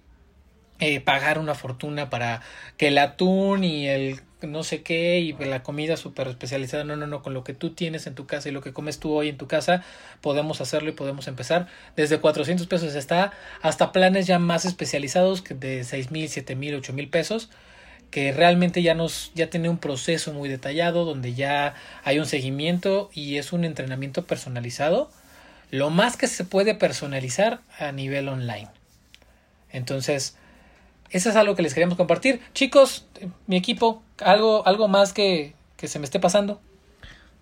eh, 0.79 1.01
pagar 1.01 1.39
una 1.39 1.55
fortuna 1.55 2.11
para 2.11 2.43
que 2.77 2.89
el 2.89 2.99
atún 2.99 3.65
y 3.65 3.89
el 3.89 4.21
no 4.43 4.63
sé 4.63 4.83
qué 4.83 5.19
y 5.21 5.33
la 5.33 5.63
comida 5.63 5.97
súper 5.97 6.29
especializada, 6.29 6.85
no, 6.85 6.97
no, 6.97 7.07
no, 7.07 7.23
con 7.23 7.35
lo 7.35 7.45
que 7.45 7.55
tú 7.55 7.71
tienes 7.71 8.07
en 8.07 8.15
tu 8.15 8.27
casa 8.27 8.49
y 8.49 8.53
lo 8.53 8.61
que 8.61 8.73
comes 8.73 8.99
tú 8.99 9.13
hoy 9.13 9.31
en 9.31 9.39
tu 9.39 9.49
casa, 9.49 9.83
podemos 10.21 10.61
hacerlo 10.61 10.91
y 10.91 10.93
podemos 10.93 11.29
empezar. 11.29 11.69
Desde 11.97 12.19
400 12.19 12.67
pesos 12.67 12.95
está 12.95 13.33
hasta 13.63 13.93
planes 13.93 14.27
ya 14.27 14.39
más 14.39 14.65
especializados 14.65 15.43
que 15.43 15.55
de 15.55 15.85
6 15.85 16.11
mil, 16.11 16.29
7 16.29 16.55
mil, 16.55 16.75
8 16.75 16.93
mil 16.93 17.09
pesos 17.09 17.51
que 18.11 18.33
realmente 18.33 18.83
ya 18.83 18.95
nos 18.95 19.33
ya 19.35 19.51
tiene 19.51 19.69
un 19.69 19.79
proceso 19.79 20.33
muy 20.33 20.49
detallado 20.49 21.05
donde 21.05 21.35
ya 21.35 21.75
hay 22.05 22.19
un 22.19 22.27
seguimiento 22.27 23.11
y 23.13 23.37
es 23.37 23.53
un 23.53 23.65
entrenamiento 23.65 24.25
personalizado 24.25 25.11
lo 25.71 25.91
más 25.91 26.17
que 26.17 26.29
se 26.29 26.45
puede 26.45 26.75
personalizar 26.75 27.61
a 27.79 27.91
nivel 27.93 28.29
online. 28.29 28.69
Entonces 29.71 30.37
eso 31.11 31.31
es 31.31 31.37
algo 31.37 31.55
que 31.55 31.63
les 31.63 31.75
queríamos 31.75 31.97
compartir. 31.97 32.41
Chicos 32.55 33.07
mi 33.47 33.57
equipo 33.57 34.03
algo 34.19 34.67
algo 34.67 34.89
más 34.89 35.13
que, 35.13 35.55
que 35.77 35.89
se 35.89 35.99
me 35.99 36.05
esté 36.05 36.21
pasando. 36.21 36.61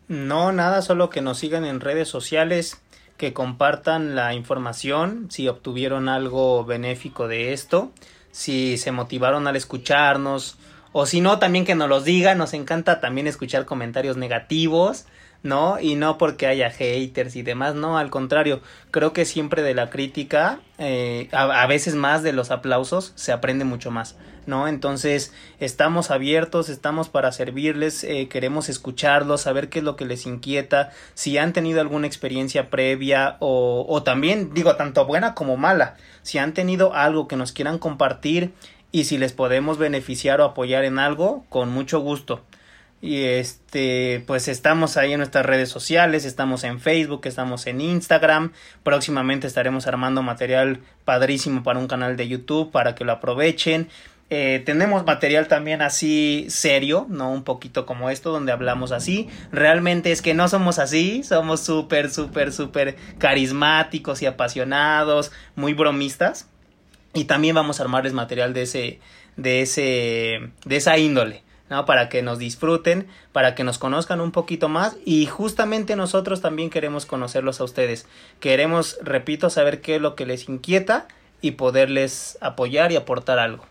No 0.09 0.53
nada 0.53 0.83
solo 0.83 1.09
que 1.11 1.23
nos 1.23 1.39
sigan 1.39 1.65
en 1.65 1.81
redes 1.81 2.09
sociales 2.09 2.81
que 3.17 3.33
compartan 3.33 4.17
la 4.17 4.35
información 4.35 5.29
si 5.31 5.49
obtuvieron 5.49 6.09
algo 6.09 6.65
benéfico 6.65 7.29
de 7.29 7.53
esto 7.53 7.93
si 8.35 8.79
se 8.79 8.91
motivaron 8.91 9.47
al 9.47 9.55
escucharnos, 9.55 10.59
o 10.91 11.07
si 11.07 11.21
no, 11.21 11.39
también 11.39 11.65
que 11.65 11.77
nos 11.77 11.89
los 11.89 12.05
digan, 12.05 12.37
nos 12.37 12.53
encanta 12.53 13.01
también 13.01 13.29
escuchar 13.29 13.65
comentarios 13.65 14.17
negativos, 14.17 15.07
¿no? 15.45 15.79
Y 15.79 15.95
no 15.95 16.19
porque 16.19 16.49
haya 16.49 16.69
haters 16.69 17.37
y 17.37 17.43
demás, 17.43 17.77
no, 17.77 17.97
al 17.97 18.11
contrario, 18.11 18.61
creo 18.91 19.13
que 19.13 19.25
siempre 19.25 19.63
de 19.63 19.75
la 19.75 19.89
crítica, 19.89 20.59
eh, 20.79 21.29
a, 21.31 21.65
veces 21.69 21.95
más 21.95 22.25
de 22.25 22.33
los 22.33 22.51
aplausos, 22.51 23.13
se 23.15 23.31
aprende 23.31 23.65
mucho 23.65 23.93
más, 23.93 24.17
¿no? 24.47 24.69
Entonces, 24.69 25.33
estamos 25.61 26.11
abiertos, 26.11 26.69
estamos 26.69 27.09
para 27.09 27.33
servirles, 27.33 28.05
eh, 28.05 28.29
queremos 28.29 28.69
escucharlos, 28.69 29.43
saber 29.43 29.69
qué 29.69 29.81
es 29.81 29.85
lo 29.85 29.97
que 29.97 30.05
les 30.05 30.27
inquieta, 30.27 30.91
si 31.15 31.39
han 31.39 31.53
tenido 31.53 31.81
alguna 31.81 32.07
experiencia 32.07 32.71
previa 32.71 33.37
o, 33.41 33.87
o 33.89 34.03
también, 34.03 34.55
digo, 34.55 34.77
tanto 34.77 35.07
buena 35.07 35.35
como 35.35 35.57
mala, 35.57 35.97
si 36.23 36.39
han 36.39 36.55
tenido 36.55 36.95
algo 36.95 37.29
que 37.29 37.37
nos 37.37 37.53
quieran 37.53 37.79
compartir 37.79 38.53
y 38.93 39.05
si 39.05 39.19
les 39.19 39.33
podemos 39.33 39.79
beneficiar 39.79 40.41
o 40.41 40.45
apoyar 40.45 40.85
en 40.85 40.99
algo, 40.99 41.45
con 41.49 41.71
mucho 41.71 42.01
gusto. 42.01 42.43
Y 43.05 43.25
este, 43.25 44.25
pues 44.27 44.49
estamos 44.49 44.97
ahí 44.97 45.13
en 45.13 45.19
nuestras 45.19 45.45
redes 45.45 45.69
sociales, 45.69 46.25
estamos 46.25 46.65
en 46.65 46.81
Facebook, 46.81 47.21
estamos 47.25 47.67
en 47.67 47.83
Instagram. 47.83 48.53
Próximamente 48.83 49.47
estaremos 49.47 49.87
armando 49.87 50.23
material 50.23 50.81
padrísimo 51.05 51.63
para 51.63 51.79
un 51.81 51.87
canal 51.87 52.17
de 52.17 52.29
YouTube 52.29 52.71
para 52.71 52.95
que 52.95 53.05
lo 53.05 53.13
aprovechen. 53.13 53.89
Eh, 54.31 54.63
tenemos 54.65 55.05
material 55.05 55.49
también 55.49 55.83
así 55.83 56.47
serio, 56.49 57.07
¿no? 57.09 57.31
Un 57.31 57.45
poquito 57.45 57.85
como 57.87 58.11
esto, 58.11 58.33
donde 58.33 58.53
hablamos 58.53 58.91
así. 58.91 59.29
Realmente 59.53 60.13
es 60.13 60.23
que 60.23 60.35
no 60.35 60.49
somos 60.49 60.79
así, 60.79 61.23
somos 61.23 61.61
súper, 61.61 62.11
súper, 62.11 62.53
súper 62.53 62.97
carismáticos 63.19 64.23
y 64.23 64.27
apasionados, 64.27 65.31
muy 65.57 65.75
bromistas. 65.75 66.49
Y 67.13 67.25
también 67.25 67.55
vamos 67.55 67.79
a 67.79 67.85
armarles 67.85 68.13
material 68.13 68.55
de 68.55 68.63
ese, 68.63 69.01
de 69.37 69.63
ese, 69.63 70.51
de 70.65 70.77
esa 70.77 70.99
índole. 70.99 71.43
¿no? 71.71 71.85
Para 71.87 72.09
que 72.09 72.23
nos 72.23 72.39
disfruten, 72.39 73.07
para 73.33 73.55
que 73.55 73.65
nos 73.65 73.79
conozcan 73.79 74.21
un 74.21 74.33
poquito 74.33 74.69
más 74.69 74.97
y 75.05 75.27
justamente 75.27 75.97
nosotros 75.97 76.41
también 76.43 76.71
queremos 76.71 77.07
conocerlos 77.07 77.61
a 77.61 77.65
ustedes. 77.65 78.07
Queremos, 78.41 78.99
repito, 79.03 79.49
saber 79.49 79.81
qué 79.81 79.97
es 79.97 80.03
lo 80.03 80.15
que 80.15 80.27
les 80.27 80.49
inquieta 80.49 81.09
y 81.41 81.53
poderles 81.53 82.37
apoyar 82.41 82.93
y 82.93 82.97
aportar 82.97 83.39
algo. 83.39 83.65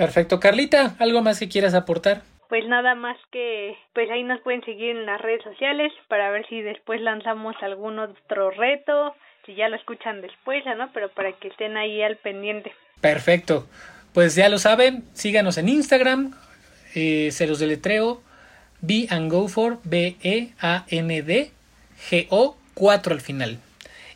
Perfecto. 0.00 0.40
Carlita, 0.40 0.94
¿algo 0.98 1.20
más 1.20 1.38
que 1.38 1.50
quieras 1.50 1.74
aportar? 1.74 2.22
Pues 2.48 2.66
nada 2.66 2.94
más 2.94 3.18
que, 3.30 3.76
pues 3.92 4.10
ahí 4.10 4.22
nos 4.22 4.40
pueden 4.40 4.64
seguir 4.64 4.96
en 4.96 5.04
las 5.04 5.20
redes 5.20 5.42
sociales 5.44 5.92
para 6.08 6.30
ver 6.30 6.46
si 6.48 6.62
después 6.62 7.02
lanzamos 7.02 7.54
algún 7.60 7.98
otro 7.98 8.50
reto, 8.50 9.14
si 9.44 9.54
ya 9.54 9.68
lo 9.68 9.76
escuchan 9.76 10.22
después, 10.22 10.64
¿no? 10.78 10.90
Pero 10.94 11.10
para 11.10 11.32
que 11.32 11.48
estén 11.48 11.76
ahí 11.76 12.00
al 12.00 12.16
pendiente. 12.16 12.72
Perfecto. 13.02 13.68
Pues 14.14 14.34
ya 14.34 14.48
lo 14.48 14.56
saben, 14.58 15.04
síganos 15.12 15.58
en 15.58 15.68
Instagram, 15.68 16.34
eh, 16.94 17.28
se 17.30 17.46
los 17.46 17.58
deletreo, 17.58 18.22
Be 18.80 19.06
and 19.10 19.30
Go 19.30 19.48
for, 19.48 19.80
B-E-A-N-D, 19.84 21.50
G-O, 22.08 22.56
4 22.72 23.12
al 23.12 23.20
final. 23.20 23.58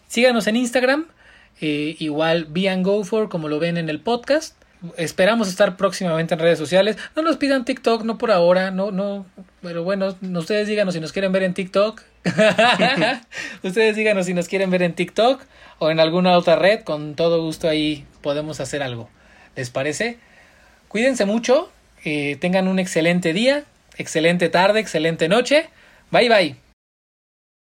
Síganos 0.06 0.46
en 0.46 0.56
Instagram, 0.56 1.08
eh, 1.60 1.94
igual 1.98 2.46
Be 2.48 2.70
and 2.70 2.86
Go 2.86 3.04
for, 3.04 3.28
como 3.28 3.48
lo 3.48 3.58
ven 3.58 3.76
en 3.76 3.90
el 3.90 4.00
podcast. 4.00 4.63
Esperamos 4.96 5.48
estar 5.48 5.76
próximamente 5.76 6.34
en 6.34 6.40
redes 6.40 6.58
sociales. 6.58 6.96
No 7.16 7.22
nos 7.22 7.36
pidan 7.36 7.64
TikTok, 7.64 8.04
no 8.04 8.18
por 8.18 8.30
ahora, 8.30 8.70
no, 8.70 8.90
no. 8.90 9.26
Pero 9.62 9.84
bueno, 9.84 10.14
ustedes 10.34 10.68
díganos 10.68 10.94
si 10.94 11.00
nos 11.00 11.12
quieren 11.12 11.32
ver 11.32 11.42
en 11.42 11.54
TikTok. 11.54 12.02
ustedes 13.62 13.96
díganos 13.96 14.26
si 14.26 14.34
nos 14.34 14.48
quieren 14.48 14.70
ver 14.70 14.82
en 14.82 14.94
TikTok 14.94 15.42
o 15.78 15.90
en 15.90 16.00
alguna 16.00 16.36
otra 16.36 16.56
red. 16.56 16.80
Con 16.80 17.14
todo 17.14 17.42
gusto 17.42 17.68
ahí 17.68 18.06
podemos 18.22 18.60
hacer 18.60 18.82
algo. 18.82 19.08
¿Les 19.56 19.70
parece? 19.70 20.18
Cuídense 20.88 21.24
mucho, 21.24 21.70
tengan 22.40 22.68
un 22.68 22.78
excelente 22.78 23.32
día, 23.32 23.64
excelente 23.96 24.48
tarde, 24.48 24.80
excelente 24.80 25.28
noche. 25.28 25.68
Bye 26.10 26.28
bye. 26.28 26.63